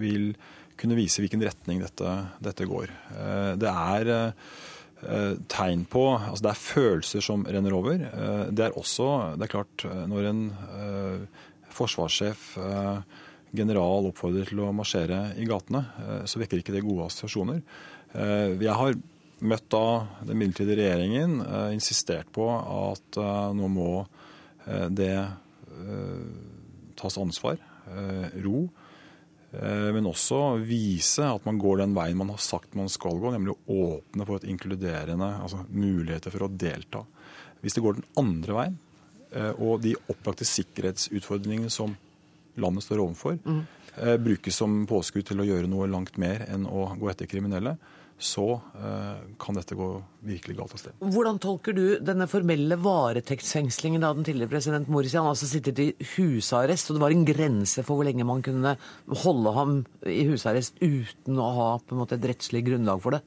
vil 0.00 0.32
kunne 0.80 0.96
vise 0.98 1.22
hvilken 1.22 1.44
retning 1.46 1.78
dette, 1.84 2.14
dette 2.42 2.66
går. 2.66 2.90
Det 3.60 3.70
er 3.70 4.10
Eh, 4.10 4.32
tegn 5.00 5.86
på 5.88 6.02
altså 6.18 6.44
Det 6.44 6.50
er 6.50 6.60
følelser 6.60 7.24
som 7.24 7.44
renner 7.48 7.74
over. 7.76 8.02
Eh, 8.04 8.44
det 8.52 8.66
er 8.66 8.78
også 8.78 9.36
det 9.40 9.46
er 9.46 9.54
klart, 9.54 9.84
eh, 9.88 10.04
når 10.10 10.30
en 10.30 10.42
forsvarssjef, 11.70 12.56
general, 13.54 14.08
oppfordrer 14.10 14.48
til 14.50 14.60
å 14.62 14.72
marsjere 14.74 15.20
i 15.38 15.46
gatene, 15.48 15.80
så 16.28 16.40
vekker 16.42 16.60
ikke 16.60 16.74
det 16.74 16.82
gode 16.82 17.06
assosiasjoner. 17.06 17.60
Jeg 18.58 18.74
har 18.74 18.98
møtt 19.40 19.68
da 19.70 19.84
den 20.26 20.38
midlertidige 20.38 20.80
regjeringen, 20.82 21.38
insistert 21.74 22.30
på 22.34 22.48
at 22.50 23.20
nå 23.54 23.70
må 23.70 23.92
det 24.90 25.14
tas 26.98 27.18
ansvar, 27.22 27.62
ro. 28.44 28.66
Eh, 29.52 29.88
men 29.94 30.06
også 30.06 30.60
vise 30.62 31.26
at 31.26 31.46
man 31.48 31.58
går 31.58 31.82
den 31.82 31.94
veien 31.96 32.18
man 32.18 32.30
har 32.30 32.42
sagt 32.42 32.76
man 32.78 32.90
skal 32.92 33.18
gå, 33.18 33.32
nemlig 33.34 33.56
å 33.56 33.78
åpne 33.96 34.26
for 34.28 34.38
et 34.38 34.46
inkluderende, 34.50 35.30
altså 35.42 35.64
muligheter 35.68 36.34
for 36.34 36.46
å 36.46 36.52
delta. 36.52 37.02
Hvis 37.60 37.76
det 37.76 37.82
går 37.84 37.98
den 37.98 38.08
andre 38.20 38.58
veien, 38.60 38.78
eh, 39.34 39.52
og 39.58 39.82
de 39.84 39.96
opplagte 40.12 40.46
sikkerhetsutfordringene 40.48 41.72
som 41.72 41.96
landet 42.60 42.84
står 42.84 43.02
overfor, 43.02 43.38
mm. 43.42 43.60
brukes 44.22 44.56
som 44.58 44.82
påskudd 44.90 45.26
til 45.30 45.42
å 45.42 45.46
gjøre 45.46 45.70
noe 45.70 45.86
langt 45.90 46.18
mer 46.20 46.42
enn 46.50 46.66
å 46.68 46.90
gå 46.98 47.08
etter 47.10 47.28
kriminelle, 47.30 47.76
så 48.20 48.44
eh, 48.76 49.20
kan 49.40 49.56
dette 49.56 49.76
gå 49.76 49.88
virkelig 50.28 50.56
galt 50.58 50.74
av 50.76 50.80
sted. 50.82 50.96
Hvordan 51.00 51.38
tolker 51.40 51.74
du 51.76 51.84
denne 52.04 52.26
formelle 52.28 52.76
varetektsfengslingen 52.80 54.04
av 54.04 54.18
den 54.18 54.26
tidligere 54.28 54.52
president 54.52 54.90
Morsi? 54.92 55.14
Han 55.16 55.30
har 55.30 55.34
altså 55.34 55.48
sittet 55.48 55.80
i 55.80 55.88
husarrest, 56.14 56.90
og 56.90 56.98
det 56.98 57.04
var 57.04 57.14
en 57.16 57.24
grense 57.28 57.84
for 57.86 57.96
hvor 57.96 58.08
lenge 58.08 58.26
man 58.28 58.44
kunne 58.44 58.74
holde 59.24 59.54
ham 59.56 59.78
i 60.04 60.20
husarrest 60.28 60.76
uten 60.84 61.40
å 61.40 61.48
ha 61.56 61.70
på 61.80 61.96
en 61.96 62.02
måte 62.02 62.20
et 62.20 62.28
rettslig 62.32 62.66
grunnlag 62.68 63.00
for 63.00 63.16
det. 63.16 63.22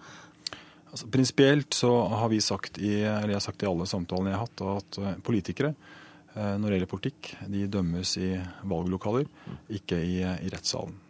Altså, 0.93 1.09
Prinsipielt 1.09 1.73
så 1.73 1.91
har 2.13 2.29
vi 2.29 2.41
sagt 2.45 2.77
i, 2.77 2.99
eller 3.01 3.33
jeg 3.33 3.41
har 3.41 3.47
sagt 3.47 3.65
i 3.65 3.69
alle 3.71 3.89
samtalene 3.89 4.29
jeg 4.29 4.37
har 4.37 4.45
hatt, 4.45 4.65
at 4.77 5.01
eh, 5.01 5.21
politikere 5.25 5.73
eh, 5.73 6.53
når 6.53 6.67
det 6.67 6.77
gjelder 6.77 6.93
politikk, 6.93 7.31
de 7.49 7.65
dømmes 7.79 8.17
i 8.21 8.35
valglokaler, 8.69 9.25
ikke 9.73 9.97
i, 10.05 10.19
i 10.21 10.53
rettssalen. 10.53 11.01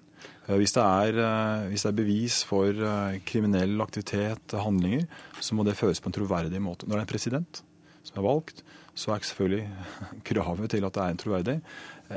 Eh, 0.48 0.60
hvis 0.60 0.76
det, 0.76 0.84
er, 0.84 1.20
eh, 1.24 1.66
hvis 1.72 1.86
det, 1.86 1.91
er, 1.91 2.00
bevis 2.02 2.41
for 2.48 2.70
eh, 2.76 3.20
kriminell 3.28 3.80
aktivitet, 3.84 4.56
handlinger, 4.60 5.08
så 5.39 5.56
må 5.56 5.66
det 5.68 5.78
føres 5.80 6.04
på 6.04 6.12
en 6.12 6.18
troverdig 6.20 6.62
måte. 6.64 6.88
Når 6.88 6.98
det 6.98 7.02
er 7.02 7.08
en 7.08 7.14
president 7.14 7.64
som 8.04 8.20
er 8.20 8.28
valgt, 8.28 8.64
så 8.94 9.14
er 9.14 9.24
selvfølgelig 9.26 9.64
kravet 10.30 10.74
til 10.74 10.86
at 10.86 10.96
det 10.96 11.04
er 11.04 11.14
en 11.14 11.22
troverdig, 11.24 11.58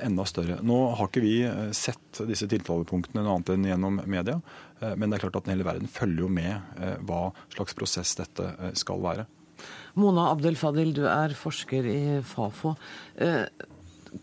enda 0.03 0.27
større. 0.29 0.59
Nå 0.67 0.77
har 0.99 1.09
ikke 1.09 1.23
vi 1.25 1.37
sett 1.73 2.19
disse 2.29 2.49
tiltalepunktene 2.51 3.23
noe 3.23 3.37
annet 3.39 3.53
enn 3.55 3.69
gjennom 3.71 4.01
media, 4.05 4.35
men 4.83 5.07
det 5.07 5.17
er 5.17 5.23
klart 5.23 5.39
at 5.39 5.49
hele 5.49 5.65
verden 5.65 5.89
følger 5.89 6.27
jo 6.27 6.29
med 6.29 6.83
hva 7.09 7.31
slags 7.55 7.73
prosess 7.79 8.13
dette 8.19 8.51
skal 8.77 9.01
være. 9.01 9.25
Mona 9.97 10.27
Abdel 10.35 10.59
Fadil, 10.61 10.93
du 10.93 11.07
er 11.09 11.33
forsker 11.39 11.89
i 11.89 12.01
Fafo. 12.29 12.75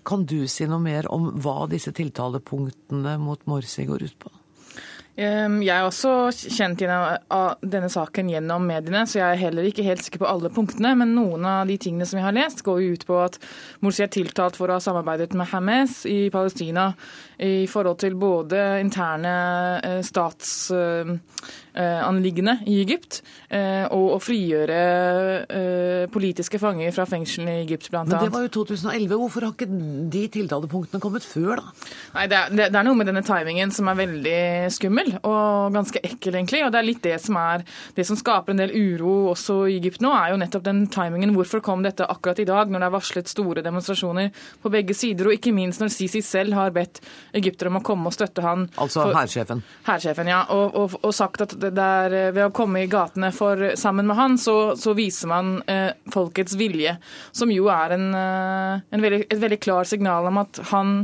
Kan 0.06 0.28
du 0.30 0.44
si 0.52 0.68
noe 0.70 0.82
mer 0.84 1.10
om 1.14 1.32
hva 1.44 1.68
disse 1.72 1.94
tiltalepunktene 1.96 3.18
mot 3.22 3.44
Morsi 3.50 3.86
går 3.90 4.08
ut 4.08 4.18
på? 4.20 4.34
Jeg 5.14 5.70
er 5.70 5.86
også 5.86 6.32
kjent 6.34 6.82
av 6.90 7.60
denne 7.62 7.90
saken 7.94 8.32
gjennom 8.32 8.64
mediene, 8.66 9.04
så 9.06 9.20
jeg 9.20 9.28
er 9.28 9.42
heller 9.44 9.68
ikke 9.70 9.86
helt 9.86 10.02
sikker 10.02 10.24
på 10.24 10.30
alle 10.30 10.50
punktene. 10.50 10.96
Men 10.98 11.14
noen 11.14 11.46
av 11.46 11.70
de 11.70 11.76
tingene 11.78 12.08
som 12.10 12.18
jeg 12.18 12.26
har 12.26 12.34
lest, 12.34 12.64
går 12.66 12.82
ut 12.96 13.06
på 13.06 13.20
at 13.22 13.38
Morsi 13.86 14.02
er 14.08 14.10
tiltalt 14.14 14.58
for 14.58 14.74
å 14.74 14.80
ha 14.80 14.82
samarbeidet 14.82 15.38
med 15.38 15.52
Hamas 15.52 16.00
i 16.10 16.32
Palestina 16.34 16.88
i 17.38 17.68
forhold 17.70 18.02
til 18.02 18.18
både 18.18 18.64
interne 18.82 19.36
eh, 19.84 20.02
stats 20.06 20.72
Eh, 20.74 21.14
anliggende 21.82 22.58
i 22.70 22.80
Egypt, 22.84 23.22
eh, 23.50 23.86
og 23.94 24.16
å 24.16 24.20
frigjøre 24.22 24.80
eh, 25.48 26.04
politiske 26.14 26.60
fanger 26.62 26.94
fra 26.96 27.06
fengslene 27.10 27.58
i 27.58 27.64
Egypt, 27.64 27.90
annet. 27.94 28.14
Men 28.14 28.28
det 28.28 28.34
var 28.36 28.46
jo 28.46 28.52
2011. 28.60 29.16
Hvorfor 29.24 29.48
har 29.48 29.56
ikke 29.56 29.70
de 30.14 30.24
tiltalepunktene 30.34 31.02
kommet 31.04 31.26
før, 31.26 31.62
da? 31.62 31.90
Nei, 32.14 32.28
det 32.30 32.40
er, 32.40 32.54
det 32.60 32.70
er, 32.70 32.86
noe 32.86 33.00
med 33.00 33.10
denne 33.10 33.24
timingen 33.26 33.74
som 33.74 33.90
er 33.90 34.00
veldig 34.00 34.42
skummel, 34.76 35.14
og 35.22 35.74
ganske 35.76 36.02
ekkel, 36.04 36.38
egentlig. 36.38 36.64
Og 36.68 36.74
det 36.74 36.82
er 36.82 36.88
litt 36.88 37.04
det 37.06 37.18
som 37.24 37.40
er 37.42 37.66
det 37.98 38.06
som 38.08 38.20
skaper 38.20 38.54
en 38.54 38.64
del 38.64 38.74
uro 38.74 39.32
også 39.32 39.64
i 39.72 39.78
Egypt 39.80 40.04
nå, 40.04 40.14
er 40.14 40.34
jo 40.34 40.40
nettopp 40.42 40.68
den 40.68 40.86
timingen. 40.94 41.34
Hvorfor 41.38 41.64
kom 41.66 41.86
dette 41.86 42.08
akkurat 42.10 42.42
i 42.44 42.48
dag, 42.50 42.70
når 42.70 42.84
det 42.84 42.90
er 42.90 42.96
varslet 42.98 43.32
store 43.32 43.66
demonstrasjoner 43.66 44.30
på 44.62 44.74
begge 44.74 44.98
sider, 44.98 45.30
og 45.30 45.38
ikke 45.38 45.56
minst 45.56 45.82
når 45.82 45.94
Sisi 45.94 46.22
selv 46.26 46.58
har 46.58 46.74
bedt 46.76 47.02
egyptere 47.38 47.72
om 47.72 47.80
å 47.80 47.84
komme 47.86 48.10
og 48.10 48.16
støtte 48.16 48.44
han. 48.46 48.68
Altså 48.82 49.08
hærsjefen? 49.14 49.64
Hærsjefen, 49.88 50.30
ja. 50.32 50.44
Og, 50.54 50.78
og, 50.78 50.98
og 51.02 51.14
sagt 51.16 51.44
at 51.46 51.56
der 51.72 52.14
eh, 52.18 52.32
ved 52.36 52.48
å 52.48 52.54
komme 52.56 52.84
i 52.84 52.90
gatene 52.92 53.32
for, 53.36 53.72
sammen 53.80 54.08
med 54.10 54.18
han, 54.20 54.38
så, 54.42 54.76
så 54.80 54.96
viser 54.98 55.32
man 55.32 55.56
eh, 55.72 55.92
folkets 56.14 56.58
vilje. 56.60 56.98
Som 57.32 57.54
jo 57.54 57.70
er 57.72 57.96
en, 57.96 58.10
eh, 58.18 58.84
en 58.90 59.06
veldig, 59.06 59.24
et 59.30 59.42
veldig 59.42 59.60
klart 59.64 59.92
signal 59.92 60.28
om 60.30 60.42
at 60.44 60.60
han 60.74 60.96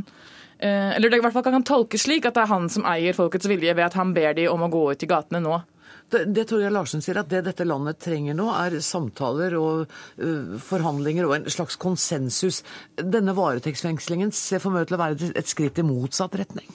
eh, 0.59 0.95
Eller 0.95 1.09
det 1.09 1.19
i 1.19 1.23
hvert 1.23 1.35
fall 1.35 1.47
kan 1.47 1.65
tolkes 1.65 2.03
slik 2.07 2.27
at 2.27 2.35
det 2.35 2.45
er 2.45 2.53
han 2.53 2.69
som 2.71 2.87
eier 2.89 3.17
folkets 3.17 3.47
vilje 3.49 3.75
ved 3.75 3.85
at 3.87 3.97
han 3.99 4.13
ber 4.15 4.35
de 4.37 4.49
om 4.51 4.65
å 4.65 4.71
gå 4.71 4.85
ut 4.91 5.05
i 5.05 5.09
gatene 5.09 5.43
nå. 5.45 5.61
Det, 6.09 6.23
det 6.33 6.45
Torgeir 6.49 6.73
Larsen 6.73 7.03
sier, 7.05 7.19
at 7.21 7.29
det 7.29 7.43
dette 7.45 7.65
landet 7.67 7.99
trenger 8.01 8.35
nå, 8.37 8.47
er 8.55 8.79
samtaler 8.83 9.53
og 9.59 9.91
uh, 10.21 10.55
forhandlinger 10.63 11.27
og 11.27 11.35
en 11.35 11.49
slags 11.53 11.77
konsensus. 11.79 12.63
Denne 12.97 13.35
varetektsfengslingen 13.37 14.33
ser 14.35 14.63
for 14.63 14.73
meg 14.73 14.87
til 14.89 14.97
å 14.97 15.01
være 15.01 15.31
et 15.37 15.49
skritt 15.49 15.77
i 15.81 15.85
motsatt 15.85 16.37
retning? 16.39 16.65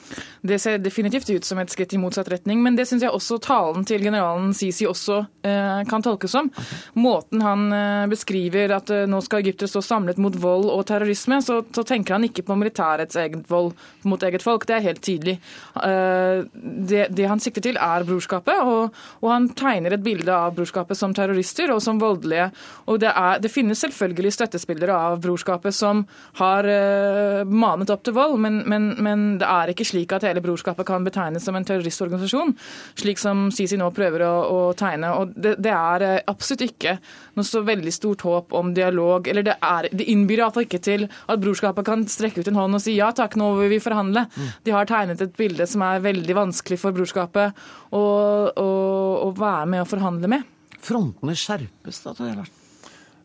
Det 0.45 0.59
ser 0.61 0.79
definitivt 0.83 1.31
ut 1.33 1.47
som 1.47 1.59
et 1.59 1.73
skritt 1.73 1.95
i 1.97 1.99
motsatt 1.99 2.29
retning, 2.31 2.61
men 2.63 2.77
det 2.79 2.87
syns 2.87 3.03
jeg 3.03 3.11
også 3.11 3.39
talen 3.43 3.87
til 3.87 4.05
generalen 4.05 4.53
Sisi 4.55 4.87
også 4.87 5.19
uh, 5.25 5.81
kan 5.89 6.05
tolkes 6.05 6.35
som. 6.35 6.51
Okay. 6.53 6.79
Måten 7.03 7.43
han 7.43 7.67
uh, 7.73 8.05
beskriver 8.11 8.77
at 8.77 8.93
nå 9.09 9.19
skal 9.25 9.43
Egypter 9.43 9.69
stå 9.69 9.83
samlet 9.83 10.21
mot 10.21 10.35
vold 10.39 10.69
og 10.71 10.85
terrorisme, 10.87 11.41
så, 11.43 11.59
så, 11.75 11.83
tenker 11.85 12.15
han 12.15 12.25
ikke 12.27 12.45
på 12.47 12.55
militærets 12.57 13.17
eget 13.19 13.43
vold 13.49 13.73
mot 14.07 14.23
eget 14.23 14.43
folk. 14.45 14.63
Det 14.67 14.77
er 14.77 14.85
helt 14.87 15.03
tydelig. 15.05 15.35
Det, 15.75 17.03
det, 17.13 17.27
han 17.29 17.41
sikter 17.41 17.63
til, 17.65 17.77
er 17.81 18.05
brorskapet. 18.07 18.63
og 18.63 19.24
og 19.25 19.31
han 19.31 19.47
tegner 19.57 19.95
et 19.95 20.03
bilde 20.05 20.29
av 20.29 20.53
brorskapet 20.53 20.97
som 20.97 21.13
terrorister 21.15 21.71
og 21.73 21.81
som 21.81 21.97
voldelige. 22.01 22.51
Og 22.91 22.99
det, 23.01 23.09
er, 23.09 23.39
det 23.41 23.49
finnes 23.49 23.79
selvfølgelig 23.81 24.33
støttespillere 24.35 24.93
av 24.93 25.17
brorskapet 25.23 25.73
som 25.73 26.03
har 26.37 26.67
uh, 26.69 27.41
manet 27.49 27.89
opp 27.93 28.03
til 28.05 28.13
vold, 28.17 28.37
men, 28.43 28.61
men, 28.69 28.91
men, 29.01 29.25
det 29.41 29.49
er 29.49 29.71
ikke 29.73 29.87
slik 29.87 30.13
at 30.13 30.27
hele 30.27 30.43
brorskapet 30.45 30.85
kan 30.87 31.05
betegnes 31.07 31.45
som 31.47 31.57
en 31.57 31.65
terroristorganisasjon, 31.65 32.53
slik 33.01 33.21
som 33.21 33.47
Sisi 33.55 33.79
nå 33.81 33.89
prøver 33.95 34.27
å, 34.27 34.33
å 34.45 34.59
tegne. 34.77 35.09
Og 35.17 35.33
det, 35.33 35.55
det 35.65 35.73
er 35.73 36.05
uh, 36.05 36.21
absolutt 36.29 36.67
ikke 36.67 36.97
noe 37.35 37.47
så 37.47 37.63
veldig 37.65 37.95
stort 37.95 38.27
håp 38.27 38.53
om 38.55 38.75
dialog. 38.77 39.27
eller 39.31 39.47
Det, 39.49 39.57
er, 39.57 39.89
det 39.89 40.09
innbyr 40.13 40.43
iallfall 40.43 40.67
ikke 40.67 40.83
til 40.85 41.07
at 41.09 41.41
brorskapet 41.41 41.89
kan 41.89 42.05
strekke 42.11 42.45
ut 42.45 42.53
en 42.53 42.61
hånd 42.61 42.77
og 42.77 42.85
si 42.85 42.93
ja 42.99 43.09
takk, 43.15 43.39
nå 43.41 43.55
vil 43.63 43.73
vi 43.73 43.81
forhandle. 43.81 44.27
Mm. 44.29 44.53
De 44.69 44.77
har 44.77 44.89
tegnet 44.89 45.25
et 45.25 45.35
bilde 45.39 45.65
som 45.69 45.81
er 45.87 46.05
veldig 46.05 46.37
vanskelig 46.37 46.77
for 46.81 46.93
brorskapet. 46.93 47.65
og, 47.95 48.53
og 48.61 49.14
å, 49.17 49.31
være 49.35 49.65
med 49.71 49.83
og 49.83 49.89
forhandle 49.89 50.29
med. 50.31 50.53
Frontene 50.85 51.35
skjerpes 51.37 52.01
da, 52.03 52.13
Tor 52.17 52.45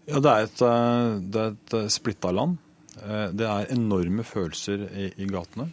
Ja, 0.08 0.20
det 0.20 0.32
er 0.32 0.48
et, 0.48 0.64
eh, 0.64 1.12
det 1.20 1.42
er 1.42 1.54
et 1.54 1.76
eh, 1.78 1.88
splitta 1.92 2.32
land. 2.34 2.58
Eh, 3.00 3.28
det 3.36 3.46
er 3.46 3.72
enorme 3.74 4.24
følelser 4.26 4.86
i, 4.90 5.10
i, 5.16 5.30
gatene. 5.30 5.70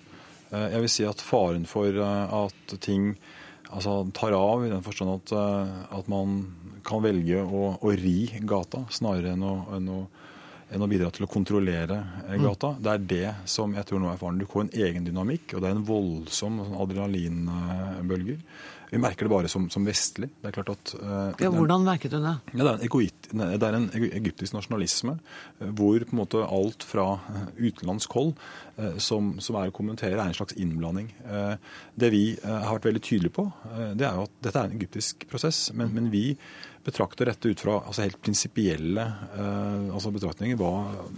Jeg 0.47 0.80
vil 0.80 0.91
si 0.91 1.03
at 1.03 1.20
faren 1.20 1.65
for 1.68 1.91
at 1.99 2.76
ting 2.80 3.09
altså, 3.68 3.97
tar 4.15 4.32
av, 4.32 4.61
i 4.63 4.70
den 4.72 4.86
forstand 4.86 5.11
at, 5.18 5.34
at 5.91 6.07
man 6.07 6.38
kan 6.88 7.03
velge 7.03 7.41
å, 7.43 7.74
å, 7.76 7.91
ri 7.99 8.30
gata 8.47 8.86
snarere 8.95 9.34
enn 9.36 9.43
å, 9.43 9.57
enn 9.76 9.89
å 9.91 9.97
enn 10.74 10.84
å 10.84 10.89
bidra 10.89 11.09
til 11.15 11.24
å 11.26 11.30
kontrollere 11.32 11.97
mm. 12.28 12.41
gata. 12.43 12.74
Mm. 12.76 12.82
Det 12.84 12.93
er 12.93 13.05
det 13.11 13.34
som 13.49 13.76
jeg 13.76 13.88
tror 13.88 14.01
nå 14.03 14.11
er 14.11 14.20
faren. 14.20 14.39
Du 14.41 14.47
får 14.49 14.65
en 14.65 14.74
egen 14.88 15.05
dynamikk, 15.07 15.55
og 15.55 15.63
det 15.63 15.70
er 15.70 15.78
en 15.78 15.86
voldsom 15.88 16.59
adrenalinbølger. 16.84 18.41
Vi 18.90 19.00
merker 19.02 19.28
det 19.28 19.32
bare 19.34 19.50
som, 19.52 19.66
som 19.70 19.86
vestlig. 19.88 20.30
Det 20.42 20.50
er 20.50 20.56
klart 20.56 20.72
at... 20.72 20.94
Uh, 20.96 21.34
ja, 21.42 21.50
Hvordan 21.52 21.84
merket 21.84 22.14
du 22.14 22.22
det? 22.24 22.36
Ja, 22.54 22.62
det, 22.62 22.72
er 22.72 22.86
egoit, 22.88 23.30
det, 23.34 23.68
er 23.68 23.76
en 23.76 23.90
egyptisk 24.08 24.56
nasjonalisme 24.56 25.18
uh, 25.18 25.68
hvor 25.68 26.00
på 26.00 26.16
en 26.16 26.22
måte 26.22 26.44
alt 26.46 26.86
fra 26.88 27.08
uh, 27.20 27.42
utenlandsk 27.60 28.16
hold 28.16 28.32
uh, 28.80 28.96
som, 29.04 29.34
som, 29.44 29.60
er 29.60 29.74
å 29.74 29.76
kommentere, 29.76 30.16
er 30.16 30.32
en 30.32 30.38
slags 30.38 30.56
innblanding. 30.56 31.12
det 31.98 32.10
vi 32.14 32.24
har 32.44 32.78
vært 32.78 32.88
veldig 32.88 33.02
tydelige 33.04 33.36
på, 33.36 33.44
det 33.98 34.06
er 34.06 34.16
jo 34.16 34.26
at 34.28 34.34
dette 34.46 34.62
er 34.62 34.70
en 34.70 34.78
egyptisk 34.78 35.26
prosess. 35.30 35.68
Men, 35.76 35.92
men 35.96 36.12
vi 36.14 36.24
betrakter 36.88 37.28
dette 37.30 37.52
ut 37.52 37.62
fra 37.62 37.76
altså 37.82 38.06
helt 38.06 38.22
prinsipielle 38.24 39.04
altså 39.38 40.12
betraktninger. 40.16 40.56
Hva, 40.60 40.72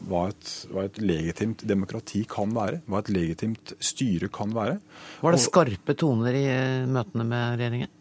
hva, 0.09 0.23
et, 0.31 0.49
hva, 0.73 0.87
et, 0.89 0.97
legitimt 1.03 1.61
demokrati 1.69 2.23
kan 2.29 2.51
være. 2.55 2.81
Hva 2.89 3.03
et 3.03 3.13
legitimt 3.13 3.75
styre 3.77 4.31
kan 4.33 4.51
være. 4.55 4.79
Var 5.21 5.37
det 5.37 5.43
skarpe 5.45 5.95
toner 5.99 6.37
i 6.39 6.45
møtene 6.89 7.27
med 7.29 7.61
regjeringen? 7.61 7.93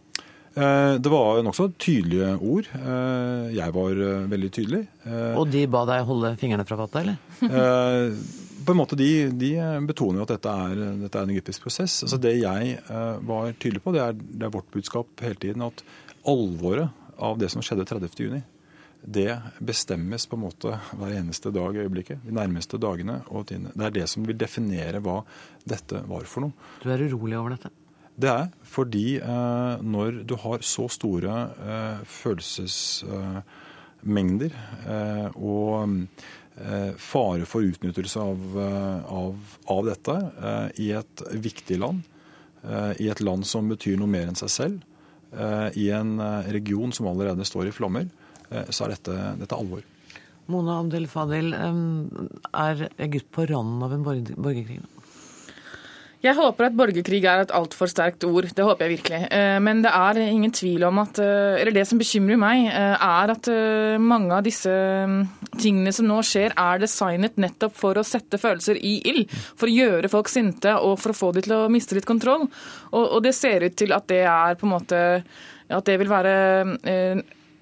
Eh, 0.59 0.95
det 0.99 1.11
var 1.12 1.39
nokså 1.45 1.71
tydelige 1.79 2.33
ord. 2.41 2.69
Eh, 2.75 3.55
jeg 3.55 3.75
var 3.75 4.03
eh, 4.09 4.27
veldig 4.33 4.51
tydelig. 4.55 4.83
Og 5.39 5.47
de 5.53 5.64
ba 5.71 5.85
deg 5.89 6.07
holde 6.09 6.35
fingrene 6.41 6.66
fra 6.69 6.79
fattet, 6.81 7.05
eller? 7.05 8.19
På 8.66 8.75
en 8.75 8.81
måte, 8.81 8.99
De, 8.99 9.29
de 9.33 9.53
betoner 9.89 10.21
jo 10.21 10.27
at 10.27 10.35
dette 10.35 10.53
er, 10.53 10.81
dette 11.05 11.21
er, 11.21 11.25
en 11.25 11.33
egyptisk 11.33 11.64
prosess. 11.64 12.03
Altså 12.05 12.19
Det 12.21 12.35
jeg 12.41 12.75
var 13.31 13.53
tydelig 13.57 13.81
på, 13.85 13.95
det 13.95 14.03
er, 14.05 14.19
det 14.19 14.49
er 14.49 14.53
vårt 14.53 14.69
budskap 14.75 15.23
hele 15.25 15.39
tiden. 15.41 15.64
At 15.64 15.85
alvoret 16.29 16.91
av 17.19 17.41
det 17.41 17.51
som 17.53 17.64
skjedde 17.64 17.89
30.6, 17.89 18.43
det 19.03 19.41
bestemmes 19.62 20.27
på 20.27 20.37
en 20.37 20.43
måte 20.43 20.81
hver 20.99 21.12
eneste 21.21 21.51
dag 21.55 21.77
i 21.77 21.81
øyeblikket. 21.85 22.19
De 22.25 22.33
nærmeste 22.35 22.79
dagene 22.83 23.21
og 23.31 23.47
tidene. 23.51 23.71
Det 23.75 23.85
er 23.87 23.91
det 23.95 24.09
som 24.11 24.27
vil 24.27 24.39
definere 24.39 25.01
hva 25.05 25.23
dette 25.69 25.97
var 26.09 26.25
for 26.27 26.41
noe. 26.47 26.53
Du 26.83 26.91
er 26.91 27.03
urolig 27.07 27.37
over 27.39 27.51
dette? 27.55 27.71
Det 28.19 28.31
er 28.33 28.49
fordi 28.66 29.19
eh, 29.23 29.75
når 29.79 30.27
du 30.27 30.35
har 30.43 30.59
så 30.66 30.89
store 30.91 31.55
eh, 31.62 32.03
følelsesmengder 32.19 34.51
eh, 34.51 35.31
og 35.39 36.03
eh, 36.59 36.99
fare 36.99 37.47
for 37.47 37.62
utnyttelse 37.62 38.19
av, 38.19 38.59
eh, 38.64 38.99
av, 39.21 39.39
av 39.71 39.87
dette 39.87 40.16
eh, 40.19 40.69
i 40.83 40.91
et 40.99 41.23
viktig 41.49 41.79
land, 41.79 42.03
i 42.99 43.07
et 43.07 43.21
land 43.23 43.47
som 43.47 43.69
betyr 43.71 43.95
noe 44.01 44.11
mer 44.11 44.27
enn 44.27 44.35
seg 44.37 44.51
selv, 44.51 44.83
i 45.76 45.87
en 45.93 46.14
region 46.49 46.93
som 46.95 47.07
allerede 47.11 47.45
står 47.45 47.68
i 47.68 47.72
flommer, 47.74 48.07
så 48.72 48.87
er 48.87 48.95
dette, 48.95 49.16
dette 49.43 49.57
alvor. 49.57 49.83
Mona 50.49 50.79
Abdel 50.81 51.05
Fadel, 51.11 51.53
er 51.53 52.87
Egypt 52.97 53.29
på 53.37 53.45
randen 53.51 53.85
av 53.85 53.93
en 53.93 54.07
borgerkrig 54.07 54.79
nå? 54.81 54.97
Jeg 56.19 56.35
håper 56.35 56.66
at 56.66 56.75
borgerkrig 56.75 57.21
er 57.31 57.45
et 57.45 57.53
altfor 57.55 57.87
sterkt 57.91 58.25
ord. 58.27 58.49
Det 58.51 58.64
håper 58.66 58.89
jeg 58.89 58.97
virkelig. 58.97 59.21
Eh, 59.31 59.59
men 59.62 59.85
det 59.85 59.93
er 59.95 60.19
ingen 60.25 60.51
tvil 60.51 60.83
om 60.89 60.99
at 61.05 61.21
eh, 61.23 61.61
Eller 61.61 61.77
det 61.77 61.85
som 61.87 62.01
bekymrer 62.01 62.41
meg, 62.41 62.64
eh, 62.73 63.05
er 63.07 63.33
at 63.37 63.51
mange 64.03 64.35
av 64.35 64.43
disse 64.43 64.73
mm, 65.07 65.21
tingene 65.61 65.93
som 65.95 66.09
nå 66.11 66.19
skjer, 66.27 66.57
er 66.59 66.83
designet 66.83 67.39
nettopp 67.39 67.77
for 67.79 67.99
å 67.99 68.07
sette 68.07 68.41
følelser 68.43 68.81
i 68.83 68.97
ild. 69.12 69.31
For 69.55 69.71
å 69.71 69.77
gjøre 69.77 70.11
folk 70.11 70.33
sinte 70.33 70.75
og 70.83 70.99
for 70.99 71.14
å 71.14 71.19
få 71.21 71.31
dem 71.37 71.47
til 71.47 71.55
å 71.55 71.71
miste 71.71 71.95
litt 71.95 72.09
kontroll. 72.09 72.49
Og 72.99 73.23
det 73.23 73.37
ser 73.39 73.69
ut 73.69 73.79
til 73.79 73.95
at 73.95 74.11
det 74.11 74.25
er 74.27 74.59
på 74.59 74.66
en 74.66 74.75
måte 74.75 75.03
at 75.69 75.85
det 75.87 75.99
vil 76.01 76.11
være 76.11 76.35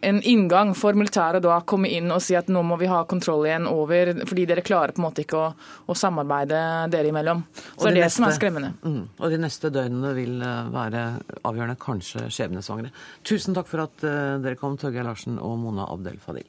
en 0.07 0.21
inngang 0.23 0.73
for 0.79 0.95
militæret 0.99 1.43
da 1.43 1.59
komme 1.67 1.91
inn 1.91 2.13
og 2.15 2.23
si 2.23 2.37
at 2.39 2.51
nå 2.53 2.63
må 2.67 2.79
vi 2.79 2.89
ha 2.91 3.03
kontroll 3.11 3.47
igjen 3.49 3.67
over, 3.71 4.13
fordi 4.29 4.47
dere 4.49 4.65
klarer 4.67 4.95
på 4.95 5.03
en 5.03 5.07
måte 5.09 5.25
ikke 5.25 5.41
å, 5.41 5.49
å 5.91 5.97
samarbeide 5.99 6.61
dere 6.93 7.11
imellom. 7.11 7.43
Så 7.75 7.89
det 7.89 7.91
er 7.91 7.97
det 7.97 8.05
neste, 8.05 8.21
som 8.21 8.29
er 8.29 8.37
skremmende. 8.39 8.73
Mm, 8.87 9.03
og 9.19 9.35
de 9.35 9.41
neste 9.43 9.73
døgnene 9.75 10.13
vil 10.17 10.37
eh, 10.47 10.73
være 10.75 11.05
avgjørende, 11.43 11.79
kanskje 11.83 12.27
skjebnesvangre. 12.31 12.93
Tusen 13.27 13.57
takk 13.57 13.71
for 13.71 13.87
at 13.87 14.07
uh, 14.07 14.37
dere 14.43 14.59
kom, 14.61 14.79
Torgeir 14.81 15.07
Larsen 15.07 15.41
og 15.43 15.59
Mona 15.63 15.89
Abdel 15.91 16.21
Fadil. 16.23 16.47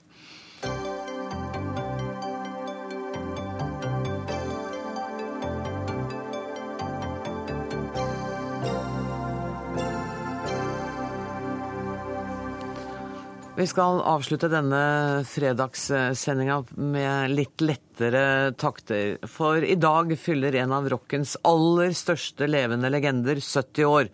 Vi 13.57 13.65
skal 13.65 14.03
avslutte 14.05 14.51
denne 14.53 14.79
fredagssendinga 15.25 16.59
med 16.77 17.31
litt 17.33 17.63
lettere 17.65 18.51
takter. 18.53 19.15
For 19.25 19.65
i 19.65 19.73
dag 19.81 20.13
fyller 20.21 20.53
en 20.61 20.75
av 20.77 20.85
rockens 20.93 21.33
aller 21.41 21.95
største 21.97 22.45
levende 22.45 22.91
legender 22.93 23.41
70 23.41 23.89
år. 23.89 24.11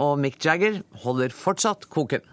Og 0.00 0.14
Mick 0.22 0.40
Jagger 0.40 0.80
holder 1.04 1.36
fortsatt 1.36 1.84
koken. 1.92 2.24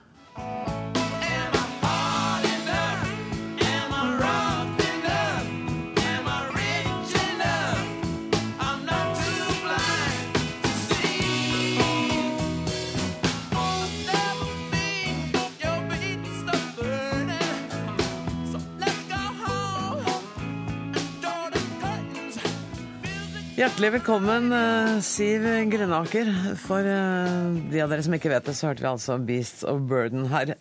Hjertelig 23.66 23.96
velkommen, 23.96 24.52
eh, 24.54 25.00
Siv 25.02 25.42
Grenaker. 25.72 26.28
For 26.62 26.86
eh, 26.86 27.56
de 27.72 27.80
av 27.82 27.90
dere 27.90 28.04
som 28.06 28.14
ikke 28.14 28.30
vet 28.30 28.46
det, 28.46 28.54
så 28.54 28.68
hørte 28.68 28.84
vi 28.84 28.90
altså 28.92 29.16
'Beasts 29.18 29.64
of 29.66 29.80
Burden' 29.90 30.28
her. 30.30 30.52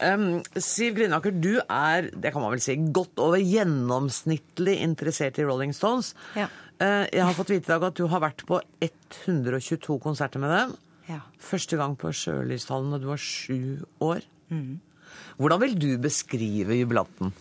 Siv 0.56 0.96
Grenaker, 0.96 1.28
du 1.36 1.60
er, 1.68 2.08
det 2.08 2.32
kan 2.32 2.40
man 2.40 2.54
vel 2.54 2.62
si, 2.64 2.78
godt 2.96 3.20
over 3.20 3.36
gjennomsnittlig 3.36 4.78
interessert 4.80 5.36
i 5.36 5.44
Rolling 5.44 5.74
Stones. 5.76 6.14
Ja. 6.32 6.48
Eh, 6.80 7.04
jeg 7.12 7.26
har 7.28 7.36
fått 7.36 7.52
vite 7.52 7.68
i 7.68 7.74
dag 7.74 7.84
at 7.84 8.00
du 8.00 8.06
har 8.08 8.24
vært 8.24 8.46
på 8.48 8.62
122 8.80 10.00
konserter 10.00 10.40
med 10.40 10.56
dem. 10.56 10.74
Ja. 11.12 11.20
Første 11.36 11.76
gang 11.76 12.00
på 12.00 12.08
Sjølyshallen 12.08 12.96
da 12.96 13.02
du 13.04 13.10
var 13.12 13.20
sju 13.20 13.84
år. 14.00 14.24
Mm. 14.48 14.80
Hvordan 15.36 15.60
vil 15.60 15.76
du 15.76 15.90
beskrive 16.00 16.80
jubilanten? 16.80 17.36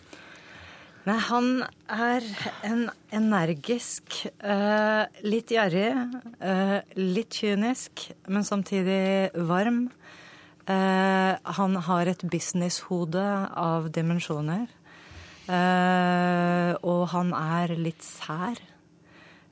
Nei, 1.04 1.18
han 1.20 1.48
er 1.92 2.24
en 2.64 2.86
energisk, 3.12 4.22
uh, 4.40 5.04
litt 5.20 5.52
gjerrig, 5.52 5.90
uh, 6.40 6.78
litt 6.96 7.36
kynisk, 7.36 8.06
men 8.32 8.46
samtidig 8.48 9.34
varm. 9.44 9.90
Uh, 10.64 11.36
han 11.58 11.76
har 11.90 12.08
et 12.08 12.24
businesshode 12.24 13.26
av 13.52 13.90
dimensjoner. 13.92 14.64
og 15.44 17.02
han 17.12 17.34
er 17.36 17.74
litt 17.76 18.00
sær. 18.00 18.56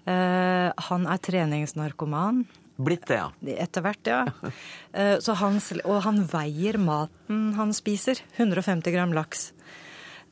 han 0.07 1.05
er 1.05 1.19
treningsnarkoman. 1.21 2.47
Blitt 2.81 3.05
det, 3.11 3.19
ja. 3.21 3.29
Etter 3.61 3.85
hvert, 3.85 4.09
ja. 4.09 4.25
Han, 5.43 5.61
og 5.85 5.99
han 6.07 6.25
veier 6.33 6.79
maten 6.81 7.53
han 7.61 7.77
spiser. 7.77 8.25
150 8.39 8.97
gram 8.97 9.13
laks. 9.13 9.53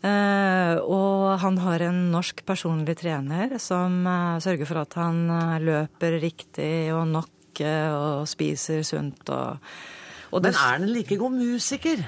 Uh, 0.00 0.80
og 0.88 1.40
han 1.42 1.58
har 1.60 1.82
en 1.84 1.98
norsk 2.14 2.38
personlig 2.48 2.94
trener 3.02 3.58
som 3.60 3.98
uh, 4.08 4.40
sørger 4.40 4.68
for 4.68 4.80
at 4.80 4.96
han 4.96 5.26
uh, 5.28 5.58
løper 5.60 6.16
riktig 6.22 6.88
og 6.96 7.04
nok 7.10 7.36
og 7.60 8.24
spiser 8.30 8.80
sunt. 8.86 9.28
Og, 9.28 9.58
og 10.32 10.44
Men 10.46 10.54
er 10.54 10.62
han 10.78 10.86
en 10.86 10.94
like 10.94 11.18
god 11.20 11.34
musiker? 11.34 12.00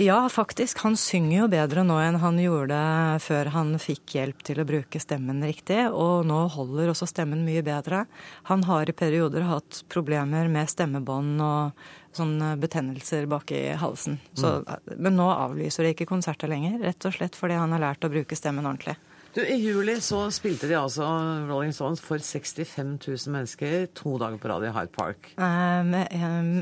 Ja, 0.00 0.22
faktisk. 0.28 0.80
Han 0.84 0.96
synger 0.96 1.38
jo 1.38 1.48
bedre 1.52 1.84
nå 1.84 1.98
enn 2.00 2.16
han 2.20 2.38
gjorde 2.40 2.78
før 3.24 3.48
han 3.52 3.74
fikk 3.80 4.16
hjelp 4.16 4.42
til 4.44 4.62
å 4.62 4.66
bruke 4.68 5.00
stemmen 5.00 5.40
riktig, 5.44 5.82
og 5.88 6.24
nå 6.28 6.42
holder 6.52 6.92
også 6.92 7.08
stemmen 7.08 7.44
mye 7.44 7.64
bedre. 7.64 8.04
Han 8.48 8.64
har 8.68 8.88
i 8.88 8.96
perioder 8.96 9.44
hatt 9.48 9.82
problemer 9.92 10.48
med 10.52 10.72
stemmebånd 10.72 11.40
og 11.44 11.86
sånne 12.18 12.54
betennelser 12.60 13.26
bak 13.30 13.52
i 13.54 13.64
halsen. 13.80 14.20
Så, 14.34 14.60
mm. 14.62 14.94
Men 14.96 15.18
nå 15.18 15.26
avlyser 15.32 15.86
de 15.86 15.94
ikke 15.94 16.08
konserter 16.10 16.50
lenger, 16.50 16.78
rett 16.84 17.08
og 17.08 17.16
slett 17.16 17.38
fordi 17.38 17.58
han 17.58 17.74
har 17.76 17.82
lært 17.90 18.06
å 18.06 18.12
bruke 18.12 18.38
stemmen 18.38 18.66
ordentlig. 18.66 18.96
Du, 19.34 19.40
I 19.42 19.56
juli 19.58 19.96
så 19.98 20.28
spilte 20.30 20.68
de 20.70 20.76
altså 20.78 21.02
Rolling 21.48 21.72
Stones 21.74 21.98
for 21.98 22.22
65 22.22 22.92
000 23.02 23.32
mennesker 23.34 23.88
to 23.98 24.12
dager 24.22 24.38
på 24.38 24.46
rad 24.46 24.62
i 24.62 24.70
Hyde 24.70 24.92
Park. 24.94 25.32
Um, 25.34 25.90
um, 25.90 26.52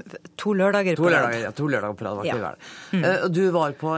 to 0.40 0.54
lørdager 0.56 0.96
to 0.96 1.04
på 1.04 1.10
rad. 1.12 1.36
Ja, 1.36 1.50
to 1.52 1.68
lørdager 1.68 1.98
på 2.00 2.06
rad 2.06 2.16
var 2.16 2.30
ikke 2.30 2.38
ja. 2.40 2.54
Mm. 2.94 3.04
Uh, 3.04 3.26
du 3.28 3.42
var 3.52 3.76
på 3.76 3.92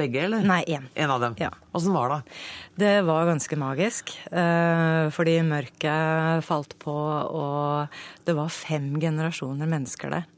begge, 0.00 0.24
eller? 0.24 0.48
Nei, 0.48 0.62
én. 0.72 0.88
En 0.96 1.12
av 1.12 1.20
dem. 1.20 1.36
Ja. 1.36 1.52
Åssen 1.76 1.92
var 1.92 2.14
det? 2.14 2.40
Det 2.80 2.94
var 3.04 3.28
ganske 3.28 3.60
magisk. 3.60 4.16
Uh, 4.32 5.12
fordi 5.12 5.36
mørket 5.44 6.48
falt 6.48 6.78
på, 6.80 6.96
og 6.96 8.00
det 8.24 8.38
var 8.40 8.56
fem 8.56 8.94
generasjoner 9.04 9.68
mennesker 9.68 10.16
der 10.16 10.28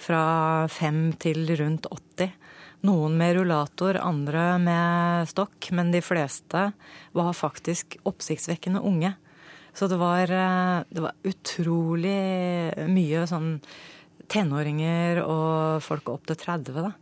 fra 0.00 0.66
fem 0.72 1.10
til 1.20 1.44
rundt 1.60 1.88
80. 1.90 2.32
Noen 2.88 3.16
med 3.20 3.36
rullator, 3.36 3.98
andre 4.00 4.54
med 4.62 5.28
stokk, 5.28 5.68
men 5.76 5.92
de 5.92 6.00
fleste 6.00 6.70
var 7.16 7.36
faktisk 7.36 7.98
oppsiktsvekkende 8.08 8.80
unge. 8.80 9.12
Så 9.76 9.86
det 9.88 9.98
var, 10.00 10.22
eh, 10.22 10.84
det 10.88 11.04
var 11.04 11.12
utrolig 11.24 12.88
mye 12.88 13.26
sånn 13.28 13.60
tenåringer 14.30 15.20
og 15.24 15.82
folk 15.84 16.08
opp 16.08 16.26
til 16.26 16.36
30, 16.36 16.82
da. 16.88 16.92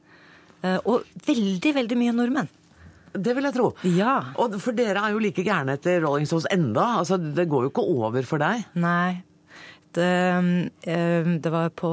Eh, 0.63 0.79
og 0.85 1.07
veldig, 1.27 1.75
veldig 1.75 1.99
mye 2.01 2.15
nordmenn. 2.17 2.49
Det 3.13 3.35
vil 3.35 3.49
jeg 3.49 3.55
tro. 3.55 3.71
Ja. 3.89 4.19
Og 4.37 4.59
For 4.61 4.77
dere 4.77 5.01
er 5.01 5.15
jo 5.15 5.23
like 5.23 5.45
gærne 5.47 5.79
etter 5.79 6.03
Rolling 6.05 6.27
Stones 6.29 6.49
enda. 6.53 6.99
Altså, 7.01 7.17
det 7.17 7.49
går 7.49 7.67
jo 7.67 7.71
ikke 7.73 7.87
over 7.87 8.27
for 8.29 8.43
deg. 8.43 8.67
Nei, 8.75 9.23
det, 9.99 10.13
eh, 10.89 11.31
det 11.43 11.53
var 11.53 11.73
på 11.77 11.91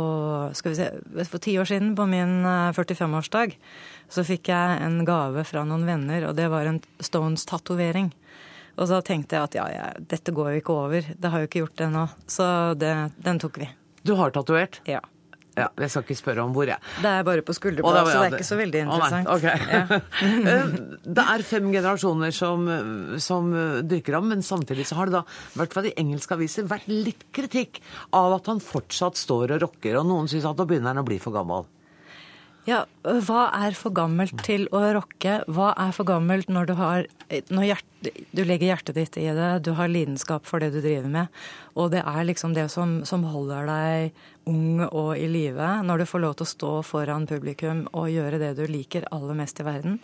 skal 0.56 0.74
vi 0.74 0.78
se, 0.80 0.90
For 1.30 1.42
ti 1.44 1.58
år 1.60 1.70
siden, 1.70 1.96
på 1.98 2.06
min 2.10 2.44
45-årsdag, 2.46 3.56
eh, 3.56 3.82
så 4.10 4.26
fikk 4.28 4.52
jeg 4.54 4.84
en 4.86 5.02
gave 5.08 5.44
fra 5.50 5.66
noen 5.68 5.88
venner, 5.88 6.30
og 6.30 6.38
det 6.38 6.48
var 6.54 6.70
en 6.70 6.80
Stones-tatovering. 7.04 8.14
Og 8.76 8.90
så 8.92 9.00
tenkte 9.06 9.38
jeg 9.38 9.50
at 9.50 9.58
ja, 9.58 9.66
ja, 9.72 9.90
dette 10.00 10.34
går 10.36 10.52
jo 10.52 10.62
ikke 10.62 10.76
over. 10.76 11.12
Det 11.16 11.32
har 11.32 11.42
jo 11.42 11.50
ikke 11.50 11.64
gjort 11.64 11.78
det 11.80 11.88
ennå. 11.88 12.06
Så 12.28 12.48
det, 12.80 12.94
den 13.24 13.40
tok 13.40 13.60
vi. 13.62 13.70
Du 14.06 14.14
har 14.20 14.36
tatovert? 14.36 14.82
Ja. 14.86 15.00
Ja, 15.56 15.70
Jeg 15.80 15.92
skal 15.92 16.04
ikke 16.04 16.18
spørre 16.20 16.44
om 16.44 16.56
hvor, 16.56 16.68
jeg. 16.68 16.82
Det 17.02 17.12
er 17.12 17.28
bare 17.28 17.44
på 17.46 17.56
skulderbladet, 17.56 18.12
så 18.12 18.24
det 18.24 18.28
er 18.28 18.38
ikke 18.40 18.48
så 18.48 18.58
veldig 18.60 18.82
interessant. 18.86 19.30
Å, 19.30 19.38
okay. 19.38 19.60
ja. 19.72 20.02
Eh, 20.56 20.74
det 21.16 21.24
er 21.32 21.44
fem 21.48 21.68
generasjoner 21.72 22.34
som, 22.36 22.66
som 23.22 23.48
dyrker 23.88 24.18
ham, 24.18 24.28
men 24.32 24.44
samtidig 24.46 24.86
så 24.90 24.98
har 25.00 25.10
det 25.10 25.18
da, 25.18 25.22
i 25.56 25.60
hvert 25.62 25.76
fall 25.76 25.88
i 25.90 25.94
engelske 26.02 26.36
aviser, 26.36 26.68
vært 26.70 26.90
litt 26.92 27.28
kritikk 27.36 27.80
av 28.16 28.36
at 28.38 28.50
han 28.52 28.62
fortsatt 28.64 29.20
står 29.20 29.56
og 29.56 29.64
rocker, 29.68 30.00
og 30.00 30.10
noen 30.10 30.30
syns 30.32 30.48
at 30.50 30.60
nå 30.60 30.68
begynner 30.70 30.94
han 30.94 31.04
å 31.04 31.08
bli 31.08 31.20
for 31.22 31.36
gammel. 31.36 31.68
Ja, 32.66 32.80
hva 33.06 33.44
er 33.54 33.76
for 33.78 33.94
gammelt 33.94 34.40
til 34.42 34.64
å 34.74 34.80
rocke? 34.96 35.36
Hva 35.46 35.76
er 35.78 35.92
for 35.94 36.08
gammelt 36.10 36.50
når 36.50 36.72
du 36.72 36.74
har 36.80 37.06
når 37.54 37.68
hjerte, 37.68 37.92
Du 38.38 38.44
legger 38.46 38.70
hjertet 38.70 38.98
ditt 38.98 39.16
i 39.18 39.26
det, 39.34 39.50
du 39.66 39.72
har 39.78 39.90
lidenskap 39.90 40.46
for 40.46 40.62
det 40.62 40.72
du 40.74 40.80
driver 40.82 41.10
med. 41.10 41.40
Og 41.74 41.90
det 41.94 42.04
er 42.06 42.26
liksom 42.26 42.54
det 42.54 42.68
som, 42.70 43.00
som 43.06 43.24
holder 43.26 43.66
deg 43.70 44.20
ung 44.50 44.84
og 44.86 45.18
i 45.18 45.26
live, 45.30 45.70
når 45.86 46.04
du 46.04 46.06
får 46.10 46.22
lov 46.22 46.36
til 46.38 46.46
å 46.46 46.52
stå 46.54 46.72
foran 46.86 47.26
publikum 47.30 47.86
og 47.94 48.12
gjøre 48.14 48.42
det 48.42 48.52
du 48.60 48.66
liker 48.70 49.08
aller 49.14 49.38
mest 49.38 49.62
i 49.62 49.66
verden. 49.66 49.98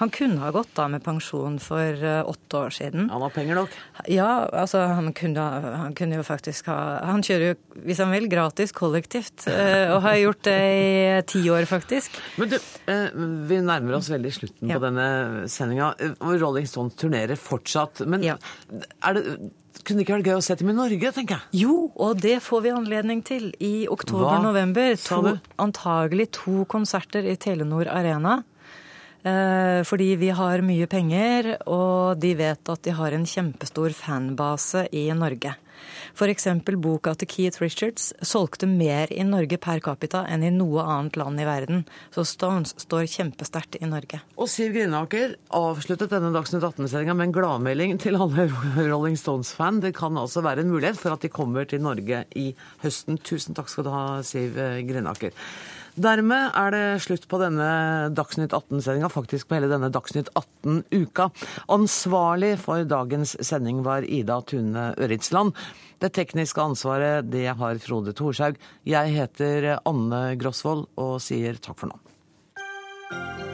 Han 0.00 0.10
kunne 0.14 0.40
ha 0.40 0.50
gått 0.54 0.78
av 0.80 0.90
med 0.94 1.04
pensjon 1.04 1.58
for 1.62 2.04
uh, 2.04 2.22
åtte 2.28 2.56
år 2.56 2.72
siden. 2.72 3.10
Han 3.12 3.24
har 3.24 3.34
penger 3.34 3.58
nok? 3.60 3.74
Ja, 4.08 4.46
altså 4.48 4.86
han 4.88 5.12
kunne, 5.16 5.44
han 5.84 5.94
kunne, 5.98 6.20
jo 6.20 6.24
faktisk 6.26 6.70
ha 6.72 6.78
Han 7.04 7.24
kjører 7.26 7.52
jo, 7.52 7.58
hvis 7.84 8.00
han 8.00 8.14
vil, 8.14 8.28
gratis 8.32 8.72
kollektivt. 8.76 9.44
Uh, 9.44 9.92
og 9.94 10.00
har 10.06 10.18
gjort 10.22 10.42
det 10.48 10.58
i 10.72 11.22
ti 11.28 11.44
år, 11.52 11.68
faktisk. 11.68 12.16
Men 12.40 12.54
du, 12.54 12.58
vi 13.50 13.60
nærmer 13.60 14.00
oss 14.00 14.10
veldig 14.12 14.34
slutten 14.40 14.72
ja. 14.72 14.80
på 14.80 14.86
denne 14.88 15.48
sendinga. 15.52 15.92
Rolling 16.20 16.68
Stones 16.68 16.96
turnerer 17.00 17.36
fortsatt. 17.36 18.04
Men 18.08 18.24
ja. 18.24 18.40
er 19.04 19.18
det 19.18 19.24
kunne 19.84 20.00
det 20.00 20.04
ikke 20.04 20.16
vært 20.18 20.28
gøy 20.28 20.36
å 20.36 20.44
se 20.44 20.54
dem 20.60 20.70
i 20.72 20.76
Norge, 20.76 21.10
tenker 21.14 21.36
jeg. 21.38 21.60
Jo, 21.62 21.74
og 21.94 22.20
det 22.20 22.36
får 22.44 22.64
vi 22.66 22.72
anledning 22.74 23.22
til 23.26 23.48
i 23.64 23.86
oktober-november. 23.90 24.96
Antagelig 25.62 26.30
to 26.36 26.64
konserter 26.70 27.26
i 27.26 27.36
Telenor 27.40 27.88
Arena. 27.90 28.40
Eh, 29.20 29.80
fordi 29.84 30.14
vi 30.16 30.30
har 30.32 30.62
mye 30.64 30.86
penger, 30.88 31.54
og 31.68 32.20
de 32.20 32.34
vet 32.38 32.72
at 32.72 32.84
de 32.86 32.94
har 32.96 33.12
en 33.12 33.26
kjempestor 33.28 33.92
fanbase 33.96 34.86
i 34.96 35.10
Norge. 35.16 35.56
F.eks. 36.16 36.46
boka 36.80 37.14
til 37.16 37.28
Keith 37.30 37.60
Richards 37.62 38.10
solgte 38.26 38.68
mer 38.68 39.12
i 39.12 39.24
Norge 39.24 39.56
per 39.62 39.80
capita 39.84 40.24
enn 40.28 40.44
i 40.44 40.52
noe 40.52 40.84
annet 40.84 41.16
land 41.20 41.40
i 41.40 41.46
verden. 41.48 41.84
Så 42.14 42.26
Stones 42.28 42.74
står 42.82 43.08
kjempesterkt 43.08 43.78
i 43.80 43.88
Norge. 43.88 44.20
Og 44.36 44.50
Siv 44.50 44.74
Grinaker 44.76 45.36
avsluttet 45.56 46.12
denne 46.12 46.32
Dagsnytt 46.34 46.66
18-sendinga 46.66 47.16
med 47.16 47.30
en 47.30 47.36
gladmelding 47.38 47.96
til 48.02 48.18
alle 48.20 48.48
Rolling 48.90 49.18
Stones-fan. 49.20 49.82
Det 49.84 49.94
kan 49.96 50.18
altså 50.20 50.44
være 50.44 50.64
en 50.64 50.72
mulighet 50.72 51.00
for 51.00 51.16
at 51.16 51.24
de 51.24 51.32
kommer 51.32 51.68
til 51.68 51.84
Norge 51.84 52.24
i 52.36 52.50
høsten. 52.84 53.20
Tusen 53.20 53.56
takk 53.56 53.72
skal 53.72 53.88
du 53.88 53.94
ha, 53.94 54.06
Siv 54.26 54.58
Grinaker. 54.88 55.36
Dermed 55.98 56.54
er 56.56 56.74
det 56.74 57.02
slutt 57.04 57.26
på 57.30 57.40
denne 57.42 58.10
Dagsnytt 58.14 58.54
18-sendinga, 58.54 59.10
faktisk 59.12 59.48
på 59.48 59.58
hele 59.58 59.70
denne 59.70 59.90
Dagsnytt 59.92 60.30
18-uka. 60.38 61.30
Ansvarlig 61.72 62.54
for 62.62 62.86
dagens 62.88 63.36
sending 63.46 63.82
var 63.86 64.06
Ida 64.06 64.40
Tune 64.46 64.90
Øritsland. 65.00 65.56
Det 66.00 66.12
tekniske 66.16 66.62
ansvaret 66.62 67.28
det 67.32 67.48
har 67.50 67.82
Frode 67.82 68.14
Thorshaug. 68.16 68.60
Jeg 68.88 69.16
heter 69.18 69.72
Anne 69.84 70.24
Grosvold 70.40 70.86
og 71.00 71.18
sier 71.24 71.60
takk 71.60 71.82
for 71.82 71.92
nå. 71.92 73.49